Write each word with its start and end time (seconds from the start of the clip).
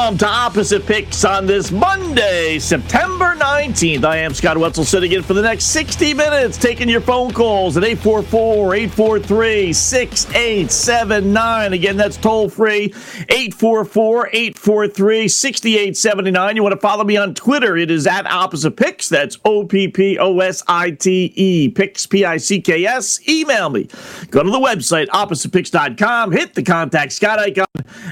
to 0.00 0.26
Opposite 0.26 0.86
Picks 0.86 1.26
on 1.26 1.44
this 1.44 1.70
Monday, 1.70 2.58
September 2.58 3.34
19th. 3.36 4.02
I 4.02 4.16
am 4.16 4.32
Scott 4.32 4.56
Wetzel 4.56 4.84
sitting 4.84 5.12
in 5.12 5.22
for 5.22 5.34
the 5.34 5.42
next 5.42 5.66
60 5.66 6.14
minutes, 6.14 6.56
taking 6.56 6.88
your 6.88 7.02
phone 7.02 7.32
calls 7.32 7.76
at 7.76 7.84
844 7.84 8.74
843 8.76 9.72
6879. 9.74 11.72
Again, 11.74 11.98
that's 11.98 12.16
toll 12.16 12.48
free 12.48 12.84
844 13.28 14.28
843 14.32 15.28
6879. 15.28 16.56
You 16.56 16.62
want 16.62 16.74
to 16.74 16.80
follow 16.80 17.04
me 17.04 17.18
on 17.18 17.34
Twitter? 17.34 17.76
It 17.76 17.90
is 17.90 18.06
at 18.06 18.26
Opposite 18.26 18.78
Picks. 18.78 19.06
That's 19.10 19.38
O 19.44 19.66
P 19.66 19.86
P 19.86 20.18
O 20.18 20.40
S 20.40 20.62
I 20.66 20.92
T 20.92 21.30
E, 21.36 21.68
Picks, 21.68 22.06
P 22.06 22.24
I 22.24 22.38
C 22.38 22.62
K 22.62 22.86
S. 22.86 23.20
Email 23.28 23.68
me. 23.68 23.86
Go 24.30 24.42
to 24.42 24.50
the 24.50 24.58
website, 24.58 25.08
oppositepicks.com, 25.08 26.32
hit 26.32 26.54
the 26.54 26.62
contact 26.62 27.12
Scott 27.12 27.38
icon, 27.38 27.66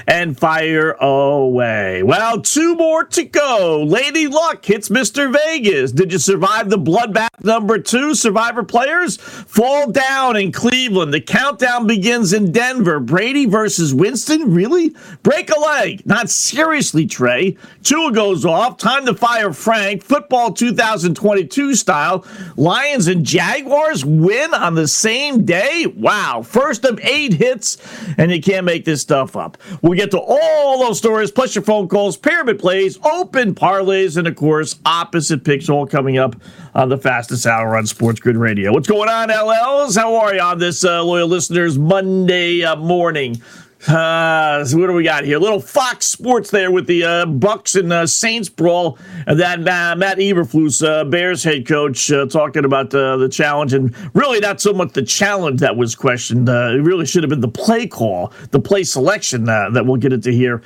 and 0.07 0.37
fire 0.37 0.91
away. 0.91 1.78
Well, 1.79 2.41
two 2.41 2.75
more 2.75 3.05
to 3.05 3.23
go. 3.23 3.83
Lady 3.87 4.27
Luck 4.27 4.65
hits 4.65 4.89
Mr. 4.89 5.31
Vegas. 5.31 5.91
Did 5.91 6.11
you 6.11 6.19
survive 6.19 6.69
the 6.69 6.77
bloodbath 6.77 7.29
number 7.41 7.79
two? 7.79 8.15
Survivor 8.15 8.63
players 8.63 9.17
fall 9.17 9.89
down 9.89 10.35
in 10.35 10.51
Cleveland. 10.51 11.13
The 11.13 11.21
countdown 11.21 11.87
begins 11.87 12.33
in 12.33 12.51
Denver. 12.51 12.99
Brady 12.99 13.45
versus 13.45 13.93
Winston? 13.93 14.53
Really? 14.53 14.93
Break 15.23 15.49
a 15.55 15.59
leg. 15.59 16.05
Not 16.05 16.29
seriously, 16.29 17.05
Trey. 17.05 17.55
Tua 17.83 18.11
goes 18.11 18.45
off. 18.45 18.77
Time 18.77 19.05
to 19.05 19.13
fire 19.13 19.53
Frank. 19.53 20.03
Football 20.03 20.51
2022 20.51 21.75
style. 21.75 22.25
Lions 22.57 23.07
and 23.07 23.25
Jaguars 23.25 24.03
win 24.03 24.53
on 24.53 24.75
the 24.75 24.87
same 24.87 25.45
day? 25.45 25.85
Wow. 25.85 26.41
First 26.41 26.83
of 26.83 26.99
eight 27.01 27.33
hits, 27.33 27.77
and 28.17 28.31
you 28.31 28.41
can't 28.41 28.65
make 28.65 28.83
this 28.83 29.01
stuff 29.01 29.37
up. 29.37 29.57
We'll 29.81 29.97
get 29.97 30.11
to 30.11 30.19
all 30.19 30.79
those 30.79 30.97
stories, 30.97 31.31
plus 31.31 31.55
your 31.55 31.63
phone 31.69 31.87
calls, 31.87 32.17
pyramid 32.17 32.57
plays, 32.57 32.97
open 33.05 33.53
parlays, 33.53 34.17
and 34.17 34.25
of 34.25 34.35
course, 34.35 34.79
opposite 34.87 35.43
picks 35.43 35.69
all 35.69 35.85
coming 35.85 36.17
up 36.17 36.35
on 36.73 36.89
the 36.89 36.97
fastest 36.97 37.45
hour 37.45 37.77
on 37.77 37.85
Sports 37.85 38.19
Grid 38.19 38.37
Radio. 38.37 38.73
What's 38.73 38.87
going 38.87 39.07
on, 39.07 39.29
LLs? 39.29 39.95
How 39.95 40.15
are 40.15 40.33
you 40.33 40.41
on 40.41 40.57
this 40.57 40.83
uh, 40.83 41.03
loyal 41.03 41.27
listeners 41.27 41.77
Monday 41.77 42.63
uh, 42.63 42.75
morning? 42.75 43.39
Uh, 43.87 44.65
so 44.65 44.77
what 44.77 44.87
do 44.87 44.93
we 44.93 45.03
got 45.03 45.23
here? 45.23 45.39
Little 45.39 45.61
Fox 45.61 46.05
Sports 46.05 46.51
there 46.51 46.69
with 46.69 46.85
the 46.85 47.03
uh, 47.03 47.25
Bucs 47.25 47.79
and 47.79 47.93
uh, 47.93 48.05
Saints 48.05 48.49
brawl, 48.49 48.97
and 49.25 49.39
then 49.39 49.61
uh, 49.67 49.95
Matt 49.95 50.17
Eberflus, 50.17 50.85
uh, 50.85 51.05
Bears 51.05 51.43
head 51.43 51.65
coach, 51.65 52.11
uh, 52.11 52.25
talking 52.25 52.65
about 52.65 52.89
the 52.89 53.29
challenge, 53.31 53.73
and 53.73 53.95
really 54.13 54.39
not 54.39 54.59
so 54.59 54.73
much 54.73 54.93
the 54.93 55.01
challenge 55.01 55.61
that 55.61 55.77
was 55.77 55.95
questioned. 55.95 56.49
It 56.49 56.81
really 56.83 57.05
should 57.05 57.23
have 57.23 57.29
been 57.29 57.39
the 57.39 57.47
play 57.47 57.87
call, 57.87 58.33
the 58.51 58.59
play 58.59 58.83
selection 58.83 59.45
that 59.45 59.85
we'll 59.85 59.97
get 59.97 60.11
into 60.11 60.31
here 60.31 60.61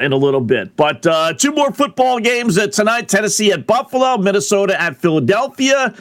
in 0.00 0.12
a 0.12 0.16
little 0.16 0.40
bit. 0.40 0.74
But 0.76 1.06
uh, 1.06 1.34
two 1.34 1.52
more 1.52 1.70
football 1.70 2.18
games 2.18 2.58
tonight: 2.70 3.08
Tennessee 3.08 3.52
at 3.52 3.66
Buffalo, 3.66 4.16
Minnesota 4.16 4.80
at 4.80 4.96
Philadelphia. 4.96 5.94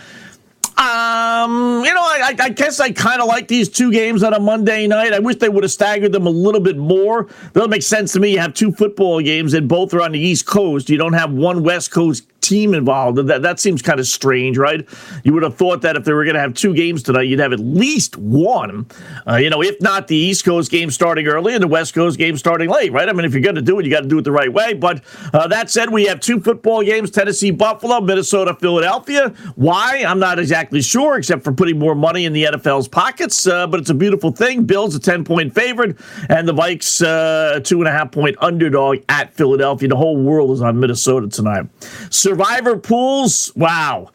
Um, 0.77 1.83
you 1.85 1.93
know, 1.93 2.01
I, 2.01 2.35
I 2.39 2.49
guess 2.49 2.79
I 2.79 2.91
kind 2.91 3.21
of 3.21 3.27
like 3.27 3.47
these 3.47 3.69
two 3.69 3.91
games 3.91 4.23
on 4.23 4.33
a 4.33 4.39
Monday 4.39 4.87
night. 4.87 5.13
I 5.13 5.19
wish 5.19 5.35
they 5.37 5.49
would 5.49 5.63
have 5.63 5.71
staggered 5.71 6.11
them 6.11 6.25
a 6.25 6.31
little 6.31 6.61
bit 6.61 6.77
more. 6.77 7.27
That'll 7.53 7.69
make 7.69 7.83
sense 7.83 8.13
to 8.13 8.19
me. 8.19 8.31
You 8.31 8.39
have 8.39 8.53
two 8.53 8.71
football 8.71 9.21
games 9.21 9.53
and 9.53 9.69
both 9.69 9.93
are 9.93 10.01
on 10.01 10.13
the 10.13 10.19
East 10.19 10.45
Coast. 10.47 10.89
You 10.89 10.97
don't 10.97 11.13
have 11.13 11.31
one 11.31 11.63
West 11.63 11.91
Coast 11.91 12.25
team 12.43 12.73
involved. 12.73 13.17
That 13.17 13.41
that 13.41 13.59
seems 13.59 13.81
kind 13.81 13.99
of 13.99 14.05
strange, 14.05 14.57
right? 14.57 14.87
You 15.23 15.33
would 15.33 15.43
have 15.43 15.55
thought 15.55 15.81
that 15.81 15.95
if 15.95 16.03
they 16.03 16.13
were 16.13 16.25
going 16.25 16.35
to 16.35 16.41
have 16.41 16.53
two 16.53 16.73
games 16.73 17.01
tonight, 17.01 17.23
you'd 17.23 17.39
have 17.39 17.53
at 17.53 17.59
least 17.59 18.17
one. 18.17 18.85
Uh, 19.27 19.37
you 19.37 19.49
know, 19.49 19.63
if 19.63 19.79
not 19.81 20.07
the 20.07 20.15
East 20.15 20.43
Coast 20.43 20.69
game 20.69 20.91
starting 20.91 21.25
early 21.27 21.53
and 21.53 21.63
the 21.63 21.67
West 21.67 21.93
Coast 21.93 22.17
game 22.17 22.37
starting 22.37 22.69
late, 22.69 22.91
right? 22.91 23.07
I 23.07 23.13
mean, 23.13 23.25
if 23.25 23.33
you're 23.33 23.41
going 23.41 23.55
to 23.55 23.61
do 23.61 23.79
it, 23.79 23.85
you 23.85 23.91
got 23.91 24.01
to 24.01 24.09
do 24.09 24.19
it 24.19 24.23
the 24.23 24.31
right 24.31 24.51
way. 24.51 24.73
But 24.73 25.03
uh, 25.33 25.47
that 25.47 25.69
said, 25.69 25.89
we 25.89 26.05
have 26.05 26.19
two 26.19 26.39
football 26.39 26.83
games: 26.83 27.09
Tennessee, 27.09 27.51
Buffalo, 27.51 28.01
Minnesota, 28.01 28.55
Philadelphia. 28.59 29.29
Why? 29.55 30.03
I'm 30.05 30.19
not 30.19 30.37
exactly 30.37 30.62
sure, 30.81 31.17
except 31.17 31.43
for 31.43 31.51
putting 31.51 31.79
more 31.79 31.95
money 31.95 32.25
in 32.25 32.33
the 32.33 32.43
NFL's 32.43 32.87
pockets. 32.87 33.47
Uh, 33.47 33.67
but 33.67 33.79
it's 33.79 33.89
a 33.89 33.93
beautiful 33.93 34.31
thing. 34.31 34.65
Bills 34.65 34.95
a 34.95 34.99
10 34.99 35.23
point 35.23 35.53
favorite, 35.53 35.97
and 36.29 36.47
the 36.47 36.53
Vikes 36.53 37.05
uh, 37.05 37.59
two 37.59 37.79
and 37.79 37.87
a 37.87 37.91
half 37.91 38.11
point 38.11 38.35
underdog 38.39 38.99
at 39.09 39.33
Philadelphia. 39.33 39.89
The 39.89 39.95
whole 39.95 40.17
world 40.17 40.51
is 40.51 40.61
on 40.61 40.79
Minnesota 40.79 41.27
tonight. 41.27 41.67
Survivor 42.09 42.77
pools, 42.77 43.51
wow. 43.55 44.09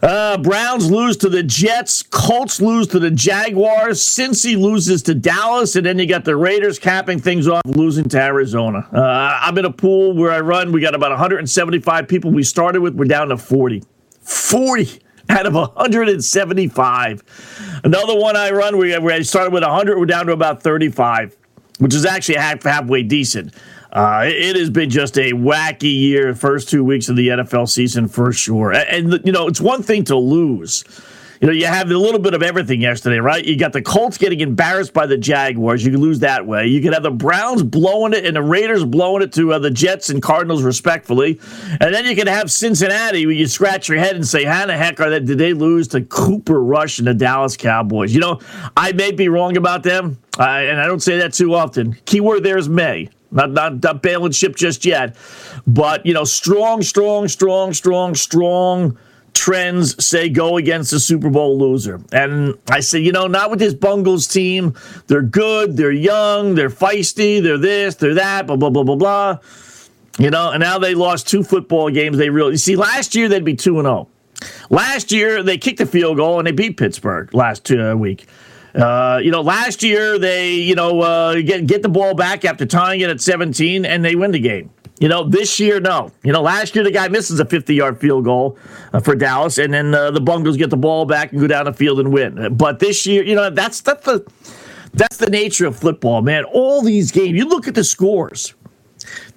Uh, 0.00 0.38
Browns 0.38 0.90
lose 0.90 1.16
to 1.18 1.28
the 1.28 1.42
Jets. 1.42 2.02
Colts 2.02 2.60
lose 2.60 2.86
to 2.88 2.98
the 2.98 3.10
Jaguars. 3.10 4.00
Cincy 4.00 4.56
loses 4.56 5.02
to 5.02 5.14
Dallas. 5.14 5.74
And 5.74 5.84
then 5.84 5.98
you 5.98 6.06
got 6.06 6.24
the 6.24 6.36
Raiders 6.36 6.78
capping 6.78 7.18
things 7.18 7.48
off, 7.48 7.62
losing 7.66 8.08
to 8.10 8.22
Arizona. 8.22 8.86
Uh, 8.92 9.38
I'm 9.42 9.58
in 9.58 9.64
a 9.64 9.72
pool 9.72 10.14
where 10.14 10.30
I 10.30 10.40
run. 10.40 10.70
We 10.70 10.80
got 10.80 10.94
about 10.94 11.10
175 11.10 12.06
people 12.06 12.30
we 12.30 12.44
started 12.44 12.80
with. 12.80 12.94
We're 12.94 13.06
down 13.06 13.28
to 13.28 13.36
40. 13.36 13.82
40 14.20 15.00
out 15.28 15.46
of 15.46 15.54
175. 15.54 17.80
Another 17.84 18.16
one 18.16 18.36
I 18.36 18.50
run, 18.50 18.76
we, 18.76 18.96
we 18.98 19.24
started 19.24 19.52
with 19.52 19.62
100. 19.62 19.98
We're 19.98 20.06
down 20.06 20.26
to 20.26 20.32
about 20.32 20.62
35, 20.62 21.36
which 21.78 21.94
is 21.94 22.04
actually 22.04 22.36
half, 22.36 22.62
halfway 22.62 23.02
decent. 23.02 23.54
Uh, 23.92 24.24
it 24.26 24.56
has 24.56 24.70
been 24.70 24.90
just 24.90 25.16
a 25.16 25.32
wacky 25.32 25.98
year, 25.98 26.34
first 26.34 26.68
two 26.68 26.84
weeks 26.84 27.08
of 27.08 27.16
the 27.16 27.28
NFL 27.28 27.68
season 27.68 28.06
for 28.06 28.32
sure. 28.32 28.72
And, 28.72 29.14
and, 29.14 29.26
you 29.26 29.32
know, 29.32 29.48
it's 29.48 29.60
one 29.60 29.82
thing 29.82 30.04
to 30.04 30.16
lose. 30.16 30.84
You 31.40 31.46
know, 31.46 31.52
you 31.52 31.66
have 31.66 31.88
a 31.88 31.96
little 31.96 32.18
bit 32.18 32.34
of 32.34 32.42
everything 32.42 32.80
yesterday, 32.80 33.18
right? 33.18 33.44
You 33.44 33.56
got 33.56 33.72
the 33.72 33.80
Colts 33.80 34.18
getting 34.18 34.40
embarrassed 34.40 34.92
by 34.92 35.06
the 35.06 35.16
Jaguars. 35.16 35.84
You 35.84 35.92
can 35.92 36.00
lose 36.00 36.18
that 36.18 36.44
way. 36.44 36.66
You 36.66 36.82
can 36.82 36.92
have 36.92 37.04
the 37.04 37.12
Browns 37.12 37.62
blowing 37.62 38.12
it 38.12 38.24
and 38.26 38.34
the 38.34 38.42
Raiders 38.42 38.84
blowing 38.84 39.22
it 39.22 39.32
to 39.34 39.52
uh, 39.52 39.58
the 39.60 39.70
Jets 39.70 40.10
and 40.10 40.20
Cardinals, 40.20 40.64
respectfully. 40.64 41.38
And 41.80 41.94
then 41.94 42.06
you 42.06 42.16
can 42.16 42.26
have 42.26 42.50
Cincinnati 42.50 43.24
where 43.24 43.34
you 43.34 43.46
scratch 43.46 43.88
your 43.88 43.98
head 43.98 44.16
and 44.16 44.26
say, 44.26 44.44
how 44.44 44.66
the 44.66 44.76
heck 44.76 44.98
are 45.00 45.10
they, 45.10 45.20
did 45.20 45.38
they 45.38 45.52
lose 45.52 45.86
to 45.88 46.00
Cooper 46.00 46.60
Rush 46.60 46.98
and 46.98 47.06
the 47.06 47.14
Dallas 47.14 47.56
Cowboys? 47.56 48.12
You 48.12 48.20
know, 48.20 48.40
I 48.76 48.90
may 48.92 49.12
be 49.12 49.28
wrong 49.28 49.56
about 49.56 49.84
them, 49.84 50.18
and 50.38 50.80
I 50.80 50.86
don't 50.86 51.02
say 51.02 51.18
that 51.18 51.34
too 51.34 51.54
often. 51.54 51.96
Keyword 52.04 52.42
there 52.42 52.58
is 52.58 52.68
may. 52.68 53.10
Not, 53.30 53.50
not 53.50 53.82
not 53.82 54.02
bailing 54.02 54.32
ship 54.32 54.56
just 54.56 54.86
yet, 54.86 55.14
but 55.66 56.06
you 56.06 56.14
know, 56.14 56.24
strong, 56.24 56.80
strong, 56.80 57.28
strong, 57.28 57.74
strong, 57.74 58.14
strong 58.14 58.96
trends 59.38 60.04
say 60.04 60.28
go 60.28 60.56
against 60.56 60.90
the 60.90 60.98
Super 60.98 61.30
Bowl 61.30 61.56
loser. 61.58 62.00
And 62.12 62.58
I 62.68 62.80
say, 62.80 62.98
you 62.98 63.12
know, 63.12 63.28
not 63.28 63.50
with 63.50 63.60
this 63.60 63.72
Bungles 63.72 64.26
team. 64.26 64.74
They're 65.06 65.22
good, 65.22 65.76
they're 65.76 65.92
young, 65.92 66.56
they're 66.56 66.70
feisty, 66.70 67.40
they're 67.40 67.56
this, 67.56 67.94
they're 67.94 68.14
that, 68.14 68.48
blah 68.48 68.56
blah 68.56 68.70
blah 68.70 68.82
blah 68.82 68.96
blah. 68.96 69.38
You 70.18 70.30
know, 70.30 70.50
and 70.50 70.60
now 70.60 70.80
they 70.80 70.94
lost 70.94 71.28
two 71.28 71.44
football 71.44 71.88
games. 71.90 72.18
They 72.18 72.30
really 72.30 72.52
you 72.52 72.58
see 72.58 72.74
last 72.74 73.14
year 73.14 73.28
they'd 73.28 73.44
be 73.44 73.54
two 73.54 73.78
and 73.78 73.86
zero. 73.86 74.08
Last 74.70 75.12
year 75.12 75.42
they 75.42 75.56
kicked 75.56 75.80
a 75.80 75.86
field 75.86 76.16
goal 76.16 76.38
and 76.38 76.46
they 76.46 76.52
beat 76.52 76.76
Pittsburgh 76.76 77.32
last 77.32 77.70
uh, 77.70 77.94
week. 77.96 78.26
Uh, 78.74 79.20
you 79.22 79.30
know, 79.30 79.40
last 79.40 79.82
year 79.82 80.18
they, 80.18 80.54
you 80.54 80.74
know, 80.74 81.00
uh, 81.00 81.34
get 81.40 81.66
get 81.66 81.82
the 81.82 81.88
ball 81.88 82.14
back 82.14 82.44
after 82.44 82.66
tying 82.66 83.00
it 83.00 83.08
at 83.08 83.20
17, 83.20 83.84
and 83.84 84.04
they 84.04 84.14
win 84.14 84.32
the 84.32 84.38
game. 84.40 84.70
You 85.00 85.08
know, 85.08 85.22
this 85.24 85.60
year, 85.60 85.80
no. 85.80 86.10
You 86.24 86.32
know, 86.32 86.42
last 86.42 86.74
year 86.74 86.84
the 86.84 86.90
guy 86.90 87.08
misses 87.08 87.38
a 87.38 87.44
50 87.44 87.74
yard 87.74 88.00
field 88.00 88.24
goal 88.24 88.58
uh, 88.92 89.00
for 89.00 89.14
Dallas, 89.14 89.58
and 89.58 89.72
then 89.72 89.94
uh, 89.94 90.10
the 90.10 90.20
Bungles 90.20 90.56
get 90.56 90.70
the 90.70 90.76
ball 90.76 91.04
back 91.04 91.32
and 91.32 91.40
go 91.40 91.46
down 91.46 91.66
the 91.66 91.72
field 91.72 92.00
and 92.00 92.12
win. 92.12 92.56
But 92.56 92.80
this 92.80 93.06
year, 93.06 93.22
you 93.22 93.34
know, 93.34 93.50
that's 93.50 93.80
that's 93.80 94.04
the 94.04 94.26
that's 94.94 95.18
the 95.18 95.30
nature 95.30 95.66
of 95.66 95.76
football, 95.76 96.22
man. 96.22 96.44
All 96.44 96.82
these 96.82 97.12
games, 97.12 97.38
you 97.38 97.48
look 97.48 97.68
at 97.68 97.74
the 97.74 97.84
scores. 97.84 98.54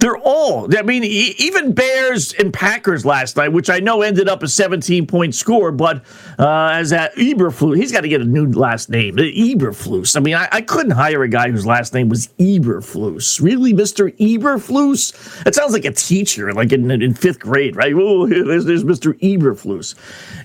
They're 0.02 0.18
all. 0.18 0.68
I 0.76 0.82
mean, 0.82 1.04
even 1.04 1.74
Bears 1.74 2.34
and 2.34 2.52
Packers 2.52 3.06
last 3.06 3.38
night, 3.38 3.50
which 3.50 3.70
I 3.70 3.80
know 3.80 4.02
ended 4.02 4.28
up 4.28 4.42
a 4.42 4.48
17 4.48 5.06
point 5.06 5.36
score, 5.36 5.72
but 5.72 6.04
uh, 6.40 6.70
as 6.74 6.90
that 6.90 7.14
Eberflus, 7.18 7.78
he's 7.78 7.92
got 7.92 8.02
to 8.02 8.08
get 8.08 8.20
a 8.20 8.26
new 8.26 8.48
last 8.48 8.90
name. 8.90 9.18
Eberflus. 9.18 10.18
I 10.18 10.20
mean, 10.20 10.34
I, 10.34 10.50
I, 10.52 10.62
couldn't 10.62 10.94
hire 10.94 11.22
a 11.22 11.28
guy 11.28 11.52
whose 11.52 11.68
last 11.68 11.94
name 11.94 12.10
was 12.10 12.30
Eberflus. 12.40 13.40
Really, 13.40 13.74
Mister 13.74 14.10
Eberflus? 14.10 15.46
It 15.46 15.54
sounds 15.54 15.72
like 15.72 15.86
a 15.86 15.92
teacher, 15.92 16.52
like 16.52 16.72
in, 16.72 16.90
in 16.90 17.14
fifth 17.14 17.40
grade, 17.40 17.76
right? 17.76 17.94
Oh, 17.94 18.26
there's, 18.28 18.66
there's 18.66 18.84
Mister 18.84 19.14
Eberflus. 19.14 19.94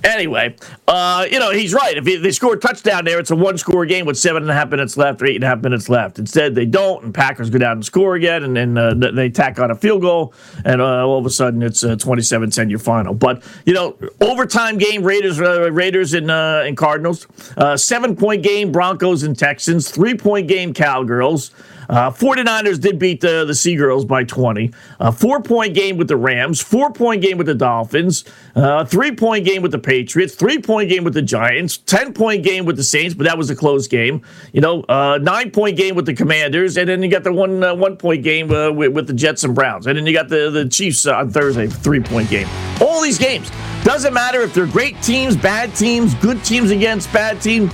Anyway, 0.05 0.55
uh, 0.87 1.27
you 1.31 1.39
know 1.39 1.51
he's 1.51 1.73
right. 1.73 1.97
If 1.97 2.05
they 2.05 2.31
score 2.31 2.55
a 2.55 2.59
touchdown 2.59 3.07
there, 3.07 3.19
it's 3.19 3.31
a 3.31 3.37
one 3.37 3.57
score 3.57 3.87
game 3.87 4.05
with 4.05 4.19
seven 4.19 4.43
and 4.43 4.51
a 4.51 4.55
half 4.55 4.69
minutes 4.69 4.99
left 4.99 5.23
or 5.23 5.27
eight 5.27 5.37
and 5.37 5.45
a 5.45 5.49
half 5.49 5.63
minutes 5.63 5.89
left. 5.89 6.19
Instead, 6.19 6.55
they 6.55 6.67
don't, 6.67 7.05
and 7.05 7.15
Packers 7.15 7.49
go 7.49 7.57
down 7.57 7.79
and 7.79 7.87
score 7.87 8.17
again, 8.17 8.43
and 8.43 8.55
then 8.55 8.77
uh, 8.77 8.93
they. 8.93 9.31
Tap 9.31 9.46
on 9.59 9.71
a 9.71 9.75
field 9.75 10.03
goal, 10.03 10.35
and 10.65 10.81
uh, 10.81 11.07
all 11.07 11.19
of 11.19 11.27
a 11.27 11.31
sudden 11.31 11.63
it's 11.63 11.83
a 11.83 11.97
27-10 11.97 12.71
your 12.71 12.79
final. 12.79 13.15
But 13.15 13.43
you 13.65 13.73
know, 13.73 13.97
overtime 14.21 14.79
game 14.79 15.03
Raiders 15.03 15.41
uh, 15.41 15.71
Raiders 15.73 16.15
and 16.15 16.31
uh, 16.31 16.65
and 16.67 16.77
Cardinals, 16.77 17.27
uh, 17.57 17.77
seven 17.77 18.17
point 18.17 18.43
game 18.43 18.73
Broncos 18.73 19.23
and 19.23 19.39
Texans, 19.39 19.91
three 19.91 20.17
point 20.17 20.49
game 20.49 20.75
Cowgirls. 20.75 21.51
Uh, 21.89 22.11
49ers 22.11 22.81
did 22.81 22.99
beat 22.99 23.21
the, 23.21 23.45
the 23.45 23.53
Seagirls 23.53 24.07
by 24.07 24.25
20. 24.25 24.73
A 25.01 25.13
four 25.13 25.43
point 25.43 25.75
game 25.75 25.97
with 25.97 26.09
the 26.09 26.17
Rams, 26.17 26.61
four 26.61 26.93
point 26.93 27.23
game 27.23 27.39
with 27.39 27.47
the 27.47 27.55
Dolphins, 27.55 28.25
uh, 28.55 28.85
three 28.85 29.15
point 29.15 29.45
game 29.45 29.63
with 29.63 29.73
the 29.73 29.79
Patriots, 29.79 30.35
three 30.35 30.59
point 30.59 30.89
game 30.89 31.05
with 31.05 31.15
the 31.15 31.23
Giants, 31.23 31.79
10 31.79 32.13
point 32.13 32.43
game 32.43 32.65
with 32.65 32.77
the 32.77 32.85
Saints, 32.85 33.15
but 33.15 33.25
that 33.25 33.39
was 33.39 33.51
a 33.51 33.57
close 33.57 33.87
game. 33.87 34.23
You 34.53 34.61
know, 34.61 34.83
uh, 34.83 35.19
nine 35.23 35.51
point 35.51 35.77
game 35.77 35.95
with 35.95 36.07
the 36.07 36.15
Commanders, 36.15 36.77
and 36.77 36.89
then 36.89 37.03
you 37.03 37.11
got 37.11 37.25
the 37.25 37.33
one 37.33 37.63
uh, 37.63 37.75
one 37.75 37.97
point 37.97 38.23
game 38.23 38.51
uh, 38.51 38.71
with, 38.71 38.93
with, 38.93 39.07
the 39.07 39.13
Jets 39.13 39.45
and 39.45 39.55
Browns. 39.55 39.87
And 39.87 39.97
then 39.97 40.07
you 40.07 40.13
got 40.13 40.29
the, 40.29 40.51
the 40.51 40.69
Chiefs 40.69 41.07
on 41.07 41.31
Thursday, 41.31 41.67
three 41.67 42.01
point 42.01 42.29
game. 42.29 42.49
All 42.81 43.01
these 43.01 43.19
games. 43.19 43.51
Doesn't 43.85 44.13
matter 44.13 44.41
if 44.41 44.53
they're 44.53 44.67
great 44.67 45.01
teams, 45.01 45.37
bad 45.37 45.75
teams, 45.77 46.15
good 46.15 46.45
teams 46.45 46.71
against 46.73 47.13
bad 47.13 47.41
teams. 47.41 47.73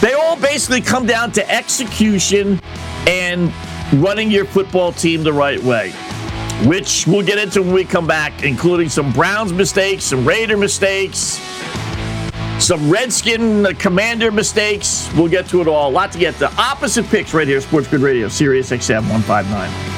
They 0.00 0.12
all 0.12 0.36
basically 0.36 0.80
come 0.80 1.06
down 1.06 1.32
to 1.32 1.50
execution 1.50 2.60
and 3.06 3.52
running 4.02 4.30
your 4.30 4.44
football 4.44 4.92
team 4.92 5.22
the 5.22 5.32
right 5.32 5.62
way, 5.62 5.92
which 6.66 7.06
we'll 7.06 7.24
get 7.24 7.38
into 7.38 7.62
when 7.62 7.72
we 7.72 7.84
come 7.84 8.06
back, 8.06 8.42
including 8.42 8.88
some 8.88 9.12
Browns 9.12 9.52
mistakes, 9.52 10.04
some 10.04 10.26
Raider 10.26 10.56
mistakes, 10.56 11.40
some 12.58 12.90
Redskin 12.90 13.76
commander 13.76 14.30
mistakes. 14.30 15.10
We'll 15.14 15.28
get 15.28 15.46
to 15.48 15.60
it 15.60 15.68
all. 15.68 15.90
A 15.90 15.92
lot 15.92 16.12
to 16.12 16.18
get 16.18 16.34
to. 16.36 16.52
Opposite 16.56 17.06
picks 17.06 17.32
right 17.32 17.46
here, 17.46 17.60
Sports 17.60 17.88
Grid 17.88 18.02
Radio, 18.02 18.28
Sirius 18.28 18.70
XM 18.70 19.02
159. 19.08 19.97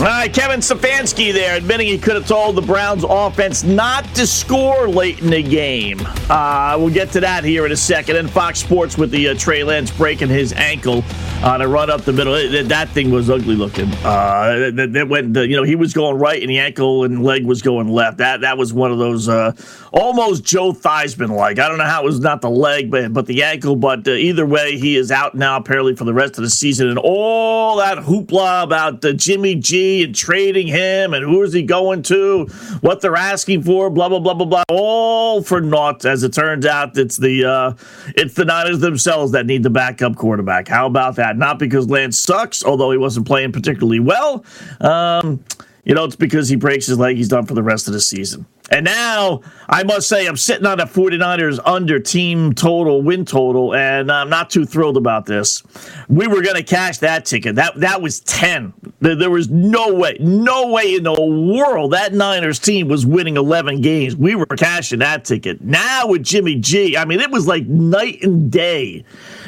All 0.00 0.04
right, 0.04 0.32
Kevin 0.32 0.60
Stefanski 0.60 1.32
there 1.32 1.56
admitting 1.56 1.88
he 1.88 1.98
could 1.98 2.14
have 2.14 2.28
told 2.28 2.54
the 2.54 2.62
Browns 2.62 3.04
offense 3.06 3.64
not 3.64 4.04
to 4.14 4.28
score 4.28 4.88
late 4.88 5.18
in 5.18 5.30
the 5.30 5.42
game. 5.42 5.98
Uh, 6.30 6.76
we'll 6.78 6.94
get 6.94 7.10
to 7.10 7.20
that 7.20 7.42
here 7.42 7.66
in 7.66 7.72
a 7.72 7.76
second. 7.76 8.14
And 8.14 8.30
Fox 8.30 8.60
Sports 8.60 8.96
with 8.96 9.10
the 9.10 9.30
uh, 9.30 9.34
Trey 9.34 9.64
Lance 9.64 9.90
breaking 9.90 10.28
his 10.28 10.52
ankle 10.52 11.02
on 11.42 11.62
a 11.62 11.68
run 11.68 11.90
up 11.90 12.02
the 12.02 12.12
middle. 12.12 12.32
That 12.62 12.90
thing 12.90 13.10
was 13.10 13.28
ugly 13.28 13.56
looking. 13.56 13.92
Uh, 14.04 14.70
that, 14.72 14.92
that 14.92 15.08
went, 15.08 15.36
you 15.36 15.56
know, 15.56 15.64
he 15.64 15.74
was 15.74 15.92
going 15.92 16.16
right 16.16 16.40
and 16.40 16.48
the 16.48 16.60
ankle 16.60 17.02
and 17.02 17.24
leg 17.24 17.44
was 17.44 17.60
going 17.60 17.88
left. 17.88 18.18
That 18.18 18.42
that 18.42 18.56
was 18.56 18.72
one 18.72 18.92
of 18.92 18.98
those 18.98 19.28
uh, 19.28 19.52
almost 19.92 20.44
Joe 20.44 20.72
Theismann 20.72 21.30
like. 21.30 21.58
I 21.58 21.68
don't 21.68 21.78
know 21.78 21.84
how 21.84 22.02
it 22.02 22.04
was 22.04 22.20
not 22.20 22.40
the 22.40 22.50
leg, 22.50 22.88
but 22.88 23.12
but 23.12 23.26
the 23.26 23.42
ankle. 23.42 23.74
But 23.74 24.06
uh, 24.06 24.12
either 24.12 24.46
way, 24.46 24.78
he 24.78 24.94
is 24.94 25.10
out 25.10 25.34
now 25.34 25.56
apparently 25.56 25.96
for 25.96 26.04
the 26.04 26.14
rest 26.14 26.38
of 26.38 26.44
the 26.44 26.50
season. 26.50 26.88
And 26.88 26.98
all 26.98 27.78
that 27.78 27.98
hoopla 27.98 28.62
about 28.62 29.04
uh, 29.04 29.12
Jimmy 29.12 29.56
G 29.56 29.87
and 30.04 30.14
trading 30.14 30.66
him 30.66 31.14
and 31.14 31.24
who 31.24 31.42
is 31.42 31.52
he 31.52 31.62
going 31.62 32.02
to, 32.02 32.46
what 32.80 33.00
they're 33.00 33.16
asking 33.16 33.62
for, 33.62 33.90
blah 33.90 34.08
blah 34.08 34.20
blah 34.20 34.34
blah 34.34 34.46
blah, 34.46 34.62
all 34.68 35.42
for 35.42 35.60
naught. 35.60 36.04
As 36.04 36.22
it 36.22 36.32
turns 36.32 36.66
out, 36.66 36.96
it's 36.96 37.16
the 37.16 37.44
uh, 37.44 37.72
it's 38.16 38.34
the 38.34 38.44
Niners 38.44 38.80
themselves 38.80 39.32
that 39.32 39.46
need 39.46 39.62
the 39.62 39.70
backup 39.70 40.16
quarterback. 40.16 40.68
How 40.68 40.86
about 40.86 41.16
that? 41.16 41.36
Not 41.36 41.58
because 41.58 41.88
Lance 41.88 42.18
sucks, 42.18 42.64
although 42.64 42.90
he 42.90 42.98
wasn't 42.98 43.26
playing 43.26 43.52
particularly 43.52 44.00
well. 44.00 44.44
Um, 44.80 45.44
you 45.84 45.94
know, 45.94 46.04
it's 46.04 46.16
because 46.16 46.48
he 46.48 46.56
breaks 46.56 46.86
his 46.86 46.98
leg. 46.98 47.16
He's 47.16 47.28
done 47.28 47.46
for 47.46 47.54
the 47.54 47.62
rest 47.62 47.86
of 47.86 47.94
the 47.94 48.00
season. 48.00 48.46
And 48.70 48.84
now 48.84 49.40
I 49.68 49.82
must 49.82 50.08
say 50.08 50.26
I'm 50.26 50.36
sitting 50.36 50.66
on 50.66 50.78
a 50.80 50.86
49ers 50.86 51.58
under 51.64 51.98
team 51.98 52.52
total 52.52 53.02
win 53.02 53.24
total, 53.24 53.74
and 53.74 54.12
I'm 54.12 54.28
not 54.28 54.50
too 54.50 54.66
thrilled 54.66 54.96
about 54.96 55.24
this. 55.24 55.62
We 56.08 56.26
were 56.26 56.42
going 56.42 56.56
to 56.56 56.62
cash 56.62 56.98
that 56.98 57.24
ticket. 57.24 57.54
That 57.56 57.80
that 57.80 58.02
was 58.02 58.20
10. 58.20 58.74
There 59.00 59.30
was 59.30 59.48
no 59.48 59.94
way, 59.94 60.18
no 60.20 60.68
way 60.68 60.96
in 60.96 61.04
the 61.04 61.12
world 61.12 61.92
that 61.92 62.12
Niners 62.12 62.58
team 62.58 62.88
was 62.88 63.06
winning 63.06 63.36
11 63.36 63.80
games. 63.80 64.16
We 64.16 64.34
were 64.34 64.46
cashing 64.46 64.98
that 64.98 65.24
ticket. 65.24 65.62
Now 65.62 66.08
with 66.08 66.22
Jimmy 66.22 66.56
G, 66.56 66.96
I 66.96 67.04
mean, 67.04 67.20
it 67.20 67.30
was 67.30 67.46
like 67.46 67.66
night 67.66 68.22
and 68.22 68.50
day 68.50 69.04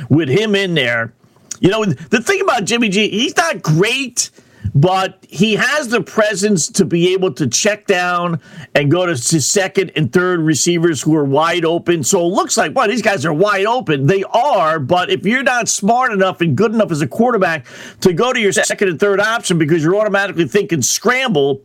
with 0.08 0.28
him 0.28 0.54
in 0.54 0.74
there. 0.74 1.12
You 1.60 1.68
know, 1.68 1.84
the 1.84 2.22
thing 2.22 2.40
about 2.40 2.64
Jimmy 2.64 2.88
G, 2.88 3.10
he's 3.10 3.36
not 3.36 3.60
great 3.60 4.30
but 4.74 5.24
he 5.28 5.54
has 5.54 5.88
the 5.88 6.00
presence 6.00 6.68
to 6.68 6.84
be 6.84 7.12
able 7.12 7.32
to 7.32 7.46
check 7.46 7.86
down 7.86 8.40
and 8.74 8.90
go 8.90 9.06
to 9.06 9.12
his 9.12 9.48
second 9.48 9.92
and 9.96 10.12
third 10.12 10.40
receivers 10.40 11.02
who 11.02 11.14
are 11.16 11.24
wide 11.24 11.64
open. 11.64 12.02
So 12.04 12.20
it 12.20 12.30
looks 12.30 12.56
like, 12.56 12.74
well, 12.74 12.88
these 12.88 13.02
guys 13.02 13.24
are 13.24 13.32
wide 13.32 13.66
open. 13.66 14.06
They 14.06 14.24
are, 14.24 14.78
but 14.78 15.10
if 15.10 15.26
you're 15.26 15.42
not 15.42 15.68
smart 15.68 16.12
enough 16.12 16.40
and 16.40 16.56
good 16.56 16.72
enough 16.72 16.90
as 16.90 17.02
a 17.02 17.06
quarterback 17.06 17.66
to 18.00 18.12
go 18.12 18.32
to 18.32 18.40
your 18.40 18.52
second 18.52 18.88
and 18.88 19.00
third 19.00 19.20
option 19.20 19.58
because 19.58 19.82
you're 19.82 19.96
automatically 19.96 20.46
thinking 20.46 20.82
scramble, 20.82 21.62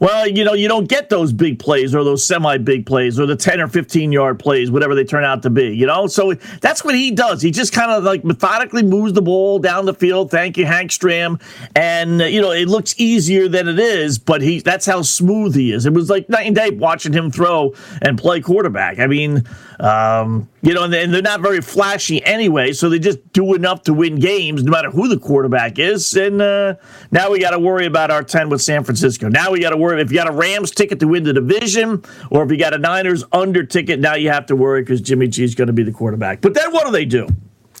well, 0.00 0.28
you 0.28 0.44
know, 0.44 0.54
you 0.54 0.68
don't 0.68 0.88
get 0.88 1.08
those 1.08 1.32
big 1.32 1.58
plays 1.58 1.94
or 1.94 2.04
those 2.04 2.24
semi 2.24 2.58
big 2.58 2.86
plays 2.86 3.18
or 3.18 3.26
the 3.26 3.34
10 3.36 3.60
or 3.60 3.68
15 3.68 4.12
yard 4.12 4.38
plays, 4.38 4.70
whatever 4.70 4.94
they 4.94 5.04
turn 5.04 5.24
out 5.24 5.42
to 5.42 5.50
be, 5.50 5.74
you 5.74 5.86
know? 5.86 6.06
So 6.06 6.34
that's 6.60 6.84
what 6.84 6.94
he 6.94 7.10
does. 7.10 7.42
He 7.42 7.50
just 7.50 7.72
kind 7.72 7.90
of 7.90 8.04
like 8.04 8.24
methodically 8.24 8.82
moves 8.82 9.12
the 9.12 9.22
ball 9.22 9.58
down 9.58 9.86
the 9.86 9.94
field. 9.94 10.30
Thank 10.30 10.56
you, 10.56 10.66
Hank 10.66 10.90
Stram. 10.90 11.40
And, 11.74 12.22
uh, 12.22 12.26
you 12.26 12.40
know, 12.40 12.52
it 12.52 12.68
looks 12.68 12.94
easier 12.98 13.48
than 13.48 13.68
it 13.68 13.78
is, 13.78 14.18
but 14.18 14.40
he 14.40 14.60
that's 14.60 14.86
how 14.86 15.02
smooth 15.02 15.56
he 15.56 15.72
is. 15.72 15.86
It 15.86 15.92
was 15.92 16.08
like 16.08 16.28
night 16.28 16.46
and 16.46 16.54
day 16.54 16.70
watching 16.70 17.12
him 17.12 17.30
throw 17.30 17.74
and 18.00 18.16
play 18.16 18.40
quarterback. 18.40 19.00
I 19.00 19.06
mean, 19.06 19.44
um, 19.80 20.48
you 20.60 20.74
know, 20.74 20.84
and 20.84 20.92
they're 20.92 21.22
not 21.22 21.40
very 21.40 21.60
flashy 21.60 22.24
anyway, 22.24 22.72
so 22.72 22.88
they 22.88 22.98
just 22.98 23.32
do 23.32 23.54
enough 23.54 23.82
to 23.84 23.94
win 23.94 24.18
games, 24.18 24.64
no 24.64 24.72
matter 24.72 24.90
who 24.90 25.06
the 25.06 25.18
quarterback 25.18 25.78
is. 25.78 26.16
And 26.16 26.42
uh, 26.42 26.74
now 27.12 27.30
we 27.30 27.38
got 27.38 27.50
to 27.50 27.60
worry 27.60 27.86
about 27.86 28.10
our 28.10 28.24
10 28.24 28.48
with 28.48 28.60
San 28.60 28.82
Francisco. 28.82 29.28
Now 29.28 29.52
we 29.52 29.60
got 29.60 29.70
to 29.70 29.76
worry 29.76 30.00
if 30.00 30.10
you 30.10 30.16
got 30.16 30.28
a 30.28 30.32
Rams 30.32 30.72
ticket 30.72 30.98
to 31.00 31.08
win 31.08 31.22
the 31.22 31.32
division, 31.32 32.02
or 32.30 32.42
if 32.42 32.50
you 32.50 32.58
got 32.58 32.74
a 32.74 32.78
Niners 32.78 33.24
under 33.32 33.64
ticket, 33.64 34.00
now 34.00 34.14
you 34.14 34.30
have 34.30 34.46
to 34.46 34.56
worry 34.56 34.82
because 34.82 35.00
Jimmy 35.00 35.28
G 35.28 35.44
is 35.44 35.54
going 35.54 35.68
to 35.68 35.72
be 35.72 35.84
the 35.84 35.92
quarterback. 35.92 36.40
But 36.40 36.54
then 36.54 36.72
what 36.72 36.86
do 36.86 36.92
they 36.92 37.04
do? 37.04 37.28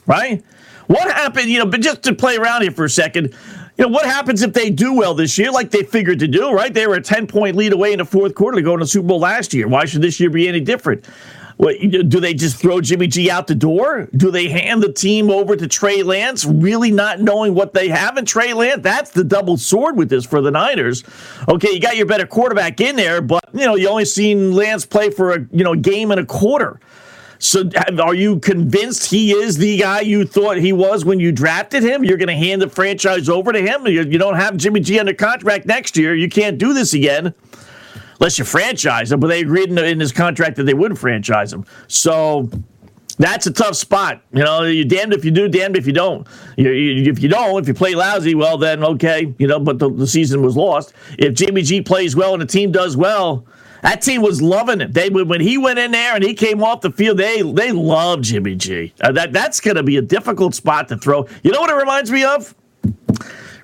Right? 0.06 0.44
What 0.86 1.10
happened, 1.10 1.50
you 1.50 1.58
know, 1.58 1.66
but 1.66 1.80
just 1.80 2.02
to 2.04 2.14
play 2.14 2.36
around 2.36 2.62
here 2.62 2.70
for 2.70 2.84
a 2.84 2.90
second, 2.90 3.34
you 3.76 3.84
know, 3.84 3.88
what 3.88 4.06
happens 4.06 4.42
if 4.42 4.52
they 4.52 4.70
do 4.70 4.94
well 4.94 5.14
this 5.14 5.36
year, 5.36 5.50
like 5.52 5.70
they 5.70 5.82
figured 5.82 6.18
to 6.20 6.28
do, 6.28 6.50
right? 6.50 6.72
They 6.72 6.86
were 6.86 6.94
a 6.94 7.02
10 7.02 7.26
point 7.26 7.56
lead 7.56 7.72
away 7.72 7.92
in 7.92 7.98
the 7.98 8.04
fourth 8.04 8.34
quarter 8.34 8.56
to 8.56 8.62
go 8.62 8.76
to 8.76 8.84
the 8.84 8.88
Super 8.88 9.08
Bowl 9.08 9.20
last 9.20 9.52
year. 9.52 9.68
Why 9.68 9.84
should 9.84 10.02
this 10.02 10.18
year 10.18 10.30
be 10.30 10.48
any 10.48 10.60
different? 10.60 11.04
What, 11.58 11.74
do 11.80 12.20
they 12.20 12.34
just 12.34 12.56
throw 12.56 12.80
Jimmy 12.80 13.08
G 13.08 13.28
out 13.32 13.48
the 13.48 13.54
door? 13.56 14.08
Do 14.16 14.30
they 14.30 14.48
hand 14.48 14.80
the 14.80 14.92
team 14.92 15.28
over 15.28 15.56
to 15.56 15.66
Trey 15.66 16.04
Lance, 16.04 16.44
really 16.44 16.92
not 16.92 17.20
knowing 17.20 17.52
what 17.52 17.74
they 17.74 17.88
have 17.88 18.16
in 18.16 18.24
Trey 18.24 18.54
Lance? 18.54 18.80
That's 18.80 19.10
the 19.10 19.24
double 19.24 19.56
sword 19.56 19.96
with 19.96 20.08
this 20.08 20.24
for 20.24 20.40
the 20.40 20.52
Niners. 20.52 21.02
Okay, 21.48 21.72
you 21.72 21.80
got 21.80 21.96
your 21.96 22.06
better 22.06 22.26
quarterback 22.26 22.80
in 22.80 22.94
there, 22.94 23.20
but 23.20 23.42
you 23.52 23.66
know 23.66 23.74
you 23.74 23.88
only 23.88 24.04
seen 24.04 24.52
Lance 24.52 24.86
play 24.86 25.10
for 25.10 25.32
a 25.32 25.46
you 25.50 25.64
know 25.64 25.74
game 25.74 26.12
and 26.12 26.20
a 26.20 26.24
quarter. 26.24 26.78
So, 27.40 27.68
are 28.00 28.14
you 28.14 28.38
convinced 28.38 29.10
he 29.10 29.32
is 29.32 29.58
the 29.58 29.78
guy 29.78 30.00
you 30.00 30.24
thought 30.24 30.58
he 30.58 30.72
was 30.72 31.04
when 31.04 31.18
you 31.18 31.32
drafted 31.32 31.82
him? 31.82 32.04
You're 32.04 32.18
going 32.18 32.28
to 32.28 32.34
hand 32.34 32.62
the 32.62 32.68
franchise 32.68 33.28
over 33.28 33.52
to 33.52 33.60
him? 33.60 33.86
You, 33.86 34.02
you 34.02 34.18
don't 34.18 34.34
have 34.34 34.56
Jimmy 34.56 34.80
G 34.80 34.98
under 34.98 35.14
contract 35.14 35.66
next 35.66 35.96
year. 35.96 36.16
You 36.16 36.28
can't 36.28 36.58
do 36.58 36.72
this 36.72 36.94
again 36.94 37.34
unless 38.18 38.38
you 38.38 38.44
franchise 38.44 39.12
him. 39.12 39.20
But 39.20 39.28
they 39.28 39.40
agreed 39.40 39.70
in, 39.70 39.78
in 39.78 40.00
his 40.00 40.12
contract 40.12 40.56
that 40.56 40.64
they 40.64 40.74
wouldn't 40.74 40.98
franchise 40.98 41.52
him. 41.52 41.64
So 41.86 42.50
that's 43.18 43.46
a 43.46 43.52
tough 43.52 43.74
spot. 43.74 44.22
You 44.32 44.44
know, 44.44 44.62
you're 44.62 44.84
damned 44.84 45.12
if 45.12 45.24
you 45.24 45.30
do, 45.30 45.48
damned 45.48 45.76
if 45.76 45.86
you 45.86 45.92
don't. 45.92 46.26
You, 46.56 46.70
you, 46.70 47.10
if 47.10 47.20
you 47.22 47.28
don't, 47.28 47.60
if 47.60 47.68
you 47.68 47.74
play 47.74 47.94
lousy, 47.94 48.34
well, 48.34 48.56
then 48.56 48.84
okay, 48.84 49.34
you 49.38 49.46
know, 49.46 49.58
but 49.58 49.78
the, 49.78 49.90
the, 49.90 50.06
season 50.06 50.42
was 50.42 50.56
lost. 50.56 50.94
If 51.18 51.34
Jimmy 51.34 51.62
G 51.62 51.82
plays 51.82 52.14
well 52.14 52.32
and 52.32 52.42
the 52.42 52.46
team 52.46 52.70
does 52.70 52.96
well, 52.96 53.44
that 53.82 54.02
team 54.02 54.22
was 54.22 54.40
loving 54.40 54.80
it. 54.80 54.94
They 54.94 55.10
when 55.10 55.40
he 55.40 55.58
went 55.58 55.78
in 55.78 55.92
there 55.92 56.14
and 56.14 56.24
he 56.24 56.34
came 56.34 56.62
off 56.62 56.80
the 56.80 56.90
field, 56.90 57.18
they 57.18 57.42
they 57.42 57.72
loved 57.72 58.24
Jimmy 58.24 58.54
G. 58.54 58.92
Uh, 59.00 59.12
that 59.12 59.32
that's 59.32 59.60
going 59.60 59.76
to 59.76 59.82
be 59.82 59.96
a 59.96 60.02
difficult 60.02 60.54
spot 60.54 60.88
to 60.88 60.96
throw. 60.96 61.26
You 61.42 61.52
know 61.52 61.60
what 61.60 61.70
it 61.70 61.76
reminds 61.76 62.10
me 62.10 62.24
of? 62.24 62.54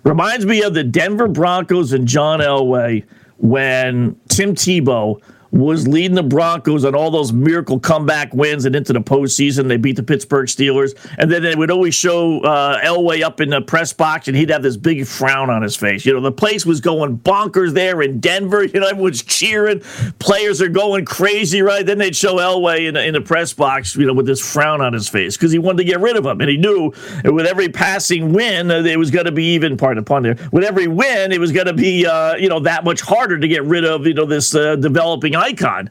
Reminds 0.04 0.44
me 0.44 0.62
of 0.62 0.75
the 0.75 0.84
Denver 0.84 1.28
Broncos 1.28 1.92
and 1.92 2.06
John 2.06 2.40
Elway 2.40 3.04
when 3.38 4.17
Tim 4.29 4.55
Tebow 4.55 5.21
was 5.54 5.87
leading 5.87 6.16
the 6.16 6.23
Broncos 6.23 6.84
on 6.84 6.96
all 6.96 7.12
those 7.12 7.32
miracle 7.32 7.78
comeback 7.78 8.34
wins 8.34 8.64
and 8.64 8.75
into 8.75 8.92
the 8.92 9.00
postseason. 9.00 9.68
They 9.68 9.76
beat 9.76 9.94
the 9.94 10.02
Pittsburgh 10.02 10.49
Steelers. 10.49 10.94
And 11.16 11.30
then 11.30 11.42
they 11.42 11.54
would 11.54 11.70
always 11.70 11.94
show 11.94 12.40
uh, 12.40 12.80
Elway 12.80 13.23
up 13.23 13.40
in 13.40 13.50
the 13.50 13.61
press 13.61 13.92
box, 13.92 14.26
and 14.26 14.37
he'd 14.37 14.50
have 14.50 14.64
this 14.64 14.76
big 14.76 15.06
frown 15.06 15.50
on 15.50 15.62
his 15.62 15.76
face. 15.76 16.04
You 16.04 16.12
know, 16.12 16.20
the 16.20 16.32
place 16.32 16.66
was 16.66 16.80
going 16.80 17.18
bonkers 17.18 17.73
there 17.73 18.02
in 18.02 18.20
Denver. 18.20 18.64
You 18.75 18.80
know, 18.80 18.88
everyone's 18.88 19.23
cheering. 19.23 19.80
Players 20.18 20.61
are 20.61 20.68
going 20.68 21.04
crazy, 21.04 21.62
right? 21.62 21.87
Then 21.87 21.99
they'd 21.99 22.16
show 22.16 22.38
Elway 22.38 22.88
in, 22.88 22.96
in 22.96 23.14
the 23.14 23.20
press 23.20 23.52
box, 23.52 23.94
you 23.94 24.04
know, 24.04 24.14
with 24.14 24.26
this 24.26 24.40
frown 24.40 24.80
on 24.80 24.92
his 24.92 25.08
face 25.08 25.37
because 25.37 25.52
he 25.52 25.61
wanted 25.61 25.78
to 25.78 25.84
get 25.84 26.00
rid 26.00 26.16
of 26.16 26.26
him. 26.26 26.40
And 26.40 26.50
he 26.50 26.56
knew 26.56 26.92
with 27.25 27.46
every 27.46 27.68
passing 27.68 28.32
win, 28.32 28.73
uh, 28.73 28.82
it 28.82 28.99
was 28.99 29.12
going 29.12 29.26
to 29.26 29.32
be 29.32 29.54
even, 29.54 29.76
pardon 29.76 30.02
the 30.02 30.08
pun 30.08 30.25
there, 30.25 30.37
with 30.50 30.64
every 30.64 30.88
win, 30.88 31.30
it 31.30 31.38
was 31.38 31.52
going 31.52 31.66
to 31.66 31.73
be, 31.73 32.04
uh, 32.04 32.34
you 32.34 32.49
know, 32.49 32.58
that 32.61 32.82
much 32.82 33.00
harder 33.00 33.38
to 33.38 33.46
get 33.46 33.62
rid 33.62 33.84
of, 33.84 34.08
you 34.08 34.14
know, 34.14 34.25
this 34.25 34.56
uh, 34.56 34.75
developing 34.75 35.37
icon. 35.45 35.91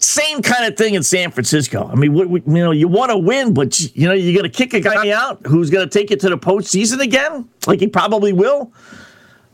Same 0.00 0.42
kind 0.42 0.64
of 0.64 0.76
thing 0.76 0.94
in 0.94 1.02
San 1.02 1.32
Francisco. 1.32 1.88
I 1.90 1.96
mean, 1.96 2.16
you 2.16 2.42
know, 2.46 2.70
you 2.70 2.86
want 2.86 3.10
to 3.10 3.18
win, 3.18 3.52
but 3.52 3.80
you 3.96 4.06
know, 4.06 4.14
you're 4.14 4.38
going 4.38 4.50
to 4.50 4.56
kick 4.56 4.72
a 4.72 4.80
guy 4.80 5.10
out 5.10 5.44
who's 5.44 5.70
going 5.70 5.88
to 5.88 5.98
take 5.98 6.10
you 6.10 6.16
to 6.16 6.28
the 6.28 6.38
postseason 6.38 7.00
again, 7.00 7.48
like 7.66 7.80
he 7.80 7.88
probably 7.88 8.32
will. 8.32 8.72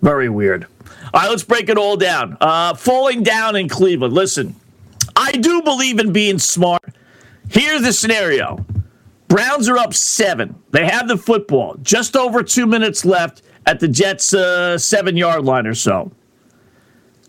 Very 0.02 0.28
weird. 0.28 0.66
All 1.14 1.21
right, 1.23 1.31
let's 1.31 1.45
break 1.45 1.71
it 1.71 1.78
all 1.78 1.97
down. 1.97 2.37
Uh, 2.40 2.75
falling 2.75 3.23
down 3.23 3.57
in 3.57 3.69
Cleveland. 3.71 4.12
Listen, 4.12 4.54
I 5.16 5.33
do 5.33 5.62
believe 5.62 5.99
in 5.99 6.12
being 6.12 6.38
smart. 6.38 6.83
Here's 7.49 7.83
the 7.83 7.93
scenario 7.93 8.64
Browns 9.28 9.69
are 9.69 9.78
up 9.78 9.95
seven. 9.95 10.54
They 10.73 10.85
have 10.85 11.09
the 11.09 11.16
football. 11.16 11.76
Just 11.83 12.16
over 12.16 12.43
two 12.43 12.66
minutes 12.66 13.04
left 13.04 13.43
at 13.66 13.81
the 13.81 13.88
Jets' 13.88 14.35
uh, 14.35 14.76
seven 14.76 15.16
yard 15.16 15.45
line 15.45 15.66
or 15.66 15.75
so. 15.75 16.12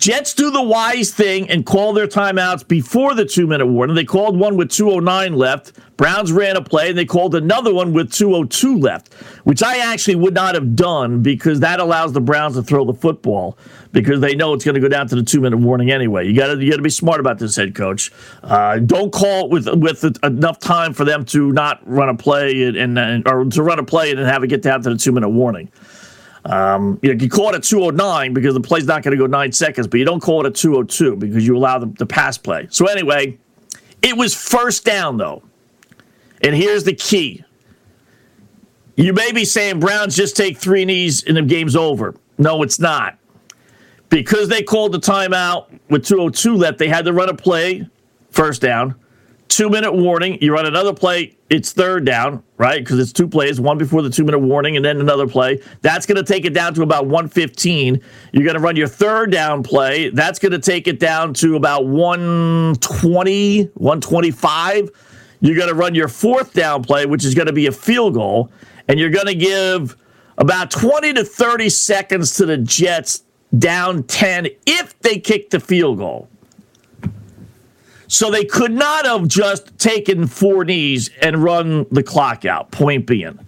Jets 0.05 0.35
do 0.35 0.51
the 0.51 0.61
wise 0.61 1.09
thing 1.09 1.49
and 1.49 1.65
call 1.65 1.91
their 1.91 2.05
timeouts 2.05 2.67
before 2.67 3.15
the 3.15 3.25
two 3.25 3.47
minute 3.47 3.65
warning. 3.65 3.95
They 3.95 4.05
called 4.05 4.37
one 4.37 4.55
with 4.55 4.69
209 4.69 5.33
left. 5.33 5.71
Browns 5.97 6.31
ran 6.31 6.55
a 6.57 6.61
play 6.61 6.89
and 6.89 6.97
they 6.97 7.05
called 7.05 7.33
another 7.33 7.73
one 7.73 7.91
with 7.91 8.13
202 8.13 8.77
left, 8.77 9.15
which 9.45 9.63
I 9.63 9.79
actually 9.79 10.13
would 10.17 10.35
not 10.35 10.53
have 10.53 10.75
done 10.75 11.23
because 11.23 11.61
that 11.61 11.79
allows 11.79 12.13
the 12.13 12.21
Browns 12.21 12.53
to 12.53 12.61
throw 12.61 12.85
the 12.85 12.93
football 12.93 13.57
because 13.93 14.19
they 14.19 14.35
know 14.35 14.53
it's 14.53 14.63
going 14.63 14.75
to 14.75 14.79
go 14.79 14.89
down 14.89 15.07
to 15.07 15.15
the 15.15 15.23
two 15.23 15.41
minute 15.41 15.57
warning 15.57 15.89
anyway. 15.89 16.27
You 16.27 16.35
got 16.35 16.53
to 16.53 16.63
you 16.63 16.69
got 16.69 16.77
to 16.77 16.83
be 16.83 16.91
smart 16.91 17.19
about 17.19 17.39
this, 17.39 17.55
head 17.55 17.73
coach. 17.73 18.11
Uh, 18.43 18.77
don't 18.77 19.11
call 19.11 19.45
it 19.45 19.49
with 19.49 19.67
with 19.73 20.23
enough 20.23 20.59
time 20.59 20.93
for 20.93 21.03
them 21.03 21.25
to 21.25 21.51
not 21.51 21.81
run 21.83 22.09
a 22.09 22.15
play 22.15 22.61
and, 22.61 22.77
and 22.77 23.27
or 23.27 23.43
to 23.43 23.63
run 23.63 23.79
a 23.79 23.83
play 23.83 24.11
and 24.11 24.19
then 24.19 24.27
have 24.27 24.43
it 24.43 24.49
get 24.49 24.61
down 24.61 24.83
to 24.83 24.91
the 24.91 24.97
two 24.97 25.11
minute 25.11 25.29
warning. 25.29 25.71
Um, 26.45 26.99
you, 27.01 27.13
know, 27.13 27.21
you 27.21 27.29
call 27.29 27.49
it 27.49 27.55
a 27.55 27.59
209 27.59 28.33
because 28.33 28.53
the 28.53 28.61
play's 28.61 28.85
not 28.85 29.01
going 29.03 29.11
to 29.11 29.17
go 29.17 29.25
nine 29.25 29.51
seconds, 29.51 29.87
but 29.87 29.99
you 29.99 30.05
don't 30.05 30.19
call 30.19 30.45
it 30.45 30.47
a 30.47 30.51
202 30.51 31.15
because 31.15 31.45
you 31.45 31.57
allow 31.57 31.79
the, 31.79 31.87
the 31.87 32.05
pass 32.05 32.37
play. 32.37 32.67
So, 32.69 32.85
anyway, 32.87 33.37
it 34.01 34.15
was 34.15 34.35
first 34.35 34.85
down, 34.85 35.17
though. 35.17 35.41
And 36.41 36.55
here's 36.55 36.83
the 36.83 36.93
key. 36.93 37.43
You 38.95 39.11
may 39.11 39.31
be 39.31 39.43
saying 39.43 39.79
Browns 39.79 40.15
just 40.15 40.37
take 40.37 40.57
three 40.57 40.85
knees 40.85 41.23
and 41.23 41.35
the 41.35 41.41
game's 41.41 41.75
over. 41.75 42.15
No, 42.37 42.61
it's 42.61 42.79
not. 42.79 43.17
Because 44.09 44.47
they 44.47 44.61
called 44.61 44.91
the 44.91 44.99
timeout 44.99 45.67
with 45.89 46.05
202 46.05 46.55
left, 46.55 46.77
they 46.77 46.87
had 46.87 47.05
to 47.05 47.13
run 47.13 47.27
a 47.27 47.33
play, 47.33 47.89
first 48.29 48.61
down 48.61 48.95
two 49.47 49.69
minute 49.69 49.93
warning. 49.93 50.37
You 50.41 50.53
run 50.53 50.65
another 50.65 50.93
play, 50.93 51.35
it's 51.49 51.71
third 51.71 52.05
down, 52.05 52.43
right? 52.57 52.79
Because 52.79 52.99
it's 52.99 53.13
two 53.13 53.27
plays, 53.27 53.59
one 53.59 53.77
before 53.77 54.01
the 54.01 54.09
two 54.09 54.23
minute 54.23 54.39
warning, 54.39 54.75
and 54.75 54.85
then 54.85 54.99
another 54.99 55.27
play. 55.27 55.61
That's 55.81 56.05
going 56.05 56.17
to 56.17 56.23
take 56.23 56.45
it 56.45 56.53
down 56.53 56.73
to 56.75 56.81
about 56.81 57.05
115. 57.05 58.01
You're 58.31 58.43
going 58.43 58.55
to 58.55 58.61
run 58.61 58.75
your 58.75 58.87
third 58.87 59.31
down 59.31 59.63
play. 59.63 60.09
That's 60.09 60.39
going 60.39 60.51
to 60.51 60.59
take 60.59 60.87
it 60.87 60.99
down 60.99 61.33
to 61.35 61.55
about 61.55 61.85
120, 61.85 63.63
125. 63.63 64.89
You're 65.41 65.55
going 65.55 65.69
to 65.69 65.75
run 65.75 65.95
your 65.95 66.07
fourth 66.07 66.53
down 66.53 66.83
play, 66.83 67.05
which 67.05 67.23
is 67.23 67.35
going 67.35 67.47
to 67.47 67.53
be 67.53 67.67
a 67.67 67.71
field 67.71 68.15
goal, 68.15 68.51
and 68.87 68.99
you're 68.99 69.09
going 69.09 69.27
to 69.27 69.35
give 69.35 69.95
about 70.37 70.71
20 70.71 71.13
to 71.13 71.23
30 71.23 71.69
seconds 71.69 72.35
to 72.37 72.45
the 72.45 72.57
Jets 72.57 73.23
down 73.57 74.03
10 74.03 74.47
if 74.65 74.99
they 74.99 75.19
kick 75.19 75.49
the 75.49 75.59
field 75.59 75.99
goal. 75.99 76.29
So 78.07 78.29
they 78.29 78.45
could 78.45 78.71
not 78.71 79.05
have 79.05 79.27
just 79.27 79.77
taken 79.77 80.27
four 80.27 80.63
knees 80.65 81.09
and 81.21 81.43
run 81.43 81.85
the 81.91 82.03
clock 82.03 82.45
out, 82.45 82.71
point 82.71 83.05
being. 83.05 83.39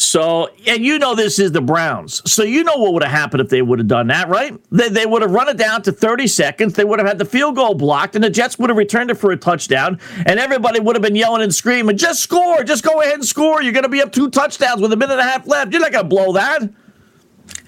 So, 0.00 0.48
and 0.66 0.82
you 0.82 0.98
know 0.98 1.14
this 1.14 1.38
is 1.38 1.52
the 1.52 1.60
Browns. 1.60 2.22
So 2.30 2.42
you 2.42 2.64
know 2.64 2.74
what 2.76 2.94
would 2.94 3.02
have 3.02 3.12
happened 3.12 3.42
if 3.42 3.50
they 3.50 3.60
would 3.60 3.80
have 3.80 3.88
done 3.88 4.06
that, 4.06 4.30
right? 4.30 4.58
They, 4.70 4.88
they 4.88 5.04
would 5.04 5.20
have 5.20 5.30
run 5.30 5.50
it 5.50 5.58
down 5.58 5.82
to 5.82 5.92
30 5.92 6.26
seconds. 6.26 6.72
They 6.72 6.84
would 6.84 6.98
have 6.98 7.06
had 7.06 7.18
the 7.18 7.26
field 7.26 7.56
goal 7.56 7.74
blocked, 7.74 8.14
and 8.14 8.24
the 8.24 8.30
Jets 8.30 8.58
would 8.58 8.70
have 8.70 8.78
returned 8.78 9.10
it 9.10 9.16
for 9.16 9.30
a 9.30 9.36
touchdown, 9.36 10.00
and 10.24 10.40
everybody 10.40 10.80
would 10.80 10.96
have 10.96 11.02
been 11.02 11.16
yelling 11.16 11.42
and 11.42 11.54
screaming, 11.54 11.98
just 11.98 12.20
score, 12.22 12.64
just 12.64 12.82
go 12.82 13.02
ahead 13.02 13.16
and 13.16 13.26
score. 13.26 13.60
You're 13.62 13.74
going 13.74 13.82
to 13.82 13.90
be 13.90 14.00
up 14.00 14.10
two 14.10 14.30
touchdowns 14.30 14.80
with 14.80 14.90
a 14.94 14.96
minute 14.96 15.12
and 15.12 15.20
a 15.20 15.24
half 15.24 15.46
left. 15.46 15.70
You're 15.70 15.82
not 15.82 15.92
going 15.92 16.04
to 16.04 16.08
blow 16.08 16.32
that. 16.32 16.62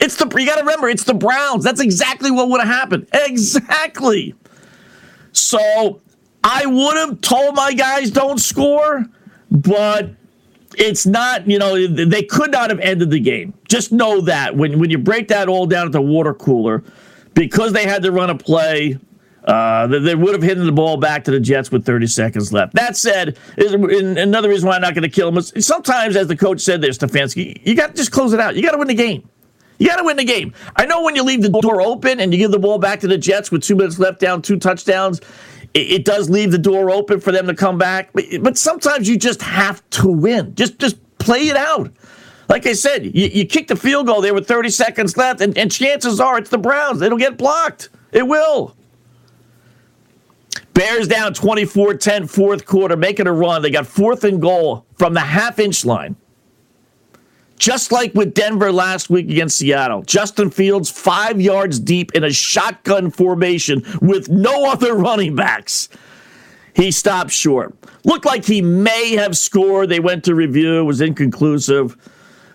It's 0.00 0.16
the 0.16 0.26
you 0.38 0.46
got 0.46 0.54
to 0.56 0.62
remember, 0.62 0.88
it's 0.88 1.04
the 1.04 1.12
Browns. 1.12 1.64
That's 1.64 1.80
exactly 1.80 2.30
what 2.30 2.48
would 2.48 2.62
have 2.62 2.74
happened. 2.74 3.08
Exactly. 3.12 4.34
So 5.32 6.00
I 6.44 6.66
would 6.66 6.96
have 6.96 7.20
told 7.20 7.54
my 7.54 7.72
guys 7.72 8.10
don't 8.10 8.38
score, 8.38 9.04
but 9.50 10.10
it's 10.76 11.06
not, 11.06 11.46
you 11.48 11.58
know, 11.58 11.86
they 11.86 12.22
could 12.22 12.50
not 12.50 12.70
have 12.70 12.80
ended 12.80 13.10
the 13.10 13.20
game. 13.20 13.54
Just 13.68 13.92
know 13.92 14.20
that 14.22 14.56
when, 14.56 14.78
when 14.78 14.90
you 14.90 14.98
break 14.98 15.28
that 15.28 15.48
all 15.48 15.66
down 15.66 15.86
at 15.86 15.92
the 15.92 16.02
water 16.02 16.34
cooler, 16.34 16.82
because 17.34 17.72
they 17.72 17.84
had 17.84 18.02
to 18.02 18.12
run 18.12 18.30
a 18.30 18.34
play, 18.34 18.98
uh, 19.44 19.86
they 19.86 20.14
would 20.14 20.34
have 20.34 20.42
hidden 20.42 20.66
the 20.66 20.72
ball 20.72 20.96
back 20.96 21.24
to 21.24 21.30
the 21.30 21.40
Jets 21.40 21.70
with 21.70 21.84
30 21.84 22.06
seconds 22.06 22.52
left. 22.52 22.74
That 22.74 22.96
said, 22.96 23.38
another 23.56 24.48
reason 24.48 24.68
why 24.68 24.76
I'm 24.76 24.82
not 24.82 24.94
going 24.94 25.02
to 25.02 25.08
kill 25.08 25.30
them 25.30 25.38
is 25.38 25.66
sometimes, 25.66 26.16
as 26.16 26.28
the 26.28 26.36
coach 26.36 26.60
said 26.60 26.80
there, 26.80 26.90
Stefanski, 26.90 27.60
you 27.66 27.74
got 27.74 27.88
to 27.88 27.94
just 27.94 28.12
close 28.12 28.32
it 28.32 28.40
out. 28.40 28.54
You 28.56 28.62
got 28.62 28.72
to 28.72 28.78
win 28.78 28.88
the 28.88 28.94
game. 28.94 29.28
You 29.78 29.88
got 29.88 29.96
to 29.96 30.04
win 30.04 30.16
the 30.16 30.24
game. 30.24 30.54
I 30.76 30.86
know 30.86 31.02
when 31.02 31.16
you 31.16 31.24
leave 31.24 31.42
the 31.42 31.48
door 31.48 31.82
open 31.82 32.20
and 32.20 32.32
you 32.32 32.38
give 32.38 32.52
the 32.52 32.58
ball 32.58 32.78
back 32.78 33.00
to 33.00 33.08
the 33.08 33.18
Jets 33.18 33.50
with 33.50 33.64
two 33.64 33.74
minutes 33.74 33.98
left 33.98 34.20
down, 34.20 34.40
two 34.40 34.56
touchdowns, 34.56 35.20
it, 35.74 36.04
does 36.04 36.28
leave 36.28 36.52
the 36.52 36.58
door 36.58 36.90
open 36.90 37.20
for 37.20 37.32
them 37.32 37.46
to 37.46 37.54
come 37.54 37.78
back. 37.78 38.10
But, 38.12 38.24
but 38.42 38.58
sometimes 38.58 39.08
you 39.08 39.16
just 39.16 39.42
have 39.42 39.88
to 39.90 40.08
win. 40.08 40.54
Just 40.54 40.78
just 40.78 40.96
play 41.18 41.48
it 41.48 41.56
out. 41.56 41.90
Like 42.48 42.66
I 42.66 42.74
said, 42.74 43.04
you, 43.06 43.28
you 43.28 43.46
kick 43.46 43.68
the 43.68 43.76
field 43.76 44.06
goal 44.06 44.20
there 44.20 44.34
with 44.34 44.46
30 44.46 44.68
seconds 44.70 45.16
left, 45.16 45.40
and, 45.40 45.56
and 45.56 45.70
chances 45.70 46.20
are 46.20 46.38
it's 46.38 46.50
the 46.50 46.58
Browns. 46.58 47.00
It'll 47.00 47.18
get 47.18 47.38
blocked. 47.38 47.88
It 48.12 48.26
will. 48.26 48.76
Bears 50.74 51.08
down 51.08 51.34
24 51.34 51.94
10, 51.94 52.26
fourth 52.26 52.66
quarter, 52.66 52.96
making 52.96 53.26
a 53.26 53.32
run. 53.32 53.62
They 53.62 53.70
got 53.70 53.86
fourth 53.86 54.24
and 54.24 54.40
goal 54.40 54.84
from 54.98 55.14
the 55.14 55.20
half 55.20 55.58
inch 55.58 55.84
line. 55.84 56.16
Just 57.62 57.92
like 57.92 58.12
with 58.12 58.34
Denver 58.34 58.72
last 58.72 59.08
week 59.08 59.30
against 59.30 59.56
Seattle, 59.56 60.02
Justin 60.02 60.50
Fields 60.50 60.90
five 60.90 61.40
yards 61.40 61.78
deep 61.78 62.10
in 62.12 62.24
a 62.24 62.32
shotgun 62.32 63.08
formation 63.08 63.84
with 64.00 64.28
no 64.28 64.68
other 64.68 64.96
running 64.96 65.36
backs. 65.36 65.88
He 66.74 66.90
stopped 66.90 67.30
short. 67.30 67.72
Looked 68.02 68.24
like 68.24 68.44
he 68.44 68.62
may 68.62 69.12
have 69.12 69.36
scored. 69.36 69.90
They 69.90 70.00
went 70.00 70.24
to 70.24 70.34
review, 70.34 70.80
it 70.80 70.82
was 70.82 71.00
inconclusive. 71.00 71.96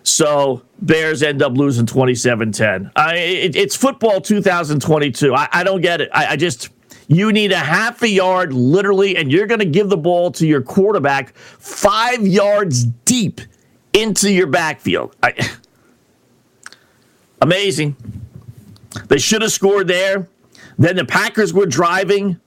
So 0.02 0.60
Bears 0.82 1.22
end 1.22 1.40
up 1.40 1.56
losing 1.56 1.86
27 1.86 2.52
10. 2.52 2.90
It, 2.94 3.56
it's 3.56 3.74
football 3.74 4.20
2022. 4.20 5.34
I, 5.34 5.48
I 5.50 5.64
don't 5.64 5.80
get 5.80 6.02
it. 6.02 6.10
I, 6.12 6.32
I 6.32 6.36
just. 6.36 6.68
You 7.10 7.32
need 7.32 7.52
a 7.52 7.56
half 7.56 8.02
a 8.02 8.08
yard, 8.10 8.52
literally, 8.52 9.16
and 9.16 9.32
you're 9.32 9.46
going 9.46 9.60
to 9.60 9.64
give 9.64 9.88
the 9.88 9.96
ball 9.96 10.30
to 10.32 10.46
your 10.46 10.60
quarterback 10.60 11.34
five 11.34 12.26
yards 12.26 12.84
deep 12.84 13.40
into 14.00 14.32
your 14.32 14.46
backfield. 14.46 15.14
I, 15.22 15.32
amazing. 17.42 17.96
They 19.08 19.18
should 19.18 19.42
have 19.42 19.52
scored 19.52 19.88
there. 19.88 20.28
Then 20.78 20.96
the 20.96 21.04
Packers 21.04 21.52
were 21.52 21.66
driving. 21.66 22.40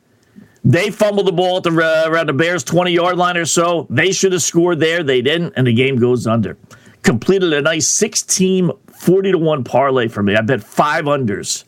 They 0.63 0.91
fumbled 0.91 1.27
the 1.27 1.31
ball 1.31 1.57
at 1.57 1.63
the 1.63 1.71
uh, 1.71 2.09
around 2.09 2.27
the 2.27 2.33
Bears 2.33 2.63
20 2.63 2.91
yard 2.91 3.17
line 3.17 3.37
or 3.37 3.45
so. 3.45 3.87
They 3.89 4.11
should 4.11 4.31
have 4.31 4.43
scored 4.43 4.79
there. 4.79 5.03
They 5.03 5.21
didn't, 5.21 5.53
and 5.55 5.67
the 5.67 5.73
game 5.73 5.97
goes 5.97 6.27
under. 6.27 6.57
Completed 7.03 7.51
a 7.51 7.61
nice 7.61 7.87
six 7.87 8.21
team 8.21 8.71
40 8.93 9.31
to 9.31 9.37
1 9.37 9.63
parlay 9.63 10.07
for 10.07 10.21
me. 10.21 10.35
I 10.35 10.41
bet 10.41 10.63
five 10.63 11.05
unders 11.05 11.63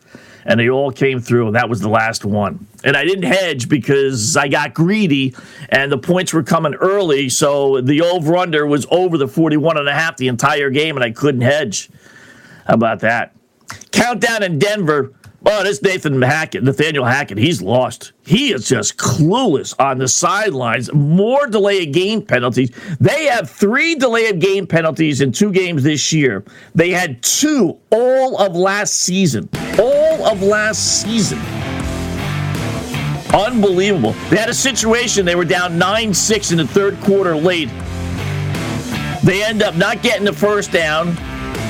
and 0.46 0.60
they 0.60 0.70
all 0.70 0.92
came 0.92 1.20
through. 1.20 1.48
And 1.48 1.56
that 1.56 1.70
was 1.70 1.80
the 1.80 1.90
last 1.90 2.26
one. 2.26 2.68
And 2.84 2.98
I 2.98 3.04
didn't 3.04 3.24
hedge 3.24 3.70
because 3.70 4.36
I 4.36 4.48
got 4.48 4.74
greedy 4.74 5.36
and 5.70 5.92
the 5.92 5.98
points 5.98 6.34
were 6.34 6.44
coming 6.44 6.74
early. 6.76 7.30
So 7.30 7.82
the 7.82 8.02
over 8.02 8.38
under 8.38 8.66
was 8.68 8.86
over 8.92 9.18
the 9.18 9.28
41 9.28 9.78
and 9.78 9.88
a 9.88 9.94
half 9.94 10.18
the 10.18 10.28
entire 10.28 10.70
game, 10.70 10.96
and 10.96 11.04
I 11.04 11.12
couldn't 11.12 11.42
hedge. 11.42 11.90
How 12.68 12.76
about 12.76 13.00
that? 13.02 13.36
Countdown 13.92 14.44
in 14.44 14.60
Denver. 14.60 15.14
Oh, 15.46 15.62
this 15.62 15.82
Nathan 15.82 16.22
Hackett, 16.22 16.64
Nathaniel 16.64 17.04
Hackett, 17.04 17.38
he's 17.38 17.62
lost. 17.62 18.14
He 18.26 18.54
is 18.54 18.66
just 18.66 18.96
clueless 18.96 19.76
on 19.78 19.98
the 19.98 20.08
sidelines. 20.08 20.92
More 20.94 21.48
delay 21.48 21.84
of 21.84 21.92
game 21.92 22.22
penalties. 22.22 22.72
They 23.02 23.26
have 23.26 23.50
three 23.50 23.96
delay 23.96 24.30
of 24.30 24.40
game 24.40 24.66
penalties 24.66 25.20
in 25.20 25.34
two 25.34 25.52
games 25.52 25.84
this 25.84 26.14
year. 26.14 26.46
They 26.76 26.92
had 26.92 27.22
two 27.22 27.78
all 27.92 28.38
of 28.38 28.56
last 28.56 28.94
season. 28.94 29.50
All 29.78 29.93
of 30.26 30.42
last 30.42 31.02
season. 31.02 31.40
Unbelievable. 33.34 34.12
They 34.30 34.38
had 34.38 34.50
a 34.50 34.54
situation, 34.54 35.26
they 35.26 35.36
were 35.36 35.46
down 35.46 35.78
9 35.78 36.14
6 36.14 36.52
in 36.52 36.58
the 36.58 36.68
third 36.68 37.00
quarter 37.02 37.36
late. 37.36 37.70
They 39.24 39.44
end 39.44 39.64
up 39.64 39.76
not 39.76 40.02
getting 40.04 40.26
the 40.26 40.34
first 40.34 40.72
down. 40.72 41.16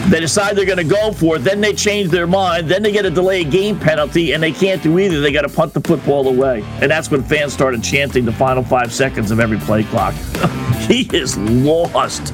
They 0.10 0.20
decide 0.20 0.58
they're 0.58 0.66
going 0.66 0.78
to 0.80 0.84
go 0.84 1.14
for 1.14 1.38
it. 1.38 1.40
Then 1.40 1.62
they 1.62 1.74
change 1.74 2.10
their 2.10 2.28
mind. 2.28 2.68
Then 2.68 2.84
they 2.84 2.92
get 2.92 3.06
a 3.06 3.10
delayed 3.10 3.52
game 3.52 3.80
penalty, 3.80 4.34
and 4.34 4.44
they 4.44 4.52
can't 4.52 4.84
do 4.84 5.00
either. 5.00 5.22
They 5.22 5.32
got 5.32 5.44
to 5.44 5.50
punt 5.50 5.74
the 5.74 5.80
football 5.80 6.28
away. 6.28 6.64
And 6.82 6.92
that's 6.92 7.10
when 7.10 7.24
fans 7.24 7.54
started 7.54 7.82
chanting 7.84 8.26
the 8.26 8.34
final 8.34 8.64
five 8.64 8.92
seconds 8.92 9.32
of 9.32 9.40
every 9.40 9.60
play 9.60 9.84
clock. 9.84 10.14
he 10.88 11.10
is 11.16 11.38
lost 11.38 12.34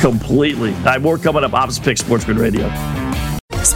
completely. 0.00 0.72
All 0.74 0.84
right, 0.84 1.02
more 1.02 1.18
coming 1.18 1.42
up. 1.42 1.54
Opposite 1.54 1.82
Pick 1.82 1.98
Sportsman 1.98 2.36
Radio. 2.36 2.68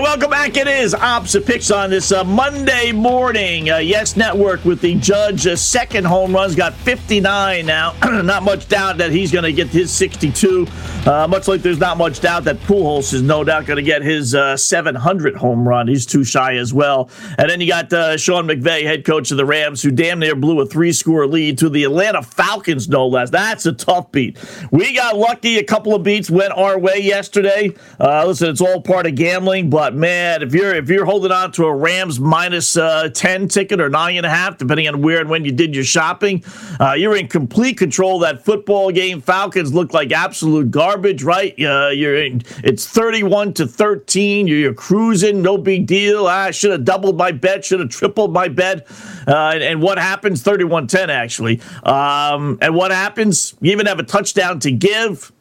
Right, 0.00 0.08
welcome 0.08 0.30
back. 0.30 0.56
It 0.56 0.66
is 0.66 0.94
opposite 0.94 1.44
picks 1.44 1.70
on 1.70 1.90
this 1.90 2.10
uh, 2.10 2.24
Monday 2.24 2.90
morning. 2.90 3.68
Uh, 3.68 3.76
yes 3.76 4.16
Network 4.16 4.64
with 4.64 4.80
the 4.80 4.94
Judge 4.94 5.46
uh, 5.46 5.56
second 5.56 6.06
home 6.06 6.34
runs 6.34 6.54
got 6.54 6.72
59 6.72 7.66
now. 7.66 7.94
not 8.22 8.42
much 8.42 8.66
doubt 8.66 8.96
that 8.96 9.10
he's 9.10 9.30
going 9.30 9.44
to 9.44 9.52
get 9.52 9.66
his 9.68 9.90
62. 9.90 10.66
Uh, 11.04 11.26
much 11.28 11.48
like 11.48 11.60
there's 11.60 11.78
not 11.78 11.98
much 11.98 12.20
doubt 12.20 12.44
that 12.44 12.56
Pujols 12.60 13.12
is 13.12 13.20
no 13.20 13.44
doubt 13.44 13.66
going 13.66 13.76
to 13.76 13.82
get 13.82 14.00
his 14.00 14.34
uh, 14.34 14.56
700 14.56 15.36
home 15.36 15.68
run. 15.68 15.86
He's 15.86 16.06
two 16.06 16.24
shy 16.24 16.56
as 16.56 16.72
well. 16.72 17.10
And 17.36 17.50
then 17.50 17.60
you 17.60 17.68
got 17.68 17.92
uh, 17.92 18.16
Sean 18.16 18.46
McVay, 18.46 18.84
head 18.84 19.04
coach 19.04 19.30
of 19.30 19.36
the 19.36 19.44
Rams, 19.44 19.82
who 19.82 19.90
damn 19.90 20.18
near 20.18 20.34
blew 20.34 20.60
a 20.60 20.66
three-score 20.66 21.26
lead 21.26 21.58
to 21.58 21.68
the 21.68 21.84
Atlanta 21.84 22.22
Falcons, 22.22 22.88
no 22.88 23.06
less. 23.06 23.28
That's 23.28 23.66
a 23.66 23.72
tough 23.72 24.10
beat. 24.12 24.38
We 24.70 24.94
got 24.94 25.18
lucky. 25.18 25.58
A 25.58 25.64
couple 25.64 25.94
of 25.94 26.02
beats 26.02 26.30
went 26.30 26.52
our 26.52 26.78
way 26.78 27.00
yesterday. 27.02 27.74
listen, 27.98 28.48
it's 28.48 28.62
all 28.62 28.80
part 28.80 29.06
of 29.06 29.14
gambling. 29.14 29.68
But 29.68 29.89
man, 29.94 30.42
if 30.42 30.54
you're 30.54 30.74
if 30.74 30.88
you're 30.88 31.04
holding 31.04 31.32
on 31.32 31.52
to 31.52 31.64
a 31.64 31.74
Rams 31.74 32.18
minus, 32.20 32.76
uh, 32.76 33.08
ten 33.08 33.48
ticket 33.48 33.80
or 33.80 33.88
nine 33.88 34.16
and 34.16 34.26
a 34.26 34.30
half, 34.30 34.58
depending 34.58 34.88
on 34.88 35.02
where 35.02 35.20
and 35.20 35.30
when 35.30 35.44
you 35.44 35.52
did 35.52 35.74
your 35.74 35.84
shopping, 35.84 36.44
uh, 36.80 36.92
you're 36.92 37.16
in 37.16 37.28
complete 37.28 37.78
control 37.78 38.16
of 38.16 38.22
that 38.22 38.44
football 38.44 38.90
game. 38.90 39.20
Falcons 39.20 39.72
look 39.72 39.92
like 39.92 40.12
absolute 40.12 40.70
garbage, 40.70 41.22
right? 41.22 41.52
Uh, 41.60 41.88
you're 41.88 42.16
in, 42.16 42.42
it's 42.64 42.86
thirty-one 42.86 43.52
to 43.54 43.66
thirteen. 43.66 44.46
You're, 44.46 44.58
you're 44.58 44.74
cruising, 44.74 45.42
no 45.42 45.58
big 45.58 45.86
deal. 45.86 46.26
I 46.26 46.50
should 46.50 46.70
have 46.70 46.84
doubled 46.84 47.16
my 47.16 47.32
bet, 47.32 47.64
should 47.64 47.80
have 47.80 47.90
tripled 47.90 48.32
my 48.32 48.48
bet. 48.48 48.86
Uh, 49.26 49.52
and, 49.54 49.62
and, 49.62 49.82
what 49.82 49.98
happens? 49.98 50.42
31-10 50.42 51.08
actually. 51.08 51.60
Um, 51.84 52.58
and 52.60 52.74
what 52.74 52.90
happens? 52.90 53.54
You 53.60 53.72
even 53.72 53.86
have 53.86 53.98
a 53.98 54.02
touchdown 54.02 54.60
to 54.60 54.70
give. 54.70 55.32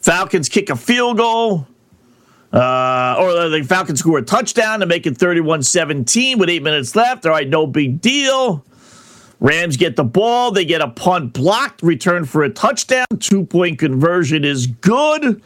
Falcons 0.00 0.48
kick 0.48 0.68
a 0.68 0.76
field 0.76 1.18
goal. 1.18 1.66
Uh, 2.52 3.16
or 3.18 3.48
the 3.48 3.62
Falcons 3.62 4.00
score 4.00 4.18
a 4.18 4.22
touchdown 4.22 4.80
to 4.80 4.86
make 4.86 5.06
it 5.06 5.16
31 5.16 5.62
17 5.62 6.38
with 6.38 6.50
eight 6.50 6.62
minutes 6.62 6.94
left. 6.94 7.24
All 7.24 7.32
right, 7.32 7.48
no 7.48 7.66
big 7.66 8.00
deal. 8.00 8.64
Rams 9.40 9.76
get 9.76 9.96
the 9.96 10.04
ball. 10.04 10.52
They 10.52 10.64
get 10.64 10.80
a 10.80 10.88
punt 10.88 11.32
blocked, 11.32 11.82
return 11.82 12.26
for 12.26 12.44
a 12.44 12.50
touchdown. 12.50 13.06
Two 13.18 13.44
point 13.44 13.78
conversion 13.78 14.44
is 14.44 14.66
good 14.66 15.42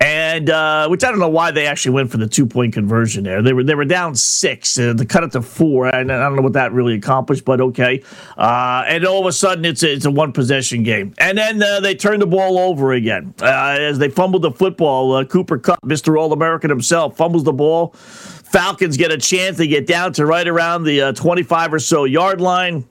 and 0.00 0.48
uh, 0.48 0.86
which 0.88 1.02
I 1.02 1.10
don't 1.10 1.18
know 1.18 1.28
why 1.28 1.50
they 1.50 1.66
actually 1.66 1.92
went 1.92 2.10
for 2.10 2.18
the 2.18 2.26
two 2.28 2.46
point 2.46 2.72
conversion 2.72 3.24
there. 3.24 3.42
They 3.42 3.52
were 3.52 3.64
they 3.64 3.74
were 3.74 3.84
down 3.84 4.14
six 4.14 4.78
uh, 4.78 4.94
cut 5.08 5.24
it 5.24 5.32
to 5.32 5.42
four, 5.42 5.86
and 5.86 6.12
I 6.12 6.20
don't 6.20 6.36
know 6.36 6.42
what 6.42 6.52
that 6.52 6.72
really 6.72 6.94
accomplished, 6.94 7.44
but 7.44 7.60
okay. 7.60 8.02
Uh, 8.36 8.84
and 8.86 9.04
all 9.04 9.20
of 9.20 9.26
a 9.26 9.32
sudden, 9.32 9.64
it's 9.64 9.82
a, 9.82 9.92
it's 9.92 10.04
a 10.04 10.10
one 10.10 10.32
possession 10.32 10.82
game, 10.84 11.14
and 11.18 11.36
then 11.36 11.62
uh, 11.62 11.80
they 11.80 11.94
turn 11.94 12.20
the 12.20 12.26
ball 12.26 12.58
over 12.58 12.92
again 12.92 13.34
uh, 13.42 13.76
as 13.80 13.98
they 13.98 14.08
fumbled 14.08 14.42
the 14.42 14.52
football. 14.52 15.14
Uh, 15.14 15.24
Cooper 15.24 15.58
Kupp, 15.58 15.82
Mister 15.84 16.16
All 16.16 16.32
American 16.32 16.70
himself, 16.70 17.16
fumbles 17.16 17.44
the 17.44 17.52
ball. 17.52 17.88
Falcons 17.88 18.96
get 18.96 19.10
a 19.10 19.18
chance. 19.18 19.58
They 19.58 19.66
get 19.66 19.86
down 19.86 20.12
to 20.14 20.24
right 20.24 20.48
around 20.48 20.84
the 20.84 21.12
25 21.12 21.74
or 21.74 21.78
so 21.78 22.04
yard 22.04 22.40
line, 22.40 22.86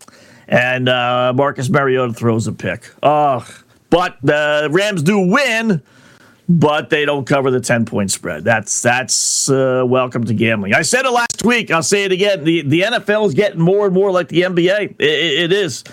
and 0.48 0.86
Marcus 0.86 1.70
Mariota 1.70 2.14
throws 2.14 2.48
a 2.48 2.52
pick. 2.52 2.92
Oh, 3.02 3.48
but 3.90 4.18
the 4.22 4.68
Rams 4.72 5.02
do 5.02 5.20
win 5.20 5.82
but 6.50 6.90
they 6.90 7.06
don't 7.06 7.26
cover 7.26 7.52
the 7.52 7.60
10 7.60 7.86
point 7.86 8.12
spread. 8.12 8.44
That's 8.44 8.82
that's 8.82 9.50
uh, 9.50 9.84
welcome 9.86 10.24
to 10.26 10.34
gambling. 10.34 10.74
I 10.74 10.82
said 10.82 11.06
it 11.06 11.12
last 11.12 11.44
week. 11.44 11.72
I'll 11.72 11.84
say 11.84 12.04
it 12.04 12.12
again. 12.12 12.44
The 12.44 12.62
the 12.62 12.82
NFL 12.82 13.28
is 13.28 13.34
getting 13.34 13.60
more 13.60 13.86
and 13.86 13.94
more 13.94 14.12
like 14.12 14.30
the 14.30 14.42
NBA. 14.42 14.96
it, 15.00 15.02
it 15.02 15.52
is. 15.52 15.84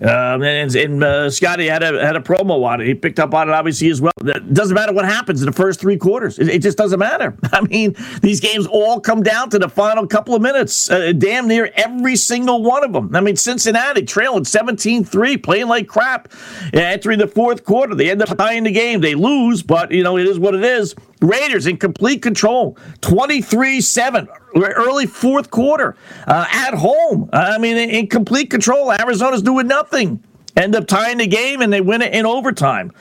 Um, 0.00 0.42
and, 0.42 0.74
and 0.74 1.04
uh, 1.04 1.30
Scotty 1.30 1.66
had 1.66 1.82
a 1.82 2.04
had 2.04 2.16
a 2.16 2.20
promo 2.20 2.64
on 2.64 2.80
it. 2.80 2.86
He 2.86 2.94
picked 2.94 3.18
up 3.18 3.32
on 3.34 3.48
it 3.48 3.52
obviously 3.52 3.88
as 3.88 4.00
well. 4.00 4.12
It 4.24 4.52
doesn't 4.52 4.74
matter 4.74 4.92
what 4.92 5.04
happens 5.04 5.40
in 5.40 5.46
the 5.46 5.52
first 5.52 5.80
three 5.80 5.96
quarters. 5.96 6.38
It, 6.38 6.48
it 6.48 6.62
just 6.62 6.76
doesn't 6.76 6.98
matter. 6.98 7.36
I 7.52 7.62
mean, 7.62 7.96
these 8.20 8.40
games 8.40 8.66
all 8.66 9.00
come 9.00 9.22
down 9.22 9.50
to 9.50 9.58
the 9.58 9.68
final 9.68 10.06
couple 10.06 10.34
of 10.34 10.42
minutes. 10.42 10.90
Uh, 10.90 11.12
damn 11.12 11.48
near 11.48 11.70
every 11.74 12.16
single 12.16 12.62
one 12.62 12.84
of 12.84 12.92
them. 12.92 13.14
I 13.16 13.20
mean, 13.20 13.36
Cincinnati 13.36 14.02
trailing 14.02 14.44
17-3, 14.44 15.42
playing 15.42 15.68
like 15.68 15.88
crap. 15.88 16.32
Entering 16.72 17.18
the 17.18 17.28
fourth 17.28 17.64
quarter, 17.64 17.94
they 17.94 18.10
end 18.10 18.22
up 18.22 18.36
tying 18.36 18.64
the 18.64 18.72
game. 18.72 19.00
They 19.00 19.14
lose, 19.14 19.62
but 19.62 19.90
you 19.90 20.02
know 20.02 20.18
it 20.18 20.26
is 20.26 20.38
what 20.38 20.54
it 20.54 20.64
is. 20.64 20.94
Raiders 21.20 21.66
in 21.66 21.78
complete 21.78 22.22
control, 22.22 22.76
23-7 23.00 24.28
early 24.56 25.06
fourth 25.06 25.50
quarter 25.50 25.96
uh, 26.26 26.46
at 26.50 26.74
home. 26.74 27.28
I 27.32 27.58
mean, 27.58 27.76
in 27.76 28.06
complete 28.06 28.50
control. 28.50 28.92
Arizona's 28.92 29.42
doing 29.42 29.66
nothing 29.66 30.22
end 30.56 30.74
up 30.74 30.86
tying 30.86 31.18
the 31.18 31.26
game 31.26 31.60
and 31.60 31.72
they 31.72 31.80
win 31.80 32.02
it 32.02 32.12
in 32.12 32.26
overtime. 32.26 32.92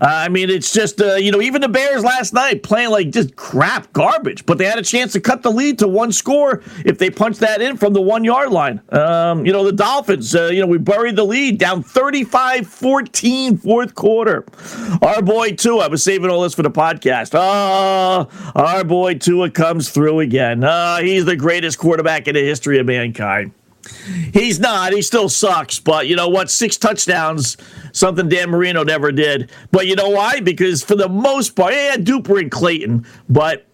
Uh, 0.00 0.06
I 0.06 0.28
mean, 0.28 0.50
it's 0.50 0.72
just, 0.72 1.00
uh, 1.00 1.14
you 1.14 1.30
know, 1.30 1.40
even 1.40 1.60
the 1.60 1.68
Bears 1.68 2.02
last 2.02 2.34
night 2.34 2.62
playing 2.62 2.90
like 2.90 3.10
just 3.10 3.36
crap 3.36 3.92
garbage, 3.92 4.44
but 4.46 4.58
they 4.58 4.64
had 4.64 4.78
a 4.78 4.82
chance 4.82 5.12
to 5.12 5.20
cut 5.20 5.42
the 5.42 5.50
lead 5.50 5.78
to 5.78 5.88
one 5.88 6.12
score 6.12 6.62
if 6.84 6.98
they 6.98 7.10
punched 7.10 7.40
that 7.40 7.62
in 7.62 7.76
from 7.76 7.92
the 7.92 8.00
one 8.00 8.24
yard 8.24 8.50
line. 8.50 8.80
Um, 8.90 9.46
you 9.46 9.52
know, 9.52 9.64
the 9.64 9.72
Dolphins, 9.72 10.34
uh, 10.34 10.46
you 10.46 10.60
know, 10.60 10.66
we 10.66 10.78
buried 10.78 11.16
the 11.16 11.24
lead 11.24 11.58
down 11.58 11.82
35 11.82 12.66
14 12.66 13.56
fourth 13.56 13.94
quarter. 13.94 14.44
Our 15.02 15.22
boy 15.22 15.52
Tua, 15.52 15.84
I 15.84 15.88
was 15.88 16.02
saving 16.02 16.30
all 16.30 16.42
this 16.42 16.54
for 16.54 16.62
the 16.62 16.70
podcast. 16.70 17.30
Oh, 17.34 18.28
our 18.54 18.84
boy 18.84 19.14
Tua 19.14 19.50
comes 19.50 19.90
through 19.90 20.20
again. 20.20 20.64
Uh, 20.64 20.98
he's 20.98 21.24
the 21.24 21.36
greatest 21.36 21.78
quarterback 21.78 22.26
in 22.26 22.34
the 22.34 22.44
history 22.44 22.78
of 22.78 22.86
mankind. 22.86 23.52
He's 24.32 24.60
not. 24.60 24.92
He 24.92 25.02
still 25.02 25.28
sucks. 25.28 25.78
But 25.78 26.06
you 26.06 26.16
know 26.16 26.28
what? 26.28 26.50
Six 26.50 26.76
touchdowns, 26.76 27.56
something 27.92 28.28
Dan 28.28 28.50
Marino 28.50 28.82
never 28.84 29.12
did. 29.12 29.50
But 29.70 29.86
you 29.86 29.96
know 29.96 30.10
why? 30.10 30.40
Because 30.40 30.82
for 30.82 30.94
the 30.94 31.08
most 31.08 31.56
part, 31.56 31.74
yeah, 31.74 31.96
Duper 31.96 32.40
and 32.40 32.50
Clayton, 32.50 33.06
but 33.28 33.66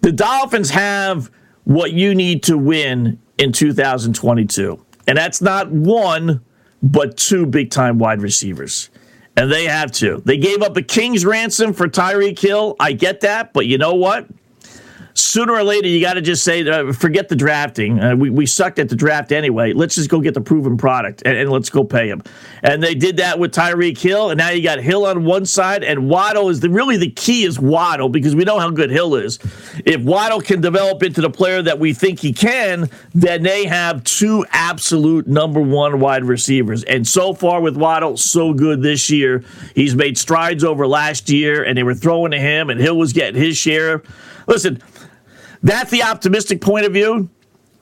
the 0.00 0.12
Dolphins 0.12 0.70
have 0.70 1.30
what 1.64 1.92
you 1.92 2.14
need 2.14 2.42
to 2.44 2.56
win 2.56 3.20
in 3.36 3.52
2022. 3.52 4.84
And 5.06 5.18
that's 5.18 5.40
not 5.40 5.70
one, 5.70 6.44
but 6.82 7.16
two 7.16 7.46
big 7.46 7.70
time 7.70 7.98
wide 7.98 8.22
receivers. 8.22 8.90
And 9.36 9.52
they 9.52 9.66
have 9.66 9.92
to. 9.92 10.20
They 10.24 10.36
gave 10.36 10.62
up 10.62 10.76
a 10.76 10.82
king's 10.82 11.24
ransom 11.24 11.72
for 11.72 11.88
Tyreek 11.88 12.38
Hill. 12.38 12.74
I 12.80 12.92
get 12.92 13.20
that. 13.20 13.52
But 13.52 13.66
you 13.66 13.78
know 13.78 13.94
what? 13.94 14.26
Sooner 15.18 15.52
or 15.52 15.62
later, 15.62 15.88
you 15.88 16.00
got 16.00 16.14
to 16.14 16.20
just 16.20 16.44
say, 16.44 16.66
uh, 16.68 16.92
forget 16.92 17.28
the 17.28 17.36
drafting. 17.36 18.00
Uh, 18.00 18.16
we, 18.16 18.30
we 18.30 18.46
sucked 18.46 18.78
at 18.78 18.88
the 18.88 18.96
draft 18.96 19.32
anyway. 19.32 19.72
Let's 19.72 19.94
just 19.94 20.08
go 20.08 20.20
get 20.20 20.34
the 20.34 20.40
proven 20.40 20.76
product 20.76 21.22
and, 21.24 21.36
and, 21.36 21.50
let's 21.50 21.70
go 21.70 21.82
pay 21.82 22.08
him. 22.08 22.22
And 22.62 22.82
they 22.82 22.94
did 22.94 23.16
that 23.16 23.38
with 23.38 23.52
Tyreek 23.52 23.98
Hill. 23.98 24.30
And 24.30 24.38
now 24.38 24.50
you 24.50 24.62
got 24.62 24.78
Hill 24.78 25.06
on 25.06 25.24
one 25.24 25.46
side, 25.46 25.82
and 25.82 26.08
Waddle 26.08 26.48
is 26.48 26.60
the, 26.60 26.70
really 26.70 26.96
the 26.96 27.10
key 27.10 27.44
is 27.44 27.58
Waddle 27.58 28.08
because 28.08 28.36
we 28.36 28.44
know 28.44 28.58
how 28.58 28.70
good 28.70 28.90
Hill 28.90 29.14
is. 29.14 29.38
If 29.84 30.02
Waddle 30.02 30.40
can 30.40 30.60
develop 30.60 31.02
into 31.02 31.20
the 31.20 31.30
player 31.30 31.62
that 31.62 31.78
we 31.78 31.92
think 31.92 32.20
he 32.20 32.32
can, 32.32 32.90
then 33.14 33.42
they 33.42 33.66
have 33.66 34.04
two 34.04 34.44
absolute 34.50 35.26
number 35.26 35.60
one 35.60 36.00
wide 36.00 36.24
receivers. 36.24 36.84
And 36.84 37.06
so 37.06 37.34
far 37.34 37.60
with 37.60 37.76
Waddle, 37.76 38.16
so 38.16 38.52
good 38.52 38.82
this 38.82 39.10
year. 39.10 39.44
He's 39.74 39.94
made 39.94 40.18
strides 40.18 40.64
over 40.64 40.86
last 40.86 41.28
year, 41.30 41.64
and 41.64 41.76
they 41.76 41.82
were 41.82 41.94
throwing 41.94 42.32
to 42.32 42.38
him, 42.38 42.70
and 42.70 42.80
Hill 42.80 42.96
was 42.96 43.12
getting 43.12 43.40
his 43.40 43.56
share. 43.56 44.02
Listen, 44.46 44.82
that's 45.62 45.90
the 45.90 46.02
optimistic 46.02 46.60
point 46.60 46.86
of 46.86 46.92
view. 46.92 47.28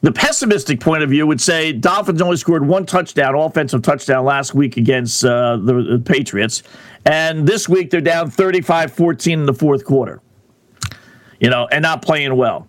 The 0.03 0.13
pessimistic 0.13 0.79
point 0.79 1.03
of 1.03 1.11
view 1.11 1.27
would 1.27 1.41
say 1.41 1.73
Dolphins 1.73 2.21
only 2.23 2.37
scored 2.37 2.67
one 2.67 2.87
touchdown, 2.87 3.35
offensive 3.35 3.83
touchdown 3.83 4.25
last 4.25 4.55
week 4.55 4.77
against 4.77 5.25
uh, 5.25 5.57
the, 5.57 5.83
the 5.83 5.99
Patriots. 5.99 6.63
And 7.05 7.47
this 7.47 7.69
week 7.69 7.91
they're 7.91 8.01
down 8.01 8.31
35 8.31 8.93
14 8.93 9.41
in 9.41 9.47
the 9.47 9.55
fourth 9.55 9.85
quarter. 9.85 10.21
You 11.41 11.51
know, 11.51 11.67
and 11.71 11.83
not 11.83 12.03
playing 12.03 12.37
well. 12.37 12.69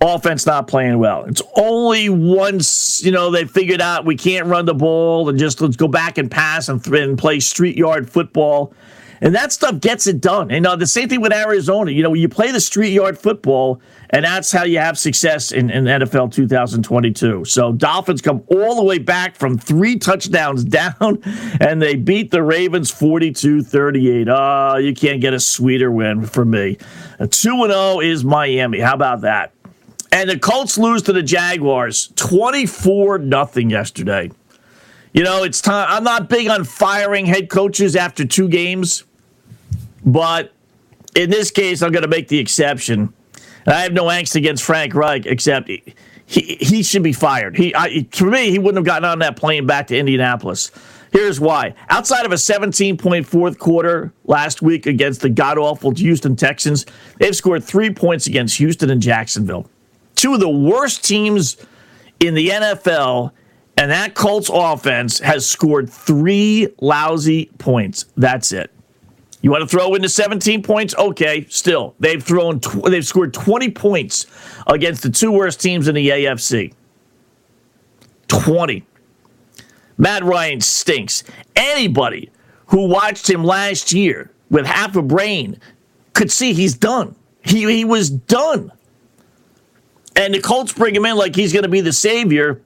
Offense 0.00 0.46
not 0.46 0.66
playing 0.66 0.98
well. 0.98 1.24
It's 1.24 1.42
only 1.56 2.08
once, 2.08 3.02
you 3.04 3.12
know, 3.12 3.30
they 3.30 3.44
figured 3.44 3.80
out 3.80 4.04
we 4.04 4.16
can't 4.16 4.46
run 4.46 4.66
the 4.66 4.74
ball 4.74 5.28
and 5.28 5.38
just 5.38 5.60
let's 5.60 5.76
go 5.76 5.88
back 5.88 6.18
and 6.18 6.30
pass 6.30 6.68
and, 6.68 6.84
and 6.88 7.16
play 7.16 7.40
street 7.40 7.76
yard 7.76 8.10
football 8.10 8.74
And 9.20 9.34
that 9.34 9.52
stuff 9.52 9.80
gets 9.80 10.06
it 10.06 10.20
done. 10.20 10.50
And 10.50 10.66
uh, 10.66 10.76
the 10.76 10.86
same 10.86 11.08
thing 11.08 11.22
with 11.22 11.32
Arizona. 11.32 11.90
You 11.90 12.02
know, 12.02 12.10
when 12.10 12.20
you 12.20 12.28
play 12.28 12.50
the 12.52 12.60
street 12.60 12.90
yard 12.92 13.18
football, 13.18 13.80
and 14.14 14.24
that's 14.24 14.52
how 14.52 14.62
you 14.62 14.78
have 14.78 14.96
success 14.96 15.50
in, 15.50 15.70
in 15.70 15.86
NFL 15.86 16.32
2022. 16.32 17.44
So 17.46 17.72
Dolphins 17.72 18.22
come 18.22 18.44
all 18.46 18.76
the 18.76 18.84
way 18.84 18.98
back 18.98 19.34
from 19.34 19.58
three 19.58 19.98
touchdowns 19.98 20.62
down, 20.64 21.20
and 21.60 21.82
they 21.82 21.96
beat 21.96 22.30
the 22.30 22.44
Ravens 22.44 22.92
42 22.92 23.64
38. 23.64 24.28
Oh, 24.30 24.76
you 24.76 24.94
can't 24.94 25.20
get 25.20 25.34
a 25.34 25.40
sweeter 25.40 25.90
win 25.90 26.24
for 26.26 26.44
me. 26.44 26.78
2 27.18 27.26
0 27.28 28.00
is 28.00 28.24
Miami. 28.24 28.78
How 28.78 28.94
about 28.94 29.22
that? 29.22 29.52
And 30.12 30.30
the 30.30 30.38
Colts 30.38 30.78
lose 30.78 31.02
to 31.02 31.12
the 31.12 31.22
Jaguars 31.22 32.12
24 32.14 33.18
0 33.18 33.48
yesterday. 33.68 34.30
You 35.12 35.24
know, 35.24 35.42
it's 35.42 35.60
time. 35.60 35.88
I'm 35.90 36.04
not 36.04 36.28
big 36.28 36.46
on 36.46 36.62
firing 36.62 37.26
head 37.26 37.50
coaches 37.50 37.96
after 37.96 38.24
two 38.24 38.48
games, 38.48 39.02
but 40.06 40.52
in 41.16 41.30
this 41.30 41.50
case, 41.50 41.82
I'm 41.82 41.90
going 41.90 42.02
to 42.02 42.08
make 42.08 42.28
the 42.28 42.38
exception. 42.38 43.12
I 43.66 43.82
have 43.82 43.92
no 43.92 44.04
angst 44.04 44.34
against 44.36 44.62
Frank 44.62 44.94
Reich, 44.94 45.26
except 45.26 45.68
he, 45.68 45.94
he 46.26 46.82
should 46.82 47.02
be 47.02 47.12
fired. 47.12 47.56
He, 47.56 47.74
I, 47.74 48.06
for 48.12 48.26
me, 48.26 48.50
he 48.50 48.58
wouldn't 48.58 48.76
have 48.76 48.84
gotten 48.84 49.04
on 49.04 49.18
that 49.20 49.36
plane 49.36 49.66
back 49.66 49.86
to 49.88 49.98
Indianapolis. 49.98 50.70
Here's 51.12 51.38
why. 51.38 51.74
Outside 51.90 52.26
of 52.26 52.32
a 52.32 52.38
17 52.38 52.96
point 52.96 53.26
fourth 53.26 53.58
quarter 53.58 54.12
last 54.24 54.62
week 54.62 54.86
against 54.86 55.20
the 55.20 55.28
god 55.28 55.58
awful 55.58 55.92
Houston 55.92 56.34
Texans, 56.34 56.86
they've 57.18 57.36
scored 57.36 57.62
three 57.62 57.90
points 57.90 58.26
against 58.26 58.56
Houston 58.58 58.90
and 58.90 59.00
Jacksonville. 59.00 59.70
Two 60.16 60.34
of 60.34 60.40
the 60.40 60.48
worst 60.48 61.04
teams 61.04 61.56
in 62.18 62.34
the 62.34 62.48
NFL 62.48 63.32
and 63.76 63.90
that 63.90 64.14
Colts 64.14 64.50
offense 64.52 65.18
has 65.18 65.48
scored 65.48 65.90
three 65.90 66.68
lousy 66.80 67.46
points. 67.58 68.06
That's 68.16 68.52
it. 68.52 68.70
You 69.44 69.50
want 69.50 69.60
to 69.60 69.68
throw 69.68 69.94
into 69.94 70.08
17 70.08 70.62
points? 70.62 70.94
Okay, 70.96 71.44
still. 71.50 71.94
They've 72.00 72.22
thrown 72.22 72.60
tw- 72.60 72.86
they've 72.86 73.06
scored 73.06 73.34
20 73.34 73.72
points 73.72 74.24
against 74.66 75.02
the 75.02 75.10
two 75.10 75.30
worst 75.30 75.60
teams 75.60 75.86
in 75.86 75.94
the 75.94 76.08
AFC. 76.08 76.72
20. 78.28 78.86
Matt 79.98 80.24
Ryan 80.24 80.62
stinks. 80.62 81.24
Anybody 81.54 82.30
who 82.68 82.88
watched 82.88 83.28
him 83.28 83.44
last 83.44 83.92
year 83.92 84.30
with 84.48 84.64
half 84.64 84.96
a 84.96 85.02
brain 85.02 85.60
could 86.14 86.32
see 86.32 86.54
he's 86.54 86.74
done. 86.74 87.14
He, 87.42 87.70
he 87.70 87.84
was 87.84 88.08
done. 88.08 88.72
And 90.16 90.32
the 90.32 90.40
Colts 90.40 90.72
bring 90.72 90.96
him 90.96 91.04
in 91.04 91.18
like 91.18 91.36
he's 91.36 91.52
going 91.52 91.64
to 91.64 91.68
be 91.68 91.82
the 91.82 91.92
savior 91.92 92.62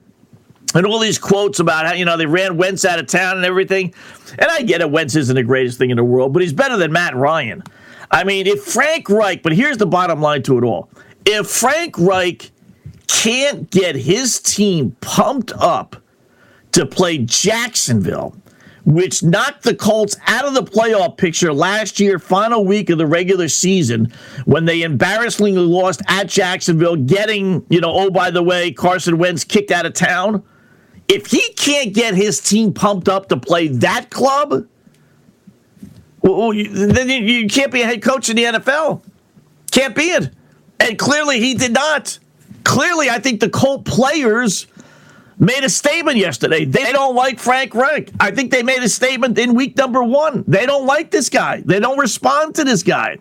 and 0.75 0.85
all 0.85 0.99
these 0.99 1.17
quotes 1.17 1.59
about 1.59 1.85
how 1.85 1.93
you 1.93 2.05
know 2.05 2.17
they 2.17 2.25
ran 2.25 2.57
Wentz 2.57 2.85
out 2.85 2.99
of 2.99 3.07
town 3.07 3.37
and 3.37 3.45
everything. 3.45 3.93
And 4.37 4.49
I 4.49 4.61
get 4.61 4.81
it, 4.81 4.91
Wentz 4.91 5.15
isn't 5.15 5.35
the 5.35 5.43
greatest 5.43 5.77
thing 5.77 5.89
in 5.89 5.97
the 5.97 6.03
world, 6.03 6.33
but 6.33 6.41
he's 6.41 6.53
better 6.53 6.77
than 6.77 6.91
Matt 6.91 7.15
Ryan. 7.15 7.63
I 8.11 8.23
mean, 8.23 8.47
if 8.47 8.63
Frank 8.63 9.09
Reich, 9.09 9.43
but 9.43 9.53
here's 9.53 9.77
the 9.77 9.85
bottom 9.85 10.21
line 10.21 10.43
to 10.43 10.57
it 10.57 10.63
all: 10.63 10.89
if 11.25 11.47
Frank 11.47 11.97
Reich 11.97 12.51
can't 13.07 13.69
get 13.71 13.95
his 13.95 14.39
team 14.39 14.95
pumped 15.01 15.51
up 15.57 15.95
to 16.71 16.85
play 16.85 17.17
Jacksonville, 17.17 18.35
which 18.85 19.23
knocked 19.23 19.63
the 19.63 19.75
Colts 19.75 20.15
out 20.27 20.45
of 20.45 20.53
the 20.53 20.63
playoff 20.63 21.17
picture 21.17 21.53
last 21.53 21.99
year, 21.99 22.19
final 22.19 22.63
week 22.65 22.89
of 22.89 22.97
the 22.97 23.07
regular 23.07 23.47
season, 23.47 24.13
when 24.45 24.65
they 24.65 24.83
embarrassingly 24.83 25.53
lost 25.53 26.01
at 26.07 26.27
Jacksonville, 26.27 26.95
getting, 26.95 27.65
you 27.69 27.81
know, 27.81 27.91
oh, 27.91 28.09
by 28.09 28.31
the 28.31 28.43
way, 28.43 28.71
Carson 28.71 29.17
Wentz 29.17 29.43
kicked 29.43 29.71
out 29.71 29.85
of 29.85 29.93
town 29.93 30.43
if 31.09 31.25
he 31.25 31.53
can't 31.53 31.93
get 31.93 32.13
his 32.13 32.39
team 32.39 32.71
pumped 32.71 33.09
up 33.09 33.29
to 33.29 33.37
play 33.37 33.67
that 33.67 34.11
club, 34.11 34.67
well, 36.21 36.51
then 36.53 37.09
you 37.09 37.47
can't 37.47 37.71
be 37.71 37.81
a 37.81 37.85
head 37.85 38.03
coach 38.03 38.29
in 38.29 38.35
the 38.35 38.43
NFL. 38.43 39.01
Can't 39.71 39.95
be 39.95 40.03
it. 40.03 40.29
And 40.79 40.97
clearly 40.97 41.39
he 41.39 41.55
did 41.55 41.73
not. 41.73 42.19
Clearly, 42.63 43.09
I 43.09 43.19
think 43.19 43.39
the 43.39 43.49
Colt 43.49 43.85
players 43.85 44.67
made 45.39 45.63
a 45.63 45.69
statement 45.69 46.17
yesterday. 46.17 46.65
They 46.65 46.91
don't 46.91 47.15
like 47.15 47.39
Frank 47.39 47.73
Reich. 47.73 48.11
I 48.19 48.31
think 48.31 48.51
they 48.51 48.61
made 48.61 48.83
a 48.83 48.89
statement 48.89 49.37
in 49.39 49.55
week 49.55 49.77
number 49.77 50.03
one. 50.03 50.43
They 50.47 50.65
don't 50.65 50.85
like 50.85 51.09
this 51.09 51.29
guy. 51.29 51.61
They 51.65 51.79
don't 51.79 51.97
respond 51.97 52.55
to 52.55 52.63
this 52.63 52.83
guy. 52.83 53.17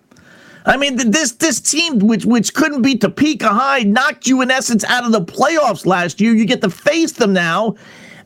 I 0.68 0.76
mean, 0.76 0.96
this 0.96 1.32
this 1.32 1.60
team, 1.60 1.98
which 1.98 2.26
which 2.26 2.52
couldn't 2.52 2.82
beat 2.82 3.00
Topeka 3.00 3.48
High, 3.48 3.84
knocked 3.84 4.26
you 4.26 4.42
in 4.42 4.50
essence 4.50 4.84
out 4.84 5.06
of 5.06 5.12
the 5.12 5.22
playoffs 5.22 5.86
last 5.86 6.20
year. 6.20 6.34
You 6.34 6.44
get 6.44 6.60
to 6.60 6.68
face 6.68 7.12
them 7.12 7.32
now, 7.32 7.76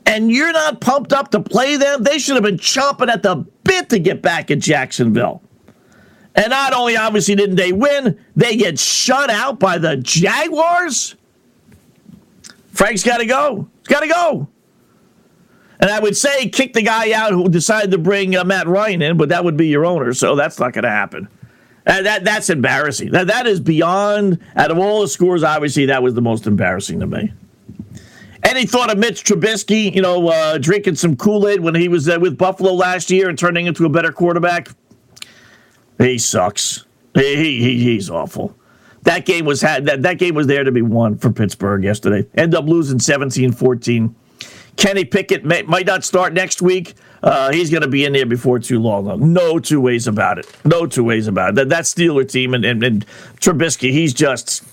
and 0.06 0.28
you're 0.28 0.52
not 0.52 0.80
pumped 0.80 1.12
up 1.12 1.30
to 1.30 1.40
play 1.40 1.76
them. 1.76 2.02
They 2.02 2.18
should 2.18 2.34
have 2.34 2.42
been 2.42 2.56
chomping 2.56 3.08
at 3.08 3.22
the 3.22 3.46
bit 3.62 3.90
to 3.90 4.00
get 4.00 4.22
back 4.22 4.50
at 4.50 4.58
Jacksonville. 4.58 5.40
And 6.34 6.50
not 6.50 6.72
only 6.72 6.96
obviously 6.96 7.36
didn't 7.36 7.56
they 7.56 7.72
win, 7.72 8.18
they 8.34 8.56
get 8.56 8.76
shut 8.76 9.30
out 9.30 9.60
by 9.60 9.78
the 9.78 9.96
Jaguars. 9.98 11.14
Frank's 12.72 13.04
got 13.04 13.18
to 13.18 13.26
go. 13.26 13.68
He's 13.80 13.88
got 13.88 14.00
to 14.00 14.08
go. 14.08 14.48
And 15.78 15.90
I 15.90 16.00
would 16.00 16.16
say 16.16 16.48
kick 16.48 16.72
the 16.72 16.82
guy 16.82 17.12
out 17.12 17.32
who 17.32 17.48
decided 17.48 17.92
to 17.92 17.98
bring 17.98 18.34
uh, 18.34 18.42
Matt 18.42 18.66
Ryan 18.66 19.02
in, 19.02 19.16
but 19.16 19.28
that 19.28 19.44
would 19.44 19.56
be 19.56 19.68
your 19.68 19.84
owner, 19.84 20.12
so 20.12 20.34
that's 20.34 20.58
not 20.58 20.72
going 20.72 20.84
to 20.84 20.90
happen. 20.90 21.28
Uh, 21.86 22.02
that 22.02 22.24
that's 22.24 22.48
embarrassing. 22.48 23.10
That 23.10 23.26
that 23.26 23.46
is 23.46 23.60
beyond. 23.60 24.38
Out 24.54 24.70
of 24.70 24.78
all 24.78 25.00
the 25.00 25.08
scores, 25.08 25.42
obviously 25.42 25.86
that 25.86 26.02
was 26.02 26.14
the 26.14 26.22
most 26.22 26.46
embarrassing 26.46 27.00
to 27.00 27.06
me. 27.06 27.32
Any 28.44 28.66
thought 28.66 28.90
of 28.90 28.98
Mitch 28.98 29.24
Trubisky, 29.24 29.94
you 29.94 30.02
know, 30.02 30.28
uh, 30.28 30.58
drinking 30.58 30.96
some 30.96 31.16
Kool 31.16 31.46
Aid 31.46 31.60
when 31.60 31.74
he 31.74 31.88
was 31.88 32.08
uh, 32.08 32.18
with 32.20 32.36
Buffalo 32.36 32.72
last 32.72 33.10
year 33.10 33.28
and 33.28 33.38
turning 33.38 33.66
into 33.66 33.84
a 33.84 33.88
better 33.88 34.12
quarterback? 34.12 34.68
He 35.98 36.18
sucks. 36.18 36.84
He, 37.14 37.36
he 37.36 37.82
he's 37.82 38.10
awful. 38.10 38.56
That 39.02 39.26
game 39.26 39.44
was 39.44 39.60
had 39.60 39.86
that, 39.86 40.02
that 40.02 40.18
game 40.18 40.34
was 40.34 40.46
there 40.46 40.64
to 40.64 40.72
be 40.72 40.82
won 40.82 41.18
for 41.18 41.30
Pittsburgh 41.30 41.82
yesterday. 41.82 42.26
End 42.34 42.54
up 42.54 42.66
losing 42.66 42.98
17-14. 42.98 44.14
Kenny 44.76 45.04
Pickett 45.04 45.44
may, 45.44 45.62
might 45.62 45.86
not 45.86 46.04
start 46.04 46.32
next 46.32 46.62
week. 46.62 46.94
Uh, 47.22 47.52
he's 47.52 47.70
going 47.70 47.82
to 47.82 47.88
be 47.88 48.04
in 48.04 48.12
there 48.12 48.26
before 48.26 48.58
too 48.58 48.80
long. 48.80 49.04
Though. 49.04 49.16
No 49.16 49.58
two 49.58 49.80
ways 49.80 50.06
about 50.06 50.38
it. 50.38 50.46
No 50.64 50.86
two 50.86 51.04
ways 51.04 51.28
about 51.28 51.50
it. 51.50 51.54
That, 51.54 51.68
that 51.68 51.84
Steeler 51.84 52.28
team 52.28 52.54
and, 52.54 52.64
and, 52.64 52.82
and 52.82 53.06
Trubisky, 53.40 53.92
he's 53.92 54.12
just 54.12 54.64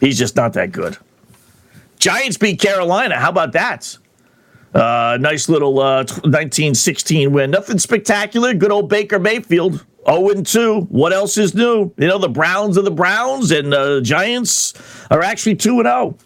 he's 0.00 0.18
just 0.18 0.36
not 0.36 0.52
that 0.52 0.72
good. 0.72 0.96
Giants 1.98 2.36
beat 2.38 2.60
Carolina. 2.60 3.18
How 3.18 3.28
about 3.28 3.52
that? 3.52 3.96
Uh, 4.72 5.18
nice 5.20 5.48
little 5.48 5.80
uh, 5.80 6.04
1916 6.04 7.32
win. 7.32 7.50
Nothing 7.50 7.78
spectacular. 7.78 8.54
Good 8.54 8.70
old 8.70 8.88
Baker 8.88 9.18
Mayfield. 9.18 9.84
0 10.06 10.42
2. 10.42 10.80
What 10.82 11.12
else 11.12 11.36
is 11.36 11.54
new? 11.54 11.92
You 11.96 12.06
know, 12.06 12.18
the 12.18 12.28
Browns 12.28 12.78
are 12.78 12.82
the 12.82 12.90
Browns, 12.90 13.50
and 13.50 13.72
the 13.72 13.98
uh, 13.98 14.00
Giants 14.00 14.72
are 15.10 15.22
actually 15.22 15.56
2 15.56 15.82
0. 15.82 16.16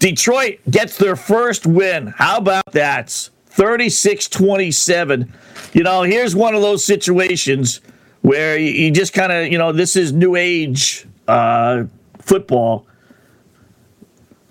Detroit 0.00 0.60
gets 0.70 0.96
their 0.96 1.16
first 1.16 1.66
win. 1.66 2.08
How 2.08 2.38
about 2.38 2.72
that? 2.72 3.30
36 3.50 4.28
27. 4.28 5.32
You 5.72 5.82
know, 5.82 6.02
here's 6.02 6.34
one 6.34 6.54
of 6.54 6.62
those 6.62 6.84
situations 6.84 7.80
where 8.22 8.58
you, 8.58 8.90
just 8.90 9.12
kind 9.12 9.32
of, 9.32 9.50
you 9.50 9.58
know, 9.58 9.72
this 9.72 9.96
is 9.96 10.12
new 10.12 10.36
age 10.36 11.06
uh, 11.28 11.84
football. 12.18 12.86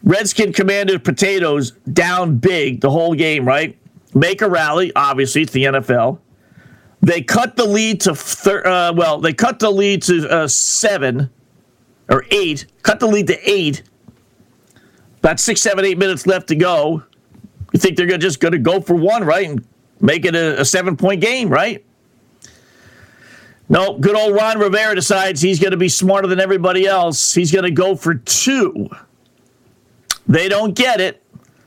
Redskin 0.04 0.54
Commander 0.54 0.98
Potatoes 0.98 1.72
down 1.92 2.38
big 2.38 2.82
the 2.82 2.90
whole 2.90 3.14
game, 3.14 3.46
right? 3.46 3.78
Make 4.14 4.42
a 4.42 4.50
rally, 4.50 4.92
obviously, 4.96 5.44
it's 5.44 5.52
the 5.52 5.66
NFL. 5.66 6.20
They 7.02 7.22
cut 7.22 7.56
the 7.56 7.66
lead 7.66 8.02
to, 8.02 8.16
thir- 8.16 8.66
uh, 8.66 8.94
well, 8.94 9.20
they 9.20 9.34
cut 9.34 9.60
the 9.60 9.72
lead 9.72 10.04
to 10.04 10.28
uh, 10.30 10.48
seven 10.48 11.30
or 12.10 12.26
eight, 12.32 12.66
cut 12.82 13.00
the 13.00 13.08
lead 13.08 13.28
to 13.28 13.50
eight. 13.50 13.84
About 15.20 15.40
six, 15.40 15.62
seven, 15.62 15.86
eight 15.86 15.98
minutes 15.98 16.26
left 16.26 16.48
to 16.48 16.56
go. 16.56 17.04
You 17.74 17.80
think 17.80 17.98
they're 17.98 18.18
just 18.18 18.40
going 18.40 18.52
to 18.52 18.58
go 18.58 18.82
for 18.82 18.96
one, 18.96 19.24
right? 19.24 19.48
And 19.48 19.66
make 20.00 20.26
it 20.26 20.36
a, 20.36 20.62
a 20.62 20.66
seven 20.66 20.98
point 20.98 21.22
game, 21.22 21.50
right? 21.50 21.86
No, 23.70 23.98
good 23.98 24.16
old 24.16 24.34
Ron 24.34 24.58
Rivera 24.58 24.96
decides 24.96 25.42
he's 25.42 25.60
going 25.60 25.72
to 25.72 25.78
be 25.78 25.90
smarter 25.90 26.28
than 26.28 26.40
everybody 26.40 26.88
else. 26.88 27.34
He's 27.34 27.52
going 27.52 27.66
to 27.66 27.72
go 27.72 27.96
for 27.96 28.16
two. 28.16 28.90
They 30.28 30.50
don't 30.50 30.74
get 30.74 31.00
it. 31.00 31.24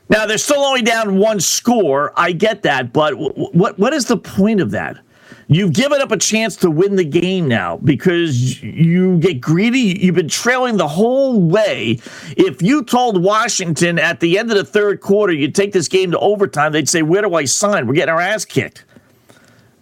Now 0.09 0.25
they're 0.25 0.37
still 0.37 0.61
only 0.61 0.81
down 0.81 1.17
one 1.17 1.39
score. 1.39 2.11
I 2.17 2.33
get 2.33 2.63
that, 2.63 2.91
but 2.91 3.13
what 3.15 3.79
what 3.79 3.93
is 3.93 4.05
the 4.05 4.17
point 4.17 4.59
of 4.59 4.71
that? 4.71 4.99
You've 5.47 5.73
given 5.73 6.01
up 6.01 6.11
a 6.11 6.17
chance 6.17 6.55
to 6.57 6.71
win 6.71 6.95
the 6.95 7.03
game 7.03 7.47
now 7.47 7.77
because 7.77 8.61
you 8.63 9.17
get 9.17 9.41
greedy. 9.41 9.99
You've 10.01 10.15
been 10.15 10.29
trailing 10.29 10.77
the 10.77 10.87
whole 10.87 11.39
way. 11.41 11.99
If 12.37 12.61
you 12.61 12.83
told 12.83 13.21
Washington 13.21 13.99
at 13.99 14.19
the 14.19 14.37
end 14.37 14.51
of 14.51 14.57
the 14.57 14.65
third 14.65 15.01
quarter 15.01 15.33
you'd 15.33 15.55
take 15.55 15.73
this 15.73 15.87
game 15.87 16.11
to 16.11 16.19
overtime, 16.19 16.71
they'd 16.71 16.89
say, 16.89 17.01
Where 17.01 17.21
do 17.21 17.33
I 17.35 17.45
sign? 17.45 17.87
We're 17.87 17.95
getting 17.95 18.13
our 18.13 18.21
ass 18.21 18.45
kicked. 18.45 18.85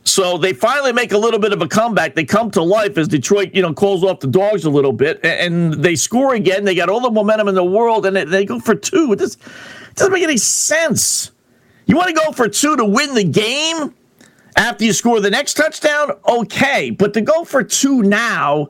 So 0.03 0.37
they 0.37 0.53
finally 0.53 0.91
make 0.91 1.11
a 1.11 1.17
little 1.17 1.39
bit 1.39 1.53
of 1.53 1.61
a 1.61 1.67
comeback. 1.67 2.15
They 2.15 2.25
come 2.25 2.49
to 2.51 2.63
life 2.63 2.97
as 2.97 3.07
Detroit, 3.07 3.51
you 3.53 3.61
know, 3.61 3.73
calls 3.73 4.03
off 4.03 4.19
the 4.19 4.27
dogs 4.27 4.65
a 4.65 4.69
little 4.69 4.93
bit, 4.93 5.23
and 5.23 5.73
they 5.75 5.95
score 5.95 6.33
again. 6.33 6.65
They 6.65 6.73
got 6.73 6.89
all 6.89 7.01
the 7.01 7.11
momentum 7.11 7.47
in 7.47 7.55
the 7.55 7.63
world, 7.63 8.05
and 8.05 8.15
they 8.15 8.45
go 8.45 8.59
for 8.59 8.73
two. 8.73 9.13
It 9.13 9.19
doesn't 9.19 10.11
make 10.11 10.23
any 10.23 10.37
sense. 10.37 11.31
You 11.85 11.95
want 11.95 12.09
to 12.09 12.15
go 12.15 12.31
for 12.31 12.47
two 12.47 12.75
to 12.77 12.85
win 12.85 13.13
the 13.13 13.23
game? 13.23 13.93
After 14.55 14.83
you 14.83 14.93
score 14.93 15.19
the 15.19 15.29
next 15.29 15.55
touchdown, 15.55 16.11
okay. 16.27 16.89
But 16.89 17.13
to 17.13 17.21
go 17.21 17.43
for 17.43 17.63
two 17.63 18.01
now 18.01 18.69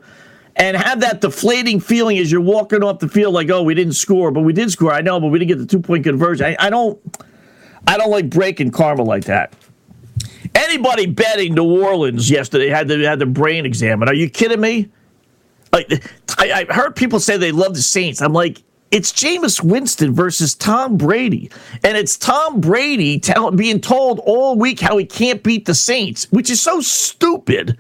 and 0.56 0.78
have 0.78 1.02
that 1.02 1.22
deflating 1.22 1.80
feeling 1.80 2.18
as 2.18 2.32
you're 2.32 2.42
walking 2.42 2.84
off 2.84 3.00
the 3.00 3.08
field, 3.08 3.34
like, 3.34 3.50
oh, 3.50 3.64
we 3.64 3.74
didn't 3.74 3.94
score, 3.94 4.32
but 4.32 4.42
we 4.42 4.54
did 4.54 4.72
score. 4.72 4.94
I 4.94 5.02
know, 5.02 5.20
but 5.20 5.28
we 5.28 5.40
didn't 5.40 5.50
get 5.50 5.58
the 5.60 5.66
two 5.66 5.80
point 5.80 6.04
conversion. 6.04 6.46
I, 6.46 6.68
I 6.68 6.70
don't, 6.70 7.00
I 7.88 7.98
don't 7.98 8.12
like 8.12 8.30
breaking 8.30 8.72
karma 8.72 9.04
like 9.04 9.26
that. 9.26 9.54
Anybody 10.54 11.06
betting 11.06 11.56
New 11.56 11.84
Orleans 11.84 12.30
yesterday 12.30 12.68
had 12.68 12.88
to 12.90 13.00
had 13.04 13.20
the 13.20 13.26
brain 13.26 13.66
examined. 13.66 14.10
Are 14.10 14.16
you 14.16 14.30
kidding 14.30 14.60
me? 14.60 14.90
Like, 15.72 15.90
I, 16.38 16.66
I 16.70 16.74
heard 16.74 16.96
people 16.96 17.20
say 17.20 17.38
they 17.38 17.54
love 17.54 17.74
the 17.74 17.82
Saints. 17.82 18.22
I'm 18.22 18.34
like, 18.34 18.62
it's 18.92 19.14
Jameis 19.14 19.64
Winston 19.64 20.14
versus 20.14 20.54
Tom 20.54 20.98
Brady. 20.98 21.50
And 21.84 21.98
it's 21.98 22.18
Tom 22.18 22.60
Brady 22.60 23.20
tell, 23.20 23.50
being 23.52 23.80
told 23.80 24.20
all 24.20 24.58
week 24.58 24.80
how 24.80 24.98
he 24.98 25.06
can't 25.06 25.42
beat 25.42 25.66
the 25.66 25.74
Saints, 25.74 26.28
which 26.32 26.50
is 26.50 26.62
so 26.62 26.82
stupid 26.82 27.78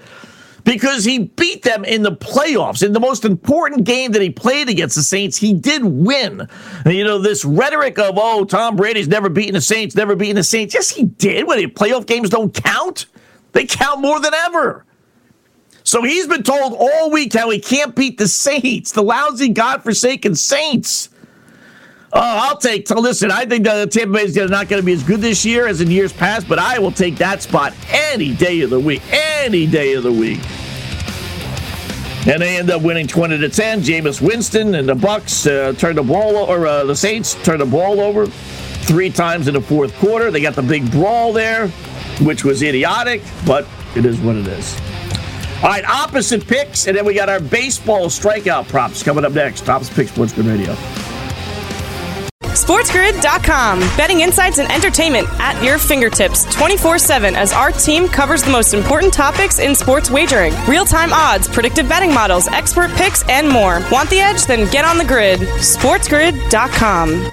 because 0.64 1.04
he 1.04 1.20
beat 1.20 1.64
them 1.64 1.84
in 1.84 2.04
the 2.04 2.12
playoffs. 2.12 2.86
In 2.86 2.94
the 2.94 3.00
most 3.00 3.26
important 3.26 3.84
game 3.84 4.12
that 4.14 4.22
he 4.22 4.30
played 4.30 4.70
against 4.70 4.96
the 4.96 5.04
Saints, 5.04 5.38
he 5.38 5.54
did 5.54 5.84
win. 5.84 6.48
And, 6.86 6.94
you 6.94 7.04
know, 7.04 7.18
this 7.18 7.44
rhetoric 7.44 8.00
of, 8.00 8.16
oh, 8.18 8.46
Tom 8.46 8.76
Brady's 8.76 9.08
never 9.08 9.28
beaten 9.30 9.56
the 9.56 9.62
Saints, 9.62 9.96
never 9.96 10.16
beaten 10.16 10.36
the 10.36 10.44
Saints. 10.44 10.74
Yes, 10.74 10.90
he 10.90 11.06
did. 11.06 11.48
When 11.48 11.60
playoff 11.72 12.06
games 12.06 12.30
don't 12.30 12.54
count, 12.54 13.08
they 13.52 13.66
count 13.66 14.00
more 14.00 14.20
than 14.20 14.34
ever. 14.34 14.86
So 15.92 16.04
he's 16.04 16.26
been 16.26 16.44
told 16.44 16.74
all 16.80 17.12
week 17.12 17.34
how 17.34 17.50
he 17.50 17.60
can't 17.60 17.94
beat 17.94 18.18
the 18.18 18.30
Saints, 18.30 18.94
the 18.94 19.04
lousy, 19.04 19.50
godforsaken 19.50 20.36
Saints. 20.36 21.10
Oh, 22.14 22.22
I'll 22.22 22.56
take. 22.56 22.88
So 22.88 22.98
listen, 22.98 23.30
I 23.30 23.44
think 23.44 23.66
the 23.66 23.88
Tampa 23.88 24.14
Bay 24.14 24.24
is 24.24 24.38
not 24.38 24.70
going 24.70 24.82
to 24.82 24.86
be 24.86 24.94
as 24.94 25.04
good 25.04 25.20
this 25.20 25.44
year 25.44 25.68
as 25.68 25.82
in 25.82 25.92
years 25.92 26.14
past, 26.14 26.48
but 26.48 26.60
I 26.60 26.80
will 26.80 26.94
take 26.94 27.18
that 27.18 27.42
spot 27.42 27.74
any 27.90 28.34
day 28.34 28.62
of 28.62 28.70
the 28.70 28.80
week. 28.80 29.02
Any 29.12 29.68
day 29.68 29.92
of 29.96 30.04
the 30.04 30.14
week. 30.14 30.40
And 32.26 32.42
they 32.42 32.58
end 32.58 32.72
up 32.72 32.82
winning 32.84 33.06
20 33.06 33.40
to 33.40 33.50
10. 33.50 33.82
Jameis 33.82 34.22
Winston 34.22 34.76
and 34.76 34.88
the 34.88 34.96
Bucs 34.96 35.46
uh, 35.46 35.74
turned 35.74 35.98
the 35.98 36.04
ball, 36.04 36.38
or 36.38 36.68
uh, 36.68 36.86
the 36.86 36.96
Saints 36.96 37.34
turned 37.44 37.60
the 37.60 37.66
ball 37.66 38.00
over 38.00 38.28
three 38.28 39.10
times 39.10 39.50
in 39.50 39.56
the 39.56 39.62
fourth 39.62 39.94
quarter. 39.96 40.32
They 40.32 40.40
got 40.40 40.56
the 40.56 40.62
big 40.62 40.90
brawl 40.90 41.34
there, 41.34 41.68
which 42.22 42.46
was 42.46 42.64
idiotic, 42.64 43.22
but 43.46 43.68
it 43.98 44.06
is 44.06 44.22
what 44.22 44.38
it 44.38 44.48
is. 44.48 44.91
All 45.64 45.70
right, 45.70 45.86
opposite 45.86 46.48
picks, 46.48 46.88
and 46.88 46.98
then 46.98 47.06
we 47.06 47.14
got 47.14 47.30
our 47.30 47.40
baseball 47.40 48.08
strikeout 48.08 48.68
props 48.68 49.04
coming 49.04 49.24
up 49.24 49.34
next. 49.34 49.64
Tops 49.64 49.90
Picks 49.94 50.12
Sports 50.12 50.34
Grid 50.34 50.48
Radio. 50.48 50.76
SportsGrid.com. 52.42 53.80
Betting 53.96 54.22
insights 54.22 54.58
and 54.58 54.72
entertainment 54.72 55.28
at 55.40 55.64
your 55.64 55.78
fingertips 55.78 56.44
24 56.54 56.98
7 56.98 57.36
as 57.36 57.54
our 57.54 57.72
team 57.72 58.08
covers 58.08 58.44
the 58.44 58.52
most 58.52 58.74
important 58.74 59.14
topics 59.14 59.60
in 59.60 59.76
sports 59.76 60.10
wagering 60.10 60.54
real 60.68 60.86
time 60.86 61.14
odds, 61.14 61.48
predictive 61.48 61.88
betting 61.88 62.14
models, 62.14 62.48
expert 62.48 62.92
picks, 62.92 63.28
and 63.30 63.48
more. 63.48 63.82
Want 63.92 64.10
the 64.10 64.20
edge? 64.20 64.46
Then 64.46 64.70
get 64.72 64.84
on 64.84 64.98
the 64.98 65.06
grid. 65.06 65.40
SportsGrid.com. 65.40 67.32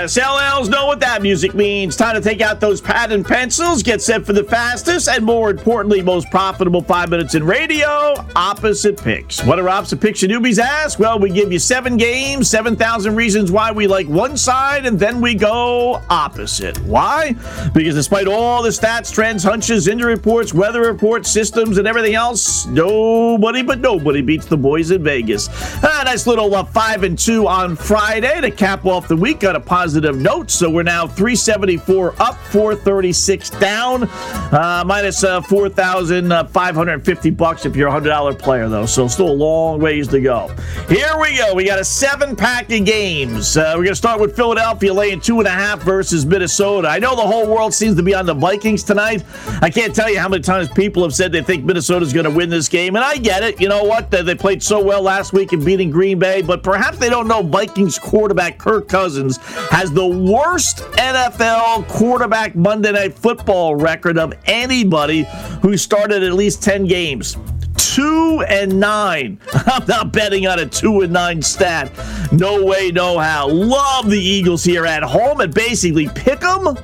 Yes, 0.00 0.16
LLs 0.16 0.68
know 0.68 0.86
what 0.86 1.00
that 1.00 1.22
music 1.22 1.54
means. 1.54 1.96
Time 1.96 2.14
to 2.14 2.20
take 2.20 2.40
out 2.40 2.60
those 2.60 2.80
pad 2.80 3.10
and 3.10 3.26
pencils, 3.26 3.82
get 3.82 4.00
set 4.00 4.24
for 4.24 4.32
the 4.32 4.44
fastest 4.44 5.08
and 5.08 5.24
more 5.24 5.50
importantly, 5.50 6.02
most 6.02 6.30
profitable 6.30 6.80
five 6.82 7.10
minutes 7.10 7.34
in 7.34 7.42
radio 7.42 8.14
opposite 8.36 9.02
picks. 9.02 9.42
What 9.44 9.58
are 9.58 9.68
opposite 9.68 10.00
picks 10.00 10.22
you 10.22 10.28
newbies 10.28 10.60
ask? 10.60 11.00
Well, 11.00 11.18
we 11.18 11.30
give 11.30 11.50
you 11.52 11.58
seven 11.58 11.96
games, 11.96 12.48
7,000 12.48 13.16
reasons 13.16 13.50
why 13.50 13.72
we 13.72 13.88
like 13.88 14.06
one 14.06 14.36
side, 14.36 14.86
and 14.86 15.00
then 15.00 15.20
we 15.20 15.34
go 15.34 16.00
opposite. 16.08 16.78
Why? 16.82 17.34
Because 17.74 17.96
despite 17.96 18.28
all 18.28 18.62
the 18.62 18.68
stats, 18.68 19.12
trends, 19.12 19.42
hunches, 19.42 19.88
injury 19.88 20.14
reports, 20.14 20.54
weather 20.54 20.82
reports, 20.82 21.28
systems, 21.28 21.76
and 21.76 21.88
everything 21.88 22.14
else, 22.14 22.66
nobody 22.66 23.64
but 23.64 23.80
nobody 23.80 24.22
beats 24.22 24.46
the 24.46 24.56
boys 24.56 24.92
in 24.92 25.02
Vegas. 25.02 25.48
A 25.78 26.04
nice 26.04 26.28
little 26.28 26.54
uh, 26.54 26.62
five 26.62 27.02
and 27.02 27.18
two 27.18 27.48
on 27.48 27.74
Friday 27.74 28.40
to 28.40 28.52
cap 28.52 28.86
off 28.86 29.08
the 29.08 29.16
week 29.16 29.40
Got 29.40 29.56
a 29.56 29.60
positive 29.60 29.87
note. 29.94 30.50
So 30.50 30.70
we're 30.70 30.82
now 30.82 31.06
374 31.06 32.14
up, 32.20 32.36
436 32.46 33.50
down, 33.50 34.04
uh, 34.04 34.84
minus, 34.86 35.24
uh, 35.24 35.40
4,550 35.42 37.30
bucks 37.30 37.66
if 37.66 37.76
you're 37.76 37.88
a 37.88 37.92
$100 37.92 38.38
player, 38.38 38.68
though. 38.68 38.86
So 38.86 39.08
still 39.08 39.30
a 39.30 39.32
long 39.32 39.80
ways 39.80 40.08
to 40.08 40.20
go. 40.20 40.48
Here 40.88 41.18
we 41.20 41.36
go. 41.36 41.54
We 41.54 41.64
got 41.64 41.78
a 41.78 41.84
seven 41.84 42.36
pack 42.36 42.70
of 42.70 42.84
games. 42.84 43.56
Uh, 43.56 43.72
we're 43.76 43.84
going 43.84 43.88
to 43.88 43.96
start 43.96 44.20
with 44.20 44.36
Philadelphia 44.36 44.92
laying 44.92 45.20
two 45.20 45.38
and 45.38 45.46
a 45.46 45.52
half 45.52 45.82
versus 45.82 46.24
Minnesota. 46.26 46.88
I 46.88 46.98
know 46.98 47.16
the 47.16 47.22
whole 47.22 47.46
world 47.46 47.74
seems 47.74 47.96
to 47.96 48.02
be 48.02 48.14
on 48.14 48.26
the 48.26 48.34
Vikings 48.34 48.82
tonight. 48.82 49.24
I 49.62 49.70
can't 49.70 49.94
tell 49.94 50.10
you 50.10 50.18
how 50.18 50.28
many 50.28 50.42
times 50.42 50.68
people 50.68 51.02
have 51.02 51.14
said 51.14 51.32
they 51.32 51.42
think 51.42 51.64
Minnesota's 51.64 52.12
going 52.12 52.24
to 52.24 52.30
win 52.30 52.50
this 52.50 52.68
game, 52.68 52.96
and 52.96 53.04
I 53.04 53.16
get 53.16 53.42
it. 53.42 53.60
You 53.60 53.68
know 53.68 53.84
what? 53.84 54.10
They 54.10 54.34
played 54.34 54.62
so 54.62 54.82
well 54.82 55.02
last 55.02 55.32
week 55.32 55.52
in 55.52 55.64
beating 55.64 55.90
Green 55.90 56.18
Bay, 56.18 56.42
but 56.42 56.62
perhaps 56.62 56.98
they 56.98 57.08
don't 57.08 57.28
know 57.28 57.42
Vikings 57.42 57.98
quarterback 57.98 58.58
Kirk 58.58 58.88
Cousins 58.88 59.38
has 59.78 59.92
the 59.92 60.04
worst 60.04 60.78
NFL 60.96 61.86
quarterback 61.86 62.56
Monday 62.56 62.90
Night 62.90 63.16
Football 63.16 63.76
record 63.76 64.18
of 64.18 64.34
anybody 64.46 65.24
who 65.62 65.76
started 65.76 66.24
at 66.24 66.32
least 66.32 66.64
10 66.64 66.86
games 66.86 67.36
two 67.76 68.42
and 68.48 68.80
nine. 68.80 69.38
I'm 69.52 69.86
not 69.86 70.12
betting 70.12 70.48
on 70.48 70.58
a 70.58 70.66
two 70.66 71.02
and 71.02 71.12
nine 71.12 71.42
stat. 71.42 71.92
No 72.32 72.64
way, 72.64 72.90
no 72.90 73.20
how. 73.20 73.48
Love 73.48 74.10
the 74.10 74.18
Eagles 74.18 74.64
here 74.64 74.84
at 74.84 75.04
home 75.04 75.40
and 75.40 75.54
basically 75.54 76.08
pick 76.08 76.40
them. 76.40 76.66
Uh, 76.66 76.74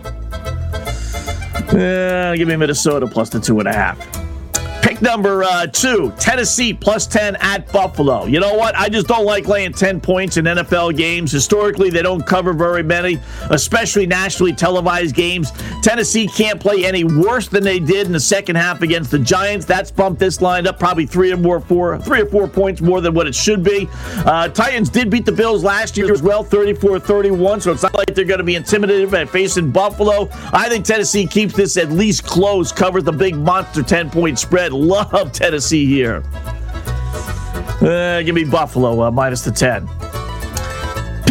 give 2.36 2.46
me 2.46 2.54
Minnesota 2.54 3.08
plus 3.08 3.28
the 3.28 3.40
two 3.40 3.58
and 3.58 3.66
a 3.66 3.72
half. 3.72 4.23
Pick 4.94 5.02
number 5.02 5.42
uh, 5.42 5.66
two, 5.66 6.12
Tennessee 6.20 6.72
plus 6.72 7.08
10 7.08 7.34
at 7.40 7.72
Buffalo. 7.72 8.26
You 8.26 8.38
know 8.38 8.54
what? 8.54 8.76
I 8.76 8.88
just 8.88 9.08
don't 9.08 9.24
like 9.24 9.48
laying 9.48 9.72
10 9.72 10.00
points 10.00 10.36
in 10.36 10.44
NFL 10.44 10.96
games. 10.96 11.32
Historically, 11.32 11.90
they 11.90 12.00
don't 12.00 12.24
cover 12.24 12.52
very 12.52 12.84
many, 12.84 13.18
especially 13.50 14.06
nationally 14.06 14.52
televised 14.52 15.16
games. 15.16 15.50
Tennessee 15.82 16.28
can't 16.28 16.60
play 16.60 16.84
any 16.84 17.02
worse 17.02 17.48
than 17.48 17.64
they 17.64 17.80
did 17.80 18.06
in 18.06 18.12
the 18.12 18.20
second 18.20 18.54
half 18.54 18.82
against 18.82 19.10
the 19.10 19.18
Giants. 19.18 19.66
That's 19.66 19.90
bumped 19.90 20.20
this 20.20 20.40
line 20.40 20.64
up 20.68 20.78
probably 20.78 21.06
three 21.06 21.32
or 21.32 21.38
more, 21.38 21.58
four, 21.58 21.98
three 21.98 22.20
or 22.20 22.26
four 22.26 22.46
points 22.46 22.80
more 22.80 23.00
than 23.00 23.14
what 23.14 23.26
it 23.26 23.34
should 23.34 23.64
be. 23.64 23.88
Uh, 24.24 24.48
Titans 24.48 24.90
did 24.90 25.10
beat 25.10 25.26
the 25.26 25.32
Bills 25.32 25.64
last 25.64 25.96
year 25.96 26.12
as 26.12 26.22
well, 26.22 26.44
34 26.44 27.00
31, 27.00 27.60
so 27.62 27.72
it's 27.72 27.82
not 27.82 27.94
like 27.94 28.14
they're 28.14 28.24
going 28.24 28.38
to 28.38 28.44
be 28.44 28.54
intimidated 28.54 29.10
by 29.10 29.24
facing 29.24 29.72
Buffalo. 29.72 30.28
I 30.52 30.68
think 30.68 30.84
Tennessee 30.84 31.26
keeps 31.26 31.52
this 31.52 31.76
at 31.76 31.90
least 31.90 32.22
close, 32.22 32.70
covers 32.70 33.02
the 33.02 33.12
big 33.12 33.34
monster 33.34 33.82
10 33.82 34.10
point 34.10 34.38
spread 34.38 34.72
love 34.84 35.32
Tennessee 35.32 35.86
here. 35.86 36.22
Uh, 37.80 38.22
give 38.22 38.34
me 38.34 38.44
Buffalo 38.44 39.02
uh, 39.02 39.10
minus 39.10 39.42
the 39.42 39.50
10. 39.50 39.88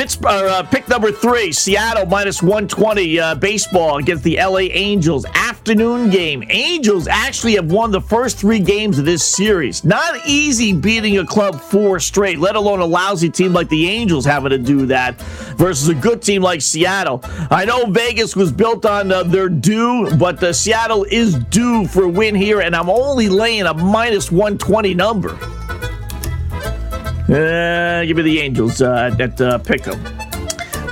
Pittsburgh, 0.03 0.49
uh, 0.49 0.63
pick 0.63 0.89
number 0.89 1.13
three, 1.13 1.53
Seattle 1.53 2.05
minus 2.05 2.43
120 2.43 3.21
uh, 3.21 3.35
baseball 3.35 3.99
against 3.99 4.21
the 4.25 4.35
LA 4.35 4.67
Angels. 4.69 5.25
Afternoon 5.33 6.09
game. 6.09 6.43
Angels 6.49 7.07
actually 7.07 7.53
have 7.53 7.71
won 7.71 7.89
the 7.89 8.01
first 8.01 8.37
three 8.37 8.59
games 8.59 8.99
of 8.99 9.05
this 9.05 9.25
series. 9.25 9.85
Not 9.85 10.19
easy 10.27 10.73
beating 10.73 11.19
a 11.19 11.25
club 11.25 11.61
four 11.61 12.01
straight, 12.01 12.39
let 12.39 12.57
alone 12.57 12.81
a 12.81 12.85
lousy 12.85 13.29
team 13.29 13.53
like 13.53 13.69
the 13.69 13.87
Angels 13.87 14.25
having 14.25 14.49
to 14.49 14.57
do 14.57 14.85
that 14.87 15.21
versus 15.55 15.87
a 15.87 15.95
good 15.95 16.21
team 16.21 16.41
like 16.41 16.61
Seattle. 16.61 17.21
I 17.49 17.63
know 17.63 17.85
Vegas 17.85 18.35
was 18.35 18.51
built 18.51 18.85
on 18.85 19.09
uh, 19.09 19.23
their 19.23 19.47
due, 19.47 20.13
but 20.17 20.43
uh, 20.43 20.51
Seattle 20.51 21.05
is 21.05 21.35
due 21.45 21.87
for 21.87 22.03
a 22.03 22.09
win 22.09 22.35
here, 22.35 22.59
and 22.59 22.75
I'm 22.75 22.89
only 22.89 23.29
laying 23.29 23.67
a 23.67 23.73
minus 23.73 24.29
120 24.33 24.95
number. 24.95 25.62
Uh, 27.33 28.05
give 28.05 28.15
me 28.15 28.21
the 28.21 28.39
Angels 28.39 28.79
uh, 28.79 29.15
at 29.19 29.41
uh, 29.41 29.57
Pick'em. 29.57 29.97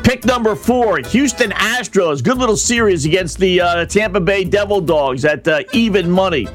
Pick 0.04 0.25
number 0.25 0.56
four, 0.56 0.97
Houston 0.97 1.51
Astros. 1.51 2.23
Good 2.23 2.39
little 2.39 2.58
series 2.58 3.06
against 3.06 3.38
the 3.38 3.62
uh, 3.62 3.86
Tampa 3.86 4.19
Bay 4.19 4.43
Devil 4.43 4.82
Dogs 4.82 5.23
at 5.23 5.47
uh, 5.47 5.62
even 5.71 6.10
money. 6.10 6.47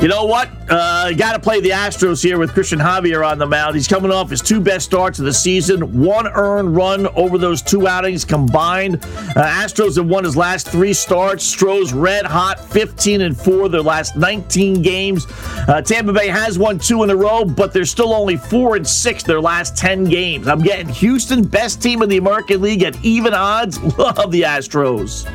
You 0.00 0.08
know 0.08 0.24
what? 0.24 0.48
Uh, 0.70 1.12
Got 1.12 1.32
to 1.34 1.38
play 1.38 1.60
the 1.60 1.70
Astros 1.70 2.22
here 2.22 2.38
with 2.38 2.52
Cristian 2.52 2.80
Javier 2.80 3.28
on 3.28 3.38
the 3.38 3.46
mound. 3.46 3.74
He's 3.74 3.86
coming 3.86 4.10
off 4.10 4.30
his 4.30 4.40
two 4.40 4.58
best 4.58 4.86
starts 4.86 5.18
of 5.18 5.26
the 5.26 5.34
season. 5.34 6.00
One 6.00 6.26
earned 6.26 6.74
run 6.74 7.06
over 7.08 7.36
those 7.36 7.60
two 7.60 7.86
outings 7.86 8.24
combined. 8.24 8.96
Uh, 8.96 9.42
Astros 9.44 9.96
have 9.96 10.06
won 10.06 10.24
his 10.24 10.38
last 10.38 10.68
three 10.68 10.94
starts. 10.94 11.44
Stros 11.44 11.92
red 11.92 12.24
hot, 12.24 12.58
15 12.70 13.20
and 13.20 13.36
four 13.38 13.68
their 13.68 13.82
last 13.82 14.16
19 14.16 14.80
games. 14.80 15.26
Uh, 15.68 15.82
Tampa 15.82 16.14
Bay 16.14 16.28
has 16.28 16.58
won 16.58 16.78
two 16.78 17.02
in 17.02 17.10
a 17.10 17.16
row, 17.16 17.44
but 17.44 17.74
they're 17.74 17.84
still 17.84 18.14
only 18.14 18.38
four 18.38 18.76
and 18.76 18.86
six 18.86 19.22
their 19.22 19.40
last 19.40 19.76
10 19.76 20.04
games. 20.04 20.48
I'm 20.48 20.60
getting 20.60 20.88
Houston, 20.88 21.42
best 21.42 21.82
team 21.82 22.00
in 22.00 22.08
the 22.08 22.16
American 22.16 22.62
League 22.62 22.82
at 22.84 23.02
even 23.04 23.34
odds. 23.34 23.78
Love 23.98 24.30
the 24.30 24.42
Astros. 24.42 25.26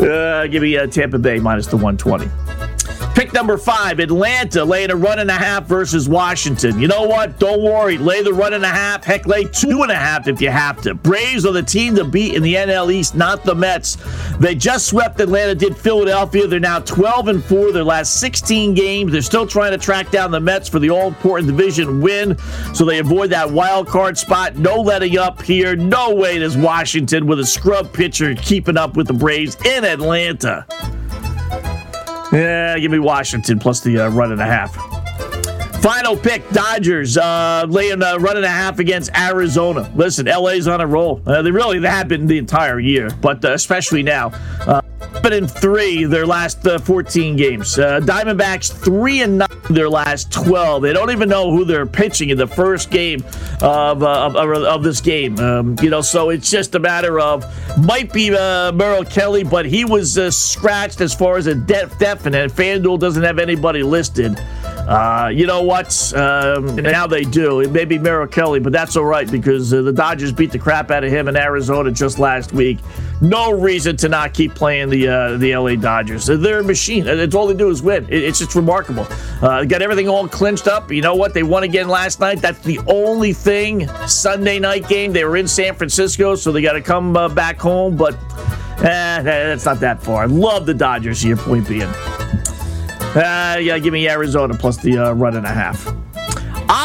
Uh, 0.00 0.46
give 0.46 0.62
me 0.62 0.78
uh, 0.78 0.86
Tampa 0.86 1.18
Bay 1.18 1.38
minus 1.38 1.66
the 1.66 1.76
120. 1.76 2.51
Number 3.32 3.56
five, 3.56 3.98
Atlanta 3.98 4.62
laying 4.62 4.90
a 4.90 4.96
run 4.96 5.18
and 5.18 5.30
a 5.30 5.34
half 5.34 5.64
versus 5.64 6.06
Washington. 6.06 6.78
You 6.78 6.86
know 6.86 7.04
what? 7.04 7.38
Don't 7.38 7.62
worry. 7.62 7.96
Lay 7.96 8.22
the 8.22 8.32
run 8.32 8.52
and 8.52 8.64
a 8.64 8.68
half. 8.68 9.04
Heck, 9.04 9.26
lay 9.26 9.44
two 9.44 9.82
and 9.82 9.90
a 9.90 9.96
half 9.96 10.28
if 10.28 10.40
you 10.40 10.50
have 10.50 10.82
to. 10.82 10.94
Braves 10.94 11.46
are 11.46 11.52
the 11.52 11.62
team 11.62 11.94
to 11.96 12.04
beat 12.04 12.34
in 12.34 12.42
the 12.42 12.54
NL 12.54 12.92
East, 12.92 13.14
not 13.14 13.42
the 13.42 13.54
Mets. 13.54 13.96
They 14.38 14.54
just 14.54 14.86
swept 14.86 15.18
Atlanta, 15.20 15.54
did 15.54 15.76
Philadelphia. 15.76 16.46
They're 16.46 16.60
now 16.60 16.80
12 16.80 17.28
and 17.28 17.44
4 17.44 17.72
their 17.72 17.84
last 17.84 18.20
16 18.20 18.74
games. 18.74 19.12
They're 19.12 19.22
still 19.22 19.46
trying 19.46 19.72
to 19.72 19.78
track 19.78 20.10
down 20.10 20.30
the 20.30 20.40
Mets 20.40 20.68
for 20.68 20.78
the 20.78 20.90
all 20.90 21.08
important 21.08 21.48
division 21.48 22.02
win, 22.02 22.36
so 22.74 22.84
they 22.84 22.98
avoid 22.98 23.30
that 23.30 23.50
wild 23.50 23.88
card 23.88 24.18
spot. 24.18 24.56
No 24.56 24.76
letting 24.76 25.16
up 25.16 25.40
here. 25.40 25.74
No 25.74 26.14
way 26.14 26.38
does 26.38 26.56
Washington 26.56 27.26
with 27.26 27.40
a 27.40 27.46
scrub 27.46 27.92
pitcher 27.92 28.34
keeping 28.34 28.76
up 28.76 28.96
with 28.96 29.06
the 29.06 29.14
Braves 29.14 29.56
in 29.64 29.84
Atlanta. 29.84 30.66
Yeah, 32.32 32.78
give 32.78 32.90
me 32.90 32.98
Washington 32.98 33.58
plus 33.58 33.80
the 33.80 33.98
uh, 34.00 34.08
run 34.08 34.32
and 34.32 34.40
a 34.40 34.46
half. 34.46 34.91
Final 35.82 36.16
pick, 36.16 36.48
Dodgers 36.50 37.18
uh, 37.18 37.66
laying 37.68 38.00
a 38.04 38.16
run 38.16 38.36
and 38.36 38.44
a 38.44 38.48
half 38.48 38.78
against 38.78 39.10
Arizona. 39.18 39.90
Listen, 39.96 40.26
LA's 40.26 40.68
on 40.68 40.80
a 40.80 40.86
roll. 40.86 41.20
Uh, 41.26 41.42
they 41.42 41.50
really 41.50 41.82
have 41.82 42.06
been 42.06 42.28
the 42.28 42.38
entire 42.38 42.78
year, 42.78 43.10
but 43.20 43.44
uh, 43.44 43.50
especially 43.52 44.04
now. 44.04 44.30
Uh, 44.60 44.80
in 45.32 45.48
three 45.48 46.04
their 46.04 46.26
last 46.26 46.64
uh, 46.66 46.78
14 46.78 47.34
games. 47.36 47.78
Uh, 47.78 48.00
Diamondbacks 48.00 48.72
three 48.72 49.22
and 49.22 49.38
nine 49.38 49.48
their 49.70 49.88
last 49.88 50.32
12. 50.32 50.82
They 50.82 50.92
don't 50.92 51.10
even 51.10 51.28
know 51.28 51.50
who 51.50 51.64
they're 51.64 51.86
pitching 51.86 52.30
in 52.30 52.38
the 52.38 52.46
first 52.46 52.90
game 52.90 53.24
of 53.60 54.02
uh, 54.02 54.26
of, 54.26 54.36
of, 54.36 54.82
this 54.84 55.00
game. 55.00 55.38
Um, 55.40 55.76
you 55.82 55.90
know, 55.90 56.00
so 56.00 56.30
it's 56.30 56.50
just 56.50 56.74
a 56.74 56.78
matter 56.78 57.18
of 57.18 57.44
might 57.84 58.12
be 58.12 58.30
Merrill 58.30 59.04
Kelly, 59.04 59.42
but 59.42 59.66
he 59.66 59.84
was 59.84 60.14
scratched 60.36 61.00
as 61.00 61.12
far 61.14 61.38
as 61.38 61.46
a 61.48 61.54
de- 61.54 61.90
definite. 61.98 62.52
FanDuel 62.52 63.00
doesn't 63.00 63.22
have 63.22 63.38
anybody 63.38 63.82
listed. 63.82 64.38
Uh, 64.86 65.30
you 65.32 65.46
know 65.46 65.62
what? 65.62 66.12
Um, 66.14 66.74
now 66.76 67.06
they 67.06 67.22
do. 67.22 67.60
It 67.60 67.70
may 67.70 67.84
be 67.84 67.98
Merrill 67.98 68.26
Kelly, 68.26 68.58
but 68.58 68.72
that's 68.72 68.96
all 68.96 69.04
right 69.04 69.30
because 69.30 69.72
uh, 69.72 69.82
the 69.82 69.92
Dodgers 69.92 70.32
beat 70.32 70.50
the 70.50 70.58
crap 70.58 70.90
out 70.90 71.04
of 71.04 71.10
him 71.10 71.28
in 71.28 71.36
Arizona 71.36 71.90
just 71.92 72.18
last 72.18 72.52
week. 72.52 72.78
No 73.20 73.52
reason 73.52 73.96
to 73.98 74.08
not 74.08 74.34
keep 74.34 74.54
playing 74.54 74.90
the 74.90 75.08
uh, 75.08 75.36
the 75.36 75.56
LA 75.56 75.76
Dodgers. 75.76 76.26
They're 76.26 76.58
a 76.58 76.64
machine. 76.64 77.06
It's 77.06 77.34
all 77.34 77.46
they 77.46 77.54
do 77.54 77.70
is 77.70 77.80
win. 77.80 78.06
It's 78.10 78.40
just 78.40 78.56
remarkable. 78.56 79.06
Uh, 79.40 79.64
got 79.64 79.82
everything 79.82 80.08
all 80.08 80.26
clinched 80.26 80.66
up. 80.66 80.90
You 80.90 81.02
know 81.02 81.14
what? 81.14 81.32
They 81.32 81.44
won 81.44 81.62
again 81.62 81.88
last 81.88 82.18
night. 82.18 82.40
That's 82.40 82.58
the 82.60 82.80
only 82.88 83.32
thing. 83.32 83.86
Sunday 84.08 84.58
night 84.58 84.88
game. 84.88 85.12
They 85.12 85.24
were 85.24 85.36
in 85.36 85.46
San 85.46 85.76
Francisco, 85.76 86.34
so 86.34 86.50
they 86.50 86.62
got 86.62 86.72
to 86.72 86.82
come 86.82 87.16
uh, 87.16 87.28
back 87.28 87.60
home. 87.60 87.96
But 87.96 88.14
eh, 88.78 89.22
that's 89.22 89.64
not 89.64 89.78
that 89.80 90.02
far. 90.02 90.24
I 90.24 90.26
love 90.26 90.66
the 90.66 90.74
Dodgers. 90.74 91.24
Your 91.24 91.36
point 91.36 91.68
being. 91.68 91.92
Uh, 93.14 93.58
yeah, 93.60 93.78
give 93.78 93.92
me 93.92 94.08
Arizona 94.08 94.54
plus 94.54 94.78
the 94.78 94.96
uh, 94.96 95.12
run 95.12 95.36
and 95.36 95.44
a 95.44 95.50
half. 95.50 95.92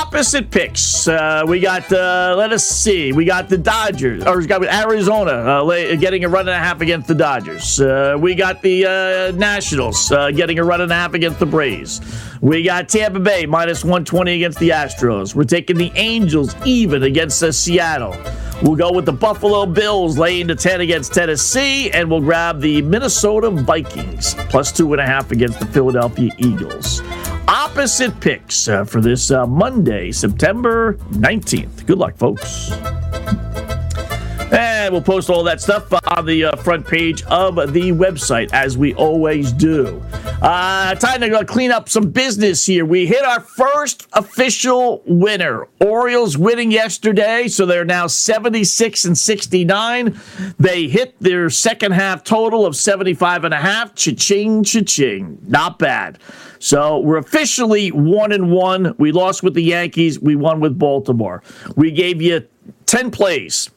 Opposite 0.08 0.50
picks. 0.52 1.06
Uh, 1.06 1.44
we 1.46 1.60
got, 1.60 1.92
uh, 1.92 2.34
let 2.38 2.54
us 2.54 2.66
see, 2.66 3.12
we 3.12 3.26
got 3.26 3.50
the 3.50 3.58
Dodgers, 3.58 4.24
or 4.24 4.38
we 4.38 4.48
got 4.48 4.64
Arizona 4.64 5.32
uh, 5.32 5.96
getting 5.98 6.24
a 6.24 6.30
run 6.30 6.48
and 6.48 6.56
a 6.56 6.58
half 6.58 6.80
against 6.80 7.10
the 7.10 7.14
Dodgers. 7.14 7.82
Uh, 7.82 8.16
we 8.18 8.34
got 8.34 8.62
the 8.62 8.86
uh, 8.86 9.38
Nationals 9.38 10.10
uh, 10.14 10.32
getting 10.32 10.60
a 10.60 10.64
run 10.64 10.80
and 10.80 10.94
a 10.94 10.96
half 10.96 11.14
against 11.14 11.40
the 11.40 11.46
Braves. 11.46 12.00
We 12.40 12.64
got 12.64 12.88
Tampa 12.88 13.20
Bay 13.20 13.46
minus 13.46 13.84
120 13.84 14.34
against 14.34 14.60
the 14.60 14.70
Astros. 14.70 15.36
We're 15.36 15.44
taking 15.44 15.76
the 15.76 15.92
Angels 15.96 16.56
even 16.66 17.04
against 17.04 17.42
the 17.42 17.52
Seattle. 17.52 18.16
We'll 18.64 18.78
go 18.78 18.94
with 18.94 19.06
the 19.06 19.12
Buffalo 19.12 19.66
Bills 19.66 20.18
laying 20.18 20.48
to 20.48 20.56
10 20.56 20.80
against 20.80 21.14
Tennessee, 21.14 21.92
and 21.92 22.10
we'll 22.10 22.22
grab 22.22 22.62
the 22.62 22.82
Minnesota 22.82 23.50
Vikings 23.50 24.36
plus 24.48 24.72
two 24.72 24.94
and 24.94 25.02
a 25.02 25.06
half 25.06 25.32
against 25.32 25.60
the 25.60 25.66
Philadelphia 25.66 26.32
Eagles. 26.38 27.02
Opposite 27.48 28.20
picks 28.20 28.68
uh, 28.68 28.84
for 28.84 29.00
this 29.00 29.32
uh, 29.32 29.48
Monday, 29.48 30.12
September 30.12 30.96
19th. 31.12 31.86
Good 31.86 31.98
luck, 31.98 32.18
folks. 32.18 32.72
And 34.52 34.94
we'll 34.94 35.02
post 35.02 35.30
all 35.30 35.44
that 35.44 35.60
stuff 35.60 35.92
on 36.08 36.26
the 36.26 36.46
uh, 36.46 36.56
front 36.56 36.88
page 36.88 37.24
of 37.24 37.56
the 37.74 37.92
website, 37.92 38.54
as 38.54 38.78
we 38.78 38.94
always 38.94 39.52
do. 39.52 40.02
Uh, 40.42 40.96
time 40.96 41.20
to 41.20 41.46
clean 41.46 41.72
up 41.72 41.90
some 41.90 42.12
business 42.12 42.66
here. 42.66 42.86
We 42.86 43.06
hit 43.06 43.26
our 43.26 43.42
first 43.42 44.08
official 44.14 45.04
winner. 45.06 45.68
Orioles 45.82 46.38
winning 46.38 46.72
yesterday, 46.72 47.50
so 47.50 47.66
they're 47.66 47.84
now 47.84 48.08
76 48.08 49.04
and 49.04 49.18
69. 49.18 50.18
They 50.58 50.88
hit 50.88 51.20
their 51.20 51.50
second 51.50 51.92
half 51.92 52.24
total 52.24 52.66
of 52.66 52.76
75 52.76 53.44
and 53.44 53.54
a 53.54 53.58
half. 53.58 53.96
Cha-ching, 53.96 54.64
cha-ching. 54.64 55.40
Not 55.48 55.78
bad. 55.78 56.20
So 56.60 57.00
we're 57.00 57.18
officially 57.18 57.90
one 57.90 58.32
and 58.32 58.50
one. 58.50 58.96
We 58.98 59.12
lost 59.12 59.44
with 59.44 59.56
the 59.56 59.64
Yankees. 59.64 60.20
We 60.20 60.36
won 60.36 60.62
with 60.62 60.80
Baltimore. 60.80 61.44
We 61.76 61.92
gave 61.92 62.22
you 62.22 62.48
10 62.86 63.12
plays. 63.12 63.70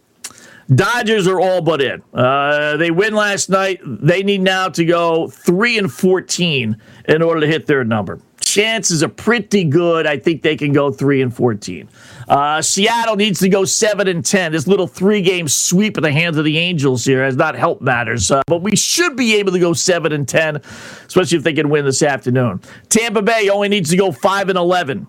Dodgers 0.75 1.27
are 1.27 1.41
all 1.41 1.63
but 1.63 1.83
in. 1.83 2.03
Uh, 2.15 2.77
they 2.77 2.91
win 2.91 3.15
last 3.15 3.51
night. 3.51 3.81
They 3.85 4.23
need 4.23 4.41
now 4.41 4.69
to 4.69 4.85
go 4.85 5.29
three 5.29 5.79
and 5.79 5.93
fourteen 5.93 6.77
in 7.09 7.23
order 7.23 7.41
to 7.41 7.47
hit 7.47 7.67
their 7.67 7.83
number. 7.83 8.21
Chances 8.41 9.03
are 9.03 9.09
pretty 9.09 9.65
good. 9.65 10.07
I 10.07 10.19
think 10.19 10.43
they 10.43 10.57
can 10.57 10.73
go 10.73 10.93
three 10.93 11.23
and 11.23 11.35
fourteen. 11.35 11.89
Uh, 12.29 12.63
Seattle 12.63 13.17
needs 13.17 13.41
to 13.41 13.49
go 13.49 13.65
seven 13.65 14.07
and 14.09 14.25
ten. 14.25 14.53
This 14.53 14.67
little 14.67 14.87
three-game 14.87 15.49
sweep 15.49 15.97
in 15.97 16.03
the 16.03 16.13
hands 16.13 16.37
of 16.37 16.45
the 16.45 16.59
Angels 16.59 17.05
here 17.05 17.25
has 17.25 17.37
not 17.37 17.57
helped 17.57 17.83
matters. 17.83 18.31
Uh, 18.31 18.43
but 18.47 18.63
we 18.63 18.77
should 18.77 19.17
be 19.17 19.37
able 19.37 19.53
to 19.53 19.59
go 19.59 19.73
seven 19.73 20.13
and 20.13 20.27
ten, 20.27 20.57
especially 21.07 21.39
if 21.39 21.45
they 21.45 21.53
can 21.53 21.69
win 21.69 21.85
this 21.85 22.03
afternoon. 22.03 22.61
Tampa 22.89 23.23
Bay 23.23 23.49
only 23.51 23.69
needs 23.69 23.91
to 23.91 23.97
go 23.97 24.13
five 24.13 24.49
and 24.49 24.59
eleven. 24.59 25.07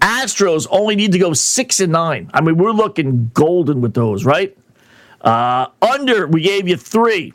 Astros 0.00 0.66
only 0.70 0.94
need 0.94 1.10
to 1.12 1.18
go 1.18 1.32
six 1.32 1.80
and 1.80 1.90
nine. 1.90 2.30
I 2.34 2.40
mean, 2.40 2.56
we're 2.56 2.70
looking 2.70 3.30
golden 3.34 3.80
with 3.80 3.94
those, 3.94 4.24
right? 4.24 4.56
Uh, 5.26 5.66
under, 5.82 6.28
we 6.28 6.40
gave 6.40 6.68
you 6.68 6.76
three. 6.76 7.32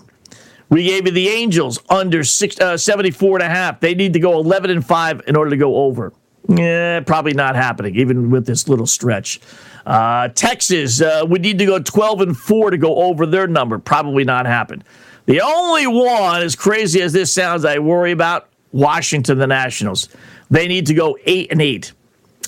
We 0.69 0.85
gave 0.85 1.05
you 1.05 1.11
the 1.11 1.27
Angels 1.27 1.79
under 1.89 2.23
six, 2.23 2.57
uh, 2.59 2.77
74 2.77 3.39
and 3.39 3.43
a 3.43 3.49
half. 3.53 3.81
They 3.81 3.93
need 3.93 4.13
to 4.13 4.19
go 4.19 4.39
11 4.39 4.71
and 4.71 4.85
5 4.85 5.23
in 5.27 5.35
order 5.35 5.51
to 5.51 5.57
go 5.57 5.75
over. 5.75 6.13
Yeah, 6.47 7.01
probably 7.01 7.33
not 7.33 7.55
happening, 7.55 7.97
even 7.97 8.31
with 8.31 8.45
this 8.45 8.69
little 8.69 8.87
stretch. 8.87 9.41
Uh, 9.85 10.29
Texas 10.29 11.01
uh, 11.01 11.25
would 11.27 11.41
need 11.41 11.59
to 11.59 11.65
go 11.65 11.79
12 11.79 12.21
and 12.21 12.37
4 12.37 12.71
to 12.71 12.77
go 12.77 12.95
over 12.95 13.25
their 13.25 13.47
number. 13.47 13.77
Probably 13.77 14.23
not 14.23 14.45
happen. 14.45 14.83
The 15.25 15.41
only 15.41 15.85
one, 15.87 16.41
as 16.41 16.55
crazy 16.55 17.01
as 17.01 17.11
this 17.11 17.33
sounds, 17.33 17.65
I 17.65 17.79
worry 17.79 18.11
about 18.11 18.47
Washington, 18.71 19.37
the 19.37 19.47
Nationals. 19.47 20.07
They 20.49 20.67
need 20.69 20.85
to 20.87 20.93
go 20.93 21.17
8 21.25 21.51
and 21.51 21.61
8. 21.61 21.91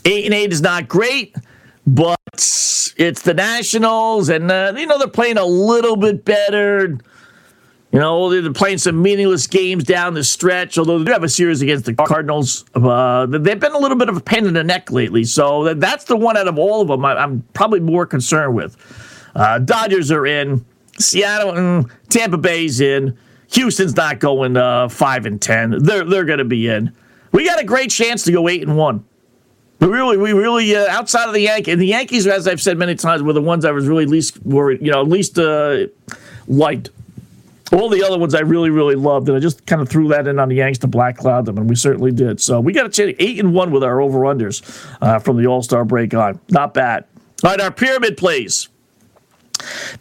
8 0.06 0.26
and 0.26 0.34
8 0.34 0.54
is 0.54 0.62
not 0.62 0.88
great, 0.88 1.36
but 1.86 2.20
it's 2.98 3.22
the 3.22 3.34
Nationals, 3.34 4.30
and 4.30 4.52
uh, 4.52 4.74
you 4.78 4.86
know 4.86 4.98
they're 4.98 5.08
playing 5.08 5.38
a 5.38 5.46
little 5.46 5.96
bit 5.96 6.26
better. 6.26 6.98
You 7.92 8.00
know 8.00 8.30
they're 8.30 8.54
playing 8.54 8.80
some 8.80 9.02
meaningless 9.02 9.48
games 9.48 9.84
down 9.84 10.14
the 10.14 10.24
stretch. 10.24 10.78
Although 10.78 11.00
they 11.00 11.06
do 11.06 11.12
have 11.12 11.24
a 11.24 11.30
series 11.30 11.62
against 11.62 11.86
the 11.86 11.94
Cardinals, 11.94 12.66
uh, 12.76 13.26
they've 13.28 13.60
been 13.60 13.74
a 13.74 13.78
little 13.78 13.98
bit 13.98 14.10
of 14.10 14.18
a 14.18 14.22
pain 14.22 14.46
in 14.46 14.54
the 14.54 14.64
neck 14.64 14.92
lately. 14.92 15.24
So 15.24 15.74
that's 15.74 16.06
the 16.06 16.18
one 16.18 16.38
out 16.38 16.48
of 16.48 16.58
all 16.58 16.82
of 16.82 16.88
them 16.88 17.06
I, 17.06 17.22
am 17.22 17.44
probably 17.54 17.80
more 17.80 18.06
concerned 18.06 18.56
with. 18.56 18.78
Uh, 19.36 19.60
Dodgers 19.60 20.12
are 20.12 20.26
in. 20.26 20.66
Seattle 21.00 21.58
and 21.58 21.90
Tampa 22.10 22.38
Bay's 22.38 22.80
in. 22.80 23.18
Houston's 23.52 23.96
not 23.96 24.20
going 24.20 24.58
uh, 24.58 24.90
five 24.90 25.26
and 25.26 25.42
ten. 25.42 25.84
They're 25.84 26.04
they're 26.04 26.26
going 26.26 26.40
to 26.40 26.46
be 26.46 26.68
in. 26.68 26.92
We 27.32 27.46
got 27.46 27.60
a 27.60 27.64
great 27.64 27.90
chance 27.90 28.24
to 28.24 28.32
go 28.32 28.48
eight 28.48 28.62
and 28.62 28.78
one. 28.78 29.06
Really, 29.84 30.18
we 30.18 30.32
really, 30.34 30.76
uh, 30.76 30.88
outside 30.90 31.28
of 31.28 31.34
the 31.34 31.42
Yankees, 31.42 31.74
and 31.74 31.82
the 31.82 31.88
Yankees, 31.88 32.26
as 32.26 32.48
I've 32.48 32.62
said 32.62 32.78
many 32.78 32.96
times, 32.96 33.22
were 33.22 33.34
the 33.34 33.42
ones 33.42 33.66
I 33.66 33.72
was 33.72 33.88
really 33.88 34.06
least 34.06 34.42
worried, 34.46 34.82
you 34.82 34.92
know, 34.92 35.02
least 35.02 35.38
uh, 35.38 35.88
liked. 36.48 36.90
All 37.72 37.90
the 37.90 38.04
other 38.04 38.18
ones 38.18 38.36
I 38.36 38.42
really, 38.42 38.70
really 38.70 38.96
loved, 38.96 39.28
and 39.28 39.36
I 39.38 39.42
just 39.42 39.66
kind 39.66 39.82
of 39.82 39.90
threw 39.90 40.08
that 40.10 40.28
in 40.28 40.40
on 40.40 40.48
the 40.48 40.56
Yanks 40.56 40.80
to 40.80 40.88
black 40.88 41.18
cloud 41.18 41.46
them, 41.46 41.58
and 41.58 41.68
we 41.70 41.76
certainly 41.76 42.12
did. 42.12 42.40
So 42.40 42.60
we 42.60 42.72
got 42.72 42.86
a 42.86 42.90
chance, 42.90 43.16
eight 43.20 43.40
and 43.40 43.54
one 43.54 43.72
with 43.72 43.84
our 43.84 44.00
over 44.00 44.20
unders 44.20 44.62
uh, 45.02 45.20
from 45.20 45.38
the 45.38 45.48
All 45.48 45.64
Star 45.64 45.84
break 45.84 46.14
on. 46.14 46.40
Not 46.50 46.74
bad. 46.74 47.06
All 47.44 47.50
right, 47.50 47.60
our 47.60 47.72
pyramid 47.72 48.16
plays. 48.16 48.70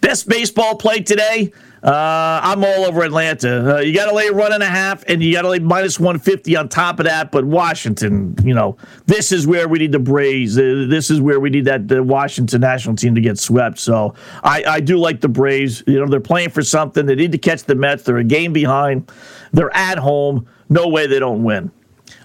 Best 0.01 0.29
baseball 0.29 0.77
play 0.77 1.01
today. 1.01 1.53
Uh, 1.83 2.39
I'm 2.45 2.63
all 2.63 2.85
over 2.85 3.03
Atlanta. 3.03 3.77
Uh, 3.77 3.81
you 3.81 3.93
got 3.93 4.07
to 4.07 4.15
lay 4.15 4.29
run 4.31 4.53
and 4.53 4.63
a 4.63 4.67
half, 4.67 5.03
and 5.09 5.21
you 5.21 5.33
got 5.33 5.43
to 5.43 5.49
lay 5.49 5.59
minus 5.59 5.99
150 5.99 6.55
on 6.57 6.69
top 6.69 7.01
of 7.01 7.07
that. 7.07 7.33
But 7.33 7.45
Washington, 7.45 8.37
you 8.45 8.55
know, 8.55 8.77
this 9.07 9.33
is 9.33 9.49
where 9.49 9.69
we 9.69 9.81
need 9.81 9.91
the 9.91 9.99
Braves. 9.99 10.57
Uh, 10.57 10.87
this 10.89 11.11
is 11.11 11.21
where 11.21 11.41
we 11.41 11.51
need 11.51 11.65
that 11.65 11.89
the 11.89 12.01
Washington 12.01 12.61
national 12.61 12.95
team 12.95 13.17
to 13.17 13.21
get 13.21 13.37
swept. 13.37 13.81
So 13.81 14.15
I, 14.45 14.63
I 14.65 14.81
do 14.81 14.97
like 14.97 15.21
the 15.21 15.29
Braves. 15.29 15.83
You 15.89 15.99
know, 15.99 16.07
they're 16.07 16.21
playing 16.21 16.51
for 16.51 16.63
something. 16.63 17.05
They 17.05 17.17
need 17.17 17.33
to 17.33 17.39
catch 17.39 17.65
the 17.65 17.75
Mets. 17.75 18.05
They're 18.05 18.19
a 18.19 18.25
game 18.25 18.53
behind. 18.53 19.11
They're 19.53 19.75
at 19.77 19.99
home. 19.99 20.47
No 20.69 20.87
way 20.87 21.09
they 21.09 21.19
don't 21.19 21.43
win. 21.43 21.73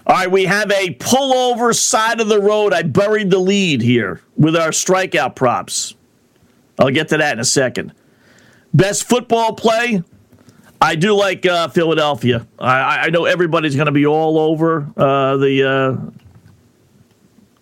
All 0.06 0.14
right, 0.14 0.30
we 0.30 0.44
have 0.44 0.70
a 0.70 0.94
pullover 0.94 1.74
side 1.74 2.20
of 2.20 2.28
the 2.28 2.40
road. 2.40 2.72
I 2.72 2.82
buried 2.82 3.30
the 3.30 3.38
lead 3.38 3.82
here 3.82 4.20
with 4.36 4.56
our 4.56 4.70
strikeout 4.70 5.34
props. 5.34 5.96
I'll 6.78 6.90
get 6.90 7.08
to 7.08 7.16
that 7.18 7.32
in 7.32 7.40
a 7.40 7.44
second. 7.44 7.92
Best 8.74 9.08
football 9.08 9.54
play. 9.54 10.02
I 10.80 10.94
do 10.94 11.14
like 11.14 11.44
uh, 11.44 11.68
Philadelphia. 11.68 12.46
I, 12.58 13.06
I 13.06 13.10
know 13.10 13.24
everybody's 13.24 13.74
going 13.74 13.86
to 13.86 13.92
be 13.92 14.06
all 14.06 14.38
over 14.38 14.88
uh, 14.96 15.36
the 15.36 16.12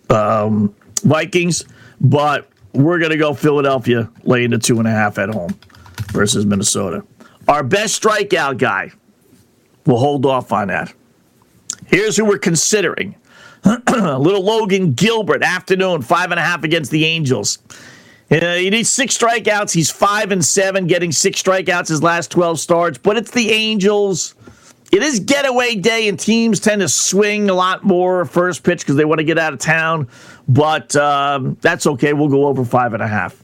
uh, 0.09 0.13
um, 0.13 0.75
Vikings, 1.03 1.65
but 1.99 2.47
we're 2.73 2.99
going 2.99 3.11
to 3.11 3.17
go 3.17 3.33
Philadelphia 3.33 4.09
laying 4.23 4.51
the 4.51 4.59
two 4.59 4.77
and 4.79 4.87
a 4.87 4.91
half 4.91 5.17
at 5.17 5.29
home 5.29 5.57
versus 6.11 6.45
Minnesota. 6.45 7.03
Our 7.47 7.63
best 7.63 8.01
strikeout 8.01 8.57
guy. 8.57 8.91
We'll 9.85 9.97
hold 9.97 10.25
off 10.25 10.51
on 10.51 10.67
that. 10.67 10.93
Here's 11.87 12.17
who 12.17 12.25
we're 12.25 12.37
considering. 12.37 13.15
Little 13.65 14.43
Logan 14.43 14.93
Gilbert, 14.93 15.41
afternoon, 15.41 16.01
five 16.01 16.31
and 16.31 16.39
a 16.39 16.43
half 16.43 16.63
against 16.63 16.91
the 16.91 17.05
Angels. 17.05 17.59
Uh, 18.29 18.55
he 18.55 18.69
needs 18.69 18.89
six 18.89 19.17
strikeouts. 19.17 19.73
He's 19.73 19.89
five 19.89 20.31
and 20.31 20.43
seven, 20.43 20.87
getting 20.87 21.11
six 21.11 21.41
strikeouts 21.41 21.87
his 21.87 22.03
last 22.03 22.29
12 22.31 22.59
starts. 22.59 22.97
But 22.97 23.17
it's 23.17 23.31
the 23.31 23.51
Angels. 23.51 24.35
It 24.91 25.03
is 25.03 25.19
getaway 25.19 25.75
day, 25.75 26.07
and 26.07 26.17
teams 26.17 26.59
tend 26.59 26.81
to 26.81 26.87
swing 26.87 27.49
a 27.49 27.53
lot 27.53 27.83
more 27.83 28.23
first 28.25 28.63
pitch 28.63 28.79
because 28.79 28.95
they 28.95 29.05
want 29.05 29.19
to 29.19 29.25
get 29.25 29.37
out 29.37 29.53
of 29.53 29.59
town. 29.59 30.07
But 30.47 30.95
um, 30.95 31.57
that's 31.61 31.85
okay. 31.87 32.13
We'll 32.13 32.29
go 32.29 32.47
over 32.47 32.63
five 32.63 32.93
and 32.93 33.03
a 33.03 33.07
half. 33.07 33.43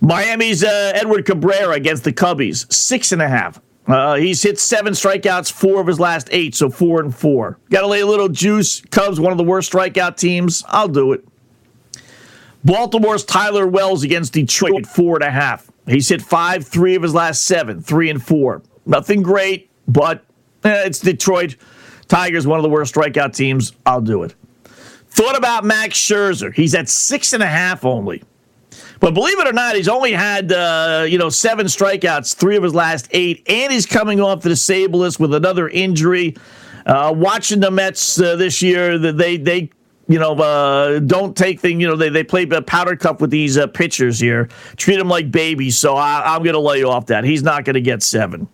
Miami's 0.00 0.64
uh, 0.64 0.92
Edward 0.94 1.26
Cabrera 1.26 1.74
against 1.74 2.04
the 2.04 2.12
Cubbies, 2.12 2.72
six 2.72 3.12
and 3.12 3.22
a 3.22 3.28
half. 3.28 3.60
Uh, 3.86 4.14
he's 4.14 4.42
hit 4.42 4.60
seven 4.60 4.92
strikeouts, 4.92 5.50
four 5.50 5.80
of 5.80 5.86
his 5.88 5.98
last 5.98 6.28
eight, 6.30 6.54
so 6.54 6.70
four 6.70 7.00
and 7.00 7.14
four. 7.14 7.58
Got 7.70 7.80
to 7.80 7.86
lay 7.88 8.00
a 8.00 8.06
little 8.06 8.28
juice. 8.28 8.80
Cubs, 8.90 9.18
one 9.18 9.32
of 9.32 9.38
the 9.38 9.44
worst 9.44 9.72
strikeout 9.72 10.16
teams. 10.16 10.64
I'll 10.68 10.88
do 10.88 11.12
it. 11.12 11.24
Baltimore's 12.64 13.24
Tyler 13.24 13.66
Wells 13.66 14.04
against 14.04 14.32
Detroit, 14.32 14.78
at 14.78 14.86
four 14.86 15.16
and 15.16 15.24
a 15.24 15.30
half. 15.30 15.70
He's 15.86 16.08
hit 16.08 16.22
five, 16.22 16.66
three 16.66 16.94
of 16.94 17.02
his 17.02 17.14
last 17.14 17.44
seven, 17.44 17.80
three 17.80 18.08
and 18.08 18.22
four. 18.22 18.62
Nothing 18.86 19.22
great, 19.22 19.70
but 19.88 20.24
eh, 20.64 20.84
it's 20.86 21.00
Detroit. 21.00 21.56
Tigers, 22.08 22.46
one 22.46 22.58
of 22.58 22.62
the 22.62 22.68
worst 22.68 22.94
strikeout 22.94 23.34
teams. 23.34 23.72
I'll 23.86 24.00
do 24.00 24.22
it. 24.22 24.34
Thought 25.08 25.36
about 25.36 25.64
Max 25.64 25.98
Scherzer. 25.98 26.54
He's 26.54 26.74
at 26.74 26.88
six 26.88 27.32
and 27.32 27.42
a 27.42 27.46
half 27.46 27.84
only. 27.84 28.22
But 29.00 29.14
believe 29.14 29.38
it 29.40 29.48
or 29.48 29.52
not, 29.52 29.74
he's 29.74 29.88
only 29.88 30.12
had 30.12 30.52
uh, 30.52 31.04
you 31.08 31.18
know 31.18 31.28
seven 31.28 31.66
strikeouts, 31.66 32.34
three 32.36 32.56
of 32.56 32.62
his 32.62 32.74
last 32.74 33.08
eight, 33.10 33.42
and 33.48 33.72
he's 33.72 33.86
coming 33.86 34.20
off 34.20 34.42
the 34.42 34.48
disabled 34.48 35.00
list 35.00 35.18
with 35.18 35.34
another 35.34 35.68
injury. 35.68 36.36
Uh, 36.86 37.12
watching 37.14 37.60
the 37.60 37.70
Mets 37.70 38.20
uh, 38.20 38.36
this 38.36 38.62
year, 38.62 38.98
they 38.98 39.36
they 39.36 39.70
you 40.12 40.18
know 40.18 40.34
uh, 40.34 40.98
don't 40.98 41.34
take 41.34 41.58
things. 41.58 41.80
You 41.80 41.88
know 41.88 41.96
they 41.96 42.10
they 42.10 42.22
play 42.22 42.44
powder 42.46 42.96
cup 42.96 43.20
with 43.20 43.30
these 43.30 43.56
uh, 43.56 43.66
pitchers 43.66 44.20
here, 44.20 44.48
treat 44.76 44.96
them 44.96 45.08
like 45.08 45.30
babies. 45.30 45.78
So 45.78 45.96
I, 45.96 46.34
I'm 46.34 46.42
going 46.42 46.52
to 46.52 46.60
lay 46.60 46.82
off 46.84 47.06
that. 47.06 47.24
He's 47.24 47.42
not 47.42 47.64
going 47.64 47.74
to 47.74 47.80
get 47.80 48.02
seven. 48.02 48.48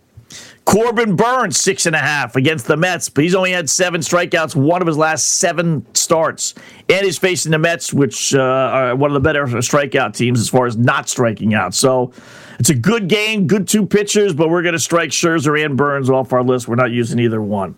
Corbin 0.64 1.16
Burnes, 1.16 1.58
six 1.58 1.86
and 1.86 1.96
a 1.96 1.98
half 1.98 2.36
against 2.36 2.66
the 2.66 2.76
Mets, 2.76 3.08
but 3.08 3.24
he's 3.24 3.34
only 3.34 3.52
had 3.52 3.70
seven 3.70 4.02
strikeouts, 4.02 4.54
one 4.54 4.82
of 4.82 4.86
his 4.86 4.98
last 4.98 5.38
seven 5.38 5.86
starts. 5.94 6.54
And 6.90 7.06
he's 7.06 7.16
facing 7.16 7.52
the 7.52 7.58
Mets, 7.58 7.94
which 7.94 8.34
uh, 8.34 8.40
are 8.40 8.94
one 8.94 9.10
of 9.10 9.14
the 9.14 9.20
better 9.20 9.46
strikeout 9.46 10.14
teams 10.14 10.38
as 10.38 10.50
far 10.50 10.66
as 10.66 10.76
not 10.76 11.08
striking 11.08 11.54
out. 11.54 11.72
So 11.72 12.12
it's 12.58 12.68
a 12.68 12.74
good 12.74 13.08
game, 13.08 13.46
good 13.46 13.66
two 13.66 13.86
pitchers, 13.86 14.34
but 14.34 14.50
we're 14.50 14.60
going 14.60 14.74
to 14.74 14.78
strike 14.78 15.08
Scherzer 15.08 15.64
and 15.64 15.74
Burnes 15.74 16.10
off 16.10 16.34
our 16.34 16.44
list. 16.44 16.68
We're 16.68 16.74
not 16.74 16.90
using 16.90 17.18
either 17.18 17.40
one. 17.40 17.74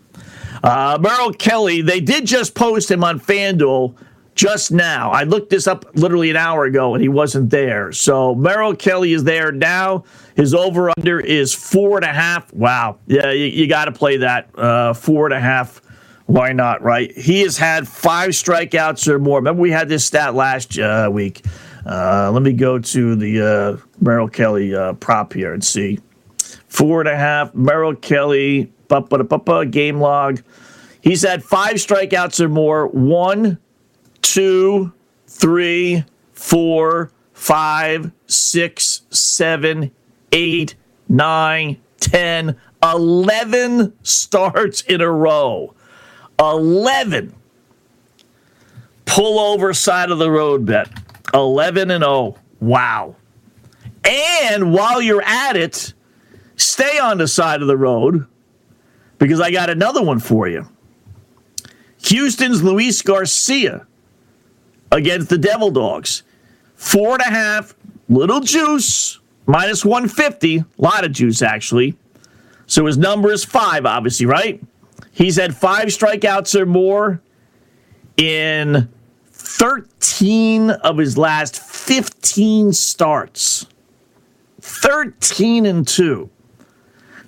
Uh, 0.63 0.97
Merrill 1.01 1.33
Kelly, 1.33 1.81
they 1.81 1.99
did 1.99 2.25
just 2.25 2.55
post 2.55 2.89
him 2.91 3.03
on 3.03 3.19
FanDuel 3.19 3.95
just 4.35 4.71
now. 4.71 5.11
I 5.11 5.23
looked 5.23 5.49
this 5.49 5.67
up 5.67 5.85
literally 5.95 6.29
an 6.29 6.37
hour 6.37 6.65
ago 6.65 6.93
and 6.93 7.01
he 7.01 7.09
wasn't 7.09 7.49
there. 7.49 7.91
So 7.91 8.35
Merrill 8.35 8.75
Kelly 8.75 9.13
is 9.13 9.23
there 9.23 9.51
now. 9.51 10.03
His 10.35 10.53
over 10.53 10.91
under 10.97 11.19
is 11.19 11.53
four 11.53 11.97
and 11.97 12.05
a 12.05 12.13
half. 12.13 12.51
Wow. 12.53 12.97
Yeah, 13.07 13.31
you, 13.31 13.45
you 13.45 13.67
got 13.67 13.85
to 13.85 13.91
play 13.91 14.17
that. 14.17 14.49
Uh, 14.57 14.93
four 14.93 15.25
and 15.25 15.33
a 15.33 15.39
half. 15.39 15.81
Why 16.27 16.53
not, 16.53 16.81
right? 16.81 17.11
He 17.11 17.41
has 17.41 17.57
had 17.57 17.87
five 17.87 18.29
strikeouts 18.29 19.07
or 19.09 19.19
more. 19.19 19.39
Remember, 19.39 19.61
we 19.61 19.71
had 19.71 19.89
this 19.89 20.05
stat 20.05 20.33
last 20.33 20.79
uh, 20.79 21.09
week. 21.11 21.43
Uh, 21.85 22.31
let 22.31 22.41
me 22.41 22.53
go 22.53 22.79
to 22.79 23.15
the 23.15 23.41
uh, 23.41 23.85
Merrill 23.99 24.29
Kelly 24.29 24.73
uh, 24.73 24.93
prop 24.93 25.33
here 25.33 25.53
and 25.53 25.63
see. 25.63 25.99
Four 26.67 27.01
and 27.01 27.09
a 27.09 27.17
half. 27.17 27.53
Merrill 27.53 27.95
Kelly, 27.95 28.71
game 29.71 29.99
log. 29.99 30.41
He's 31.01 31.23
had 31.23 31.43
five 31.43 31.75
strikeouts 31.75 32.39
or 32.39 32.49
more. 32.49 32.87
One, 32.87 33.57
two, 34.21 34.93
three, 35.27 36.03
four, 36.33 37.11
five, 37.33 38.11
six, 38.27 39.01
seven, 39.09 39.91
eight, 40.31 40.75
nine, 41.09 41.81
ten, 41.99 42.55
eleven 42.83 43.93
starts 44.03 44.81
in 44.81 45.01
a 45.01 45.11
row. 45.11 45.73
11. 46.39 47.35
Pull 49.05 49.39
over 49.39 49.73
side 49.73 50.09
of 50.09 50.17
the 50.17 50.31
road 50.31 50.65
bet. 50.65 50.89
11 51.33 51.91
and 51.91 52.03
0. 52.03 52.35
Wow. 52.59 53.15
And 54.03 54.73
while 54.73 55.01
you're 55.01 55.21
at 55.21 55.55
it, 55.55 55.93
stay 56.55 56.97
on 56.97 57.19
the 57.19 57.27
side 57.27 57.61
of 57.61 57.67
the 57.67 57.77
road 57.77 58.25
because 59.21 59.39
I 59.39 59.51
got 59.51 59.69
another 59.69 60.01
one 60.01 60.17
for 60.17 60.47
you. 60.47 60.67
Houston's 62.05 62.63
Luis 62.63 63.03
Garcia 63.03 63.85
against 64.91 65.29
the 65.29 65.37
Devil 65.37 65.69
Dogs. 65.69 66.23
Four 66.73 67.13
and 67.13 67.21
a 67.21 67.29
half, 67.29 67.75
little 68.09 68.39
juice, 68.39 69.19
minus 69.45 69.85
150. 69.85 70.57
A 70.57 70.65
lot 70.79 71.05
of 71.05 71.11
juice, 71.11 71.43
actually. 71.43 71.95
So 72.65 72.87
his 72.87 72.97
number 72.97 73.31
is 73.31 73.45
five, 73.45 73.85
obviously, 73.85 74.25
right? 74.25 74.59
He's 75.11 75.35
had 75.35 75.55
five 75.55 75.89
strikeouts 75.89 76.59
or 76.59 76.65
more 76.65 77.21
in 78.17 78.89
13 79.33 80.71
of 80.71 80.97
his 80.97 81.15
last 81.15 81.61
15 81.61 82.73
starts. 82.73 83.67
13 84.61 85.67
and 85.67 85.87
2. 85.87 86.27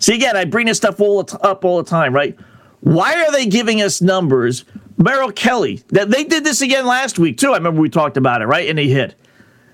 See, 0.04 0.16
again, 0.16 0.36
I 0.36 0.46
bring 0.46 0.68
this 0.68 0.78
stuff 0.78 1.00
all 1.00 1.28
up 1.42 1.64
all 1.64 1.78
the 1.78 1.90
time, 1.90 2.14
right? 2.14 2.38
Why 2.82 3.24
are 3.24 3.32
they 3.32 3.46
giving 3.46 3.82
us 3.82 4.02
numbers 4.02 4.66
Merrill 4.98 5.32
Kelly. 5.32 5.84
That 5.90 6.10
they 6.10 6.24
did 6.24 6.44
this 6.44 6.62
again 6.62 6.86
last 6.86 7.20
week 7.20 7.38
too. 7.38 7.52
I 7.52 7.58
remember 7.58 7.82
we 7.82 7.90
talked 7.90 8.18
about 8.18 8.42
it, 8.42 8.46
right? 8.46 8.70
And 8.70 8.78
he 8.78 8.92
hit. 8.92 9.16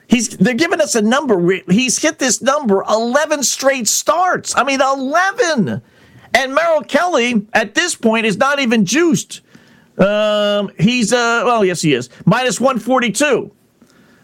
He's 0.08 0.30
they're 0.30 0.56
giving 0.56 0.82
us 0.82 0.96
a 0.96 1.02
number. 1.02 1.62
He's 1.70 2.02
hit 2.02 2.20
this 2.20 2.42
number 2.42 2.84
11 2.90 3.44
straight 3.44 3.88
starts. 3.88 4.56
I 4.56 4.64
mean 4.64 4.82
11. 4.82 5.82
And 6.34 6.56
Merrill 6.56 6.82
Kelly 6.82 7.46
at 7.54 7.76
this 7.76 7.96
point 7.96 8.26
is 8.26 8.38
not 8.38 8.60
even 8.60 8.86
juiced. 8.86 9.42
Um, 9.98 10.72
he's 10.80 11.12
uh 11.14 11.44
well, 11.46 11.64
yes 11.64 11.82
he 11.82 11.94
is. 11.94 12.10
Minus 12.26 12.60
142. 12.60 13.52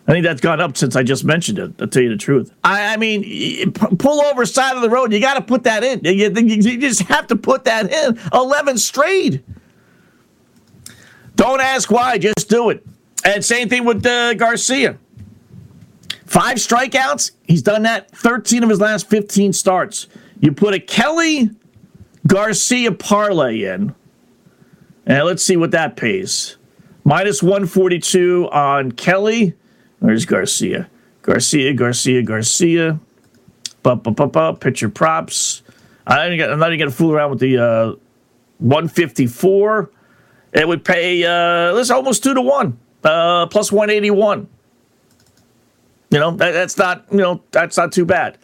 I 0.07 0.11
think 0.11 0.23
that's 0.23 0.41
gone 0.41 0.61
up 0.61 0.77
since 0.77 0.95
I 0.95 1.01
just 1.01 1.23
mentioned 1.23 1.57
it. 1.57 1.73
I'll 1.81 1.87
tell 1.87 2.03
you 2.03 2.09
the 2.09 2.17
truth. 2.17 2.51
I, 2.63 2.93
I 2.93 2.97
mean, 2.97 3.71
pull 3.71 4.21
over 4.21 4.45
side 4.45 4.75
of 4.75 4.83
the 4.83 4.89
road. 4.89 5.11
You 5.11 5.19
got 5.19 5.33
to 5.33 5.41
put 5.41 5.63
that 5.63 5.83
in. 5.83 6.01
You, 6.03 6.29
you, 6.29 6.77
just 6.79 7.01
have 7.03 7.25
to 7.27 7.35
put 7.35 7.63
that 7.65 7.91
in. 7.91 8.19
11 8.31 8.77
straight. 8.77 9.43
Don't 11.35 11.59
ask 11.59 11.89
why, 11.89 12.17
just 12.19 12.49
do 12.49 12.69
it. 12.69 12.85
And 13.23 13.43
same 13.43 13.67
thing 13.67 13.83
with 13.83 14.05
uh, 14.05 14.35
Garcia. 14.35 14.97
Five 16.25 16.57
strikeouts. 16.57 17.31
He's 17.43 17.63
done 17.63 17.83
that 17.83 18.11
13 18.11 18.63
of 18.63 18.69
his 18.69 18.79
last 18.79 19.09
15 19.09 19.53
starts. 19.53 20.07
You 20.39 20.51
put 20.51 20.73
a 20.73 20.79
Kelly 20.79 21.49
Garcia 22.27 22.91
parlay 22.91 23.63
in, 23.63 23.95
and 25.05 25.25
let's 25.25 25.43
see 25.43 25.57
what 25.57 25.71
that 25.71 25.95
pays. 25.95 26.57
Minus 27.03 27.41
142 27.41 28.49
on 28.51 28.91
Kelly. 28.91 29.55
Where's 29.99 30.25
Garcia? 30.25 30.89
Garcia, 31.21 31.73
Garcia, 31.73 32.21
Garcia. 32.21 32.99
Ba, 33.83 33.95
ba, 33.95 34.11
ba, 34.11 34.27
ba. 34.27 34.53
Pitcher 34.53 34.89
props. 34.89 35.63
I'm 36.07 36.37
not 36.37 36.51
even 36.51 36.59
going 36.59 36.79
to 36.79 36.91
fool 36.91 37.13
around 37.13 37.31
with 37.31 37.39
the 37.39 37.57
uh, 37.57 37.95
154. 38.59 39.91
It 40.53 40.67
would 40.67 40.85
pay 40.85 41.23
uh, 41.23 41.73
this 41.73 41.89
almost 41.89 42.23
two 42.23 42.33
to 42.33 42.41
one, 42.41 42.79
uh, 43.03 43.45
plus 43.47 43.71
one 43.73 43.89
eighty 43.89 44.09
one. 44.09 44.47
You 46.09 46.19
know 46.19 46.31
that, 46.31 46.51
that's 46.51 46.77
not 46.77 47.05
you 47.11 47.17
know 47.17 47.43
that's 47.51 47.75
not 47.75 47.91
too 47.91 48.05
bad. 48.05 48.37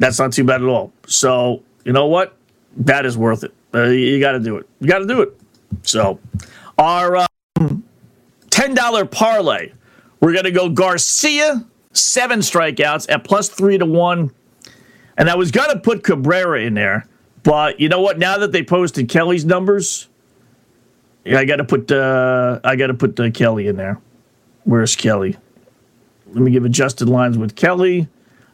That's 0.00 0.18
not 0.18 0.32
too 0.32 0.42
bad 0.42 0.62
at 0.62 0.66
all. 0.66 0.92
So 1.06 1.62
you 1.84 1.92
know 1.92 2.06
what? 2.06 2.36
That 2.78 3.06
is 3.06 3.16
worth 3.16 3.44
it. 3.44 3.54
Uh, 3.72 3.84
you 3.84 4.18
got 4.18 4.32
to 4.32 4.40
do 4.40 4.56
it. 4.56 4.68
You 4.80 4.88
got 4.88 4.98
to 4.98 5.06
do 5.06 5.22
it. 5.22 5.38
So 5.82 6.18
our 6.76 7.24
um, 7.56 7.84
ten 8.50 8.74
dollar 8.74 9.04
parlay, 9.04 9.70
we're 10.24 10.34
gonna 10.34 10.50
go 10.50 10.68
Garcia 10.68 11.64
seven 11.92 12.40
strikeouts 12.40 13.06
at 13.08 13.24
plus 13.24 13.48
three 13.48 13.78
to 13.78 13.86
one, 13.86 14.32
and 15.16 15.30
I 15.30 15.36
was 15.36 15.50
gonna 15.50 15.78
put 15.78 16.02
Cabrera 16.02 16.62
in 16.62 16.74
there, 16.74 17.06
but 17.42 17.78
you 17.78 17.88
know 17.88 18.00
what? 18.00 18.18
Now 18.18 18.38
that 18.38 18.52
they 18.52 18.62
posted 18.62 19.08
Kelly's 19.08 19.44
numbers 19.44 20.08
I 21.26 21.44
got 21.44 21.56
to 21.56 21.64
put 21.64 21.90
uh, 21.90 22.60
I 22.64 22.76
got 22.76 22.88
to 22.88 22.94
put 22.94 23.18
uh, 23.18 23.30
Kelly 23.30 23.66
in 23.66 23.76
there. 23.76 24.00
Where's 24.64 24.94
Kelly? 24.94 25.36
Let 26.26 26.42
me 26.42 26.50
give 26.50 26.64
adjusted 26.64 27.08
lines 27.08 27.38
with 27.38 27.54
Kelly. 27.54 28.08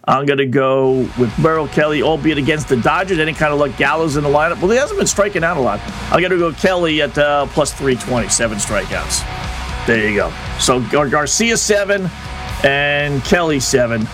I'm 0.04 0.24
going 0.26 0.38
to 0.38 0.46
go 0.46 1.08
with 1.18 1.36
Merrill 1.38 1.68
Kelly, 1.68 2.02
albeit 2.02 2.38
against 2.38 2.68
the 2.68 2.76
Dodgers. 2.76 3.18
Any 3.18 3.32
kind 3.32 3.52
of 3.52 3.60
luck 3.60 3.76
Gallo's 3.76 4.16
in 4.16 4.24
the 4.24 4.30
lineup. 4.30 4.60
Well, 4.60 4.70
he 4.70 4.76
hasn't 4.76 4.98
been 4.98 5.06
striking 5.06 5.44
out 5.44 5.56
a 5.56 5.60
lot. 5.60 5.80
I'm 6.10 6.20
going 6.20 6.30
to 6.30 6.38
go 6.38 6.52
Kelly 6.52 7.02
at 7.02 7.16
uh, 7.16 7.46
plus 7.46 7.72
320, 7.72 8.28
seven 8.28 8.58
strikeouts. 8.58 9.49
There 9.90 10.08
you 10.08 10.14
go. 10.14 10.32
So 10.60 10.78
Garcia, 10.88 11.56
seven, 11.56 12.08
and 12.62 13.24
Kelly, 13.24 13.58
seven. 13.58 14.06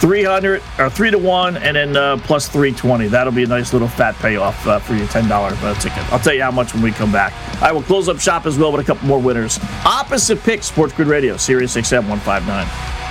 300 0.00 0.62
or 0.78 0.88
3 0.88 1.10
to 1.10 1.18
1 1.18 1.56
and 1.56 1.76
then 1.76 1.96
uh, 1.96 2.16
plus 2.18 2.48
320 2.48 3.08
that'll 3.08 3.32
be 3.32 3.42
a 3.42 3.46
nice 3.48 3.72
little 3.72 3.88
fat 3.88 4.14
payoff 4.20 4.64
uh, 4.64 4.78
for 4.78 4.94
your 4.94 5.08
$10 5.08 5.28
uh, 5.28 5.74
ticket. 5.80 6.12
I'll 6.12 6.20
tell 6.20 6.32
you 6.32 6.42
how 6.42 6.52
much 6.52 6.72
when 6.72 6.84
we 6.84 6.92
come 6.92 7.10
back. 7.10 7.32
I 7.60 7.72
will 7.72 7.82
close 7.82 8.08
up 8.08 8.20
shop 8.20 8.46
as 8.46 8.56
well 8.56 8.70
with 8.70 8.80
a 8.80 8.84
couple 8.84 9.08
more 9.08 9.18
winners. 9.18 9.58
Opposite 9.84 10.40
picks 10.44 10.66
sports 10.66 10.92
grid 10.92 11.08
radio 11.08 11.36
sirius 11.36 11.76
xm 11.76 12.08
159 12.08 13.07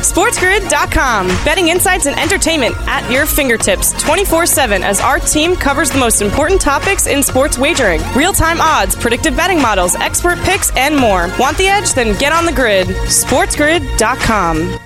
SportsGrid.com. 0.00 1.26
Betting 1.44 1.68
insights 1.68 2.06
and 2.06 2.18
entertainment 2.18 2.74
at 2.86 3.10
your 3.10 3.26
fingertips 3.26 3.92
24 4.02 4.46
7 4.46 4.82
as 4.82 5.00
our 5.00 5.18
team 5.18 5.56
covers 5.56 5.90
the 5.90 5.98
most 5.98 6.22
important 6.22 6.60
topics 6.60 7.06
in 7.06 7.22
sports 7.22 7.58
wagering 7.58 8.00
real 8.14 8.32
time 8.32 8.60
odds, 8.60 8.94
predictive 8.94 9.36
betting 9.36 9.60
models, 9.60 9.96
expert 9.96 10.38
picks, 10.40 10.74
and 10.76 10.96
more. 10.96 11.28
Want 11.38 11.56
the 11.58 11.66
edge? 11.66 11.92
Then 11.94 12.16
get 12.18 12.32
on 12.32 12.46
the 12.46 12.52
grid. 12.52 12.86
SportsGrid.com. 12.86 14.78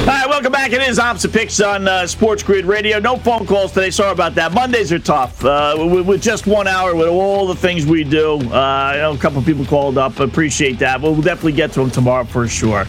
All 0.00 0.06
right, 0.06 0.26
welcome 0.26 0.50
back. 0.50 0.72
It 0.72 0.80
is 0.80 0.98
Opposite 0.98 1.30
Picks 1.30 1.60
on 1.60 1.86
uh, 1.86 2.06
Sports 2.06 2.42
Grid 2.42 2.64
Radio. 2.64 2.98
No 2.98 3.18
phone 3.18 3.46
calls 3.46 3.72
today. 3.72 3.90
Sorry 3.90 4.10
about 4.10 4.34
that. 4.36 4.50
Mondays 4.52 4.90
are 4.92 4.98
tough. 4.98 5.44
Uh, 5.44 5.76
with, 5.78 6.06
with, 6.06 6.22
just 6.22 6.46
one 6.46 6.66
hour, 6.66 6.96
with 6.96 7.06
all 7.06 7.46
the 7.46 7.54
things 7.54 7.84
we 7.84 8.02
do, 8.02 8.38
uh, 8.50 9.12
a 9.14 9.18
couple 9.18 9.42
people 9.42 9.66
called 9.66 9.98
up. 9.98 10.18
Appreciate 10.18 10.78
that. 10.78 11.02
We'll 11.02 11.20
definitely 11.20 11.52
get 11.52 11.72
to 11.72 11.80
them 11.80 11.90
tomorrow 11.90 12.24
for 12.24 12.48
sure. 12.48 12.86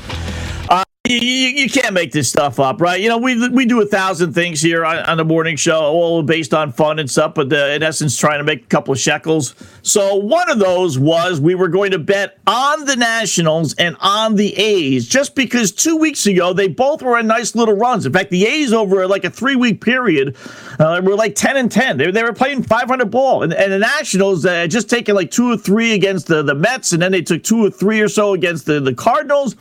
You, 1.11 1.19
you, 1.19 1.69
can't 1.69 1.93
make 1.93 2.13
this 2.13 2.29
stuff 2.29 2.57
up, 2.57 2.79
right? 2.79 3.01
You 3.01 3.09
know, 3.09 3.17
we 3.17 3.49
we 3.49 3.65
do 3.65 3.81
a 3.81 3.85
thousand 3.85 4.33
things 4.33 4.61
here 4.61 4.85
on, 4.85 4.99
on 4.99 5.17
the 5.17 5.25
morning 5.25 5.57
show, 5.57 5.81
all 5.81 6.23
based 6.23 6.53
on 6.53 6.71
fun 6.71 6.99
and 6.99 7.11
stuff, 7.11 7.33
but 7.33 7.49
the, 7.49 7.75
in 7.75 7.83
essence, 7.83 8.17
trying 8.17 8.37
to 8.37 8.45
make 8.45 8.63
a 8.63 8.67
couple 8.67 8.93
of 8.93 8.99
shekels. 8.99 9.53
So 9.81 10.15
one 10.15 10.49
of 10.49 10.59
those 10.59 10.97
was 10.97 11.41
we 11.41 11.53
were 11.53 11.67
going 11.67 11.91
to 11.91 11.99
bet 11.99 12.37
on 12.47 12.85
the 12.85 12.95
Nationals 12.95 13.73
and 13.73 13.97
on 13.99 14.35
the 14.35 14.55
A's, 14.55 15.05
just 15.05 15.35
because 15.35 15.73
two 15.73 15.97
weeks 15.97 16.25
ago 16.27 16.53
they 16.53 16.69
both 16.69 17.01
were 17.01 17.19
in 17.19 17.27
nice 17.27 17.55
little 17.55 17.75
runs. 17.75 18.05
In 18.05 18.13
fact, 18.13 18.29
the 18.29 18.45
A's 18.45 18.71
over 18.71 19.05
like 19.05 19.25
a 19.25 19.29
three 19.29 19.57
week 19.57 19.81
period 19.81 20.37
uh, 20.79 21.01
were 21.03 21.15
like 21.15 21.35
ten 21.35 21.57
and 21.57 21.69
ten. 21.69 21.97
They, 21.97 22.09
they 22.11 22.23
were 22.23 22.31
playing 22.31 22.63
500 22.63 23.11
ball, 23.11 23.43
and, 23.43 23.53
and 23.53 23.73
the 23.73 23.79
Nationals 23.79 24.45
uh, 24.45 24.65
just 24.67 24.89
taking 24.89 25.15
like 25.15 25.29
two 25.29 25.51
or 25.51 25.57
three 25.57 25.93
against 25.93 26.27
the 26.27 26.41
the 26.41 26.55
Mets, 26.55 26.93
and 26.93 27.01
then 27.01 27.11
they 27.11 27.21
took 27.21 27.43
two 27.43 27.65
or 27.65 27.69
three 27.69 27.99
or 27.99 28.07
so 28.07 28.33
against 28.33 28.65
the 28.65 28.79
the 28.79 28.93
Cardinals. 28.93 29.57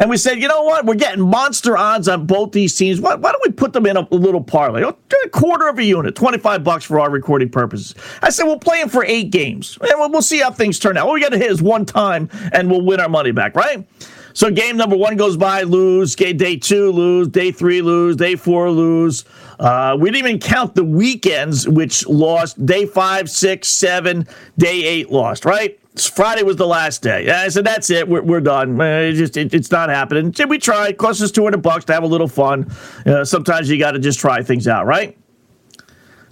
And 0.00 0.08
we 0.08 0.16
said, 0.16 0.40
you 0.40 0.48
know 0.48 0.62
what? 0.62 0.86
We're 0.86 0.94
getting 0.94 1.20
monster 1.20 1.76
odds 1.76 2.08
on 2.08 2.24
both 2.24 2.52
these 2.52 2.74
teams. 2.74 3.02
Why, 3.02 3.16
why 3.16 3.32
don't 3.32 3.42
we 3.44 3.52
put 3.52 3.74
them 3.74 3.84
in 3.84 3.98
a, 3.98 4.08
a 4.10 4.14
little 4.14 4.42
parlay? 4.42 4.82
A 4.82 5.28
quarter 5.28 5.68
of 5.68 5.78
a 5.78 5.84
unit, 5.84 6.14
25 6.14 6.64
bucks 6.64 6.86
for 6.86 6.98
our 6.98 7.10
recording 7.10 7.50
purposes. 7.50 7.94
I 8.22 8.30
said, 8.30 8.44
we'll 8.44 8.58
play 8.58 8.80
them 8.80 8.88
for 8.88 9.04
eight 9.04 9.30
games. 9.30 9.76
And 9.82 9.90
we'll, 9.96 10.10
we'll 10.10 10.22
see 10.22 10.40
how 10.40 10.52
things 10.52 10.78
turn 10.78 10.96
out. 10.96 11.06
All 11.06 11.12
we 11.12 11.20
got 11.20 11.32
to 11.32 11.38
hit 11.38 11.50
is 11.50 11.60
one 11.60 11.84
time 11.84 12.30
and 12.52 12.70
we'll 12.70 12.80
win 12.80 12.98
our 12.98 13.10
money 13.10 13.30
back, 13.30 13.54
right? 13.54 13.86
So 14.32 14.50
game 14.50 14.76
number 14.78 14.96
one 14.96 15.16
goes 15.16 15.36
by, 15.36 15.62
lose. 15.62 16.14
Day 16.14 16.56
two, 16.56 16.92
lose. 16.92 17.28
Day 17.28 17.52
three, 17.52 17.82
lose. 17.82 18.16
Day 18.16 18.36
four, 18.36 18.70
lose. 18.70 19.24
Uh, 19.58 19.96
we 20.00 20.10
didn't 20.10 20.26
even 20.26 20.38
count 20.38 20.76
the 20.76 20.84
weekends, 20.84 21.68
which 21.68 22.06
lost. 22.06 22.64
Day 22.64 22.86
five, 22.86 23.28
six, 23.28 23.68
seven. 23.68 24.26
Day 24.56 24.84
eight 24.84 25.10
lost, 25.10 25.44
right? 25.44 25.79
Friday 25.96 26.44
was 26.44 26.56
the 26.56 26.66
last 26.66 27.02
day. 27.02 27.28
I 27.30 27.48
said, 27.48 27.64
that's 27.64 27.90
it. 27.90 28.08
We're, 28.08 28.22
we're 28.22 28.40
done. 28.40 28.80
It 28.80 29.14
just 29.14 29.36
it, 29.36 29.52
it's 29.52 29.70
not 29.70 29.88
happening. 29.88 30.32
We 30.48 30.58
tried. 30.58 30.96
Cost 30.98 31.20
us 31.20 31.32
200 31.32 31.60
bucks 31.60 31.84
to 31.86 31.92
have 31.92 32.04
a 32.04 32.06
little 32.06 32.28
fun. 32.28 32.70
Uh, 33.04 33.24
sometimes 33.24 33.68
you 33.68 33.78
got 33.78 33.92
to 33.92 33.98
just 33.98 34.20
try 34.20 34.42
things 34.42 34.68
out, 34.68 34.86
right? 34.86 35.16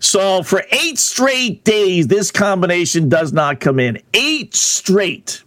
So 0.00 0.42
for 0.44 0.62
eight 0.70 0.98
straight 0.98 1.64
days, 1.64 2.06
this 2.06 2.30
combination 2.30 3.08
does 3.08 3.32
not 3.32 3.58
come 3.58 3.80
in. 3.80 4.00
Eight 4.14 4.54
straight. 4.54 5.42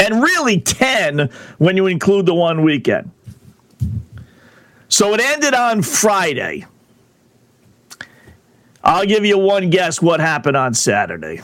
And 0.00 0.20
really 0.20 0.60
10 0.60 1.30
when 1.58 1.76
you 1.76 1.86
include 1.86 2.26
the 2.26 2.34
one 2.34 2.62
weekend. 2.62 3.12
So 4.88 5.14
it 5.14 5.20
ended 5.20 5.54
on 5.54 5.82
Friday. 5.82 6.66
I'll 8.82 9.06
give 9.06 9.24
you 9.24 9.38
one 9.38 9.70
guess 9.70 10.02
what 10.02 10.20
happened 10.20 10.56
on 10.56 10.74
Saturday. 10.74 11.40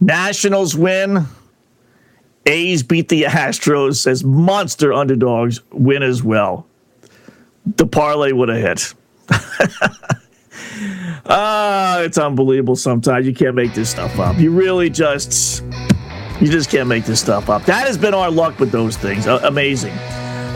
Nationals 0.00 0.76
win. 0.76 1.26
A's 2.46 2.82
beat 2.82 3.08
the 3.08 3.22
Astros 3.24 4.06
as 4.06 4.24
monster 4.24 4.92
underdogs 4.92 5.60
win 5.72 6.02
as 6.02 6.22
well. 6.22 6.66
The 7.64 7.86
parlay 7.86 8.32
would 8.32 8.48
have 8.48 8.58
hit. 8.58 8.94
Ah, 11.28 12.00
it's 12.02 12.18
unbelievable 12.18 12.76
sometimes. 12.76 13.26
You 13.26 13.34
can't 13.34 13.54
make 13.56 13.74
this 13.74 13.90
stuff 13.90 14.18
up. 14.18 14.38
You 14.38 14.52
really 14.52 14.88
just 14.88 15.64
you 16.40 16.48
just 16.48 16.70
can't 16.70 16.88
make 16.88 17.04
this 17.04 17.20
stuff 17.20 17.48
up. 17.50 17.64
That 17.64 17.86
has 17.86 17.98
been 17.98 18.14
our 18.14 18.30
luck 18.30 18.58
with 18.60 18.70
those 18.70 18.96
things. 18.96 19.26
Uh, 19.26 19.40
amazing. 19.42 19.94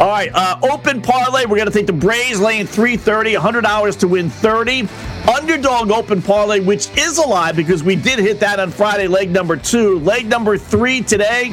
All 0.01 0.09
right, 0.09 0.30
uh, 0.32 0.59
open 0.62 1.03
parlay. 1.03 1.44
We're 1.44 1.59
going 1.59 1.66
to 1.66 1.74
take 1.74 1.86
the 1.86 1.92
Braves 1.92 2.40
laying 2.40 2.66
330, 2.66 3.34
$100 3.34 3.98
to 3.98 4.09
win 4.09 4.30
30. 4.30 4.88
Underdog 5.28 5.90
open 5.90 6.22
parlay, 6.22 6.61
which 6.61 6.88
is 6.96 7.18
alive 7.18 7.55
because 7.55 7.84
we 7.84 7.96
did 7.96 8.18
hit 8.18 8.40
that 8.40 8.59
on 8.59 8.70
Friday, 8.70 9.09
leg 9.09 9.30
number 9.30 9.59
two. 9.59 9.98
Leg 9.98 10.26
number 10.26 10.57
three 10.57 11.03
today, 11.03 11.53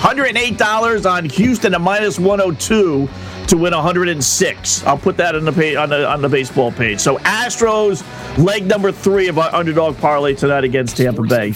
$108 0.00 1.10
on 1.10 1.24
Houston 1.24 1.72
at 1.72 1.80
minus 1.80 2.18
102 2.18 3.08
to 3.46 3.56
win 3.56 3.72
106. 3.72 4.84
I'll 4.84 4.98
put 4.98 5.16
that 5.16 5.34
on 5.34 5.46
the 5.46 5.52
page, 5.52 5.76
on 5.76 5.88
the 5.88 6.06
on 6.06 6.20
the 6.20 6.28
baseball 6.28 6.72
page. 6.72 7.00
So 7.00 7.16
Astros 7.20 8.04
leg 8.36 8.66
number 8.66 8.92
three 8.92 9.28
of 9.28 9.38
our 9.38 9.54
underdog 9.54 9.96
parlay 9.96 10.34
tonight 10.34 10.64
against 10.64 10.98
Tampa 10.98 11.22
Bay. 11.22 11.54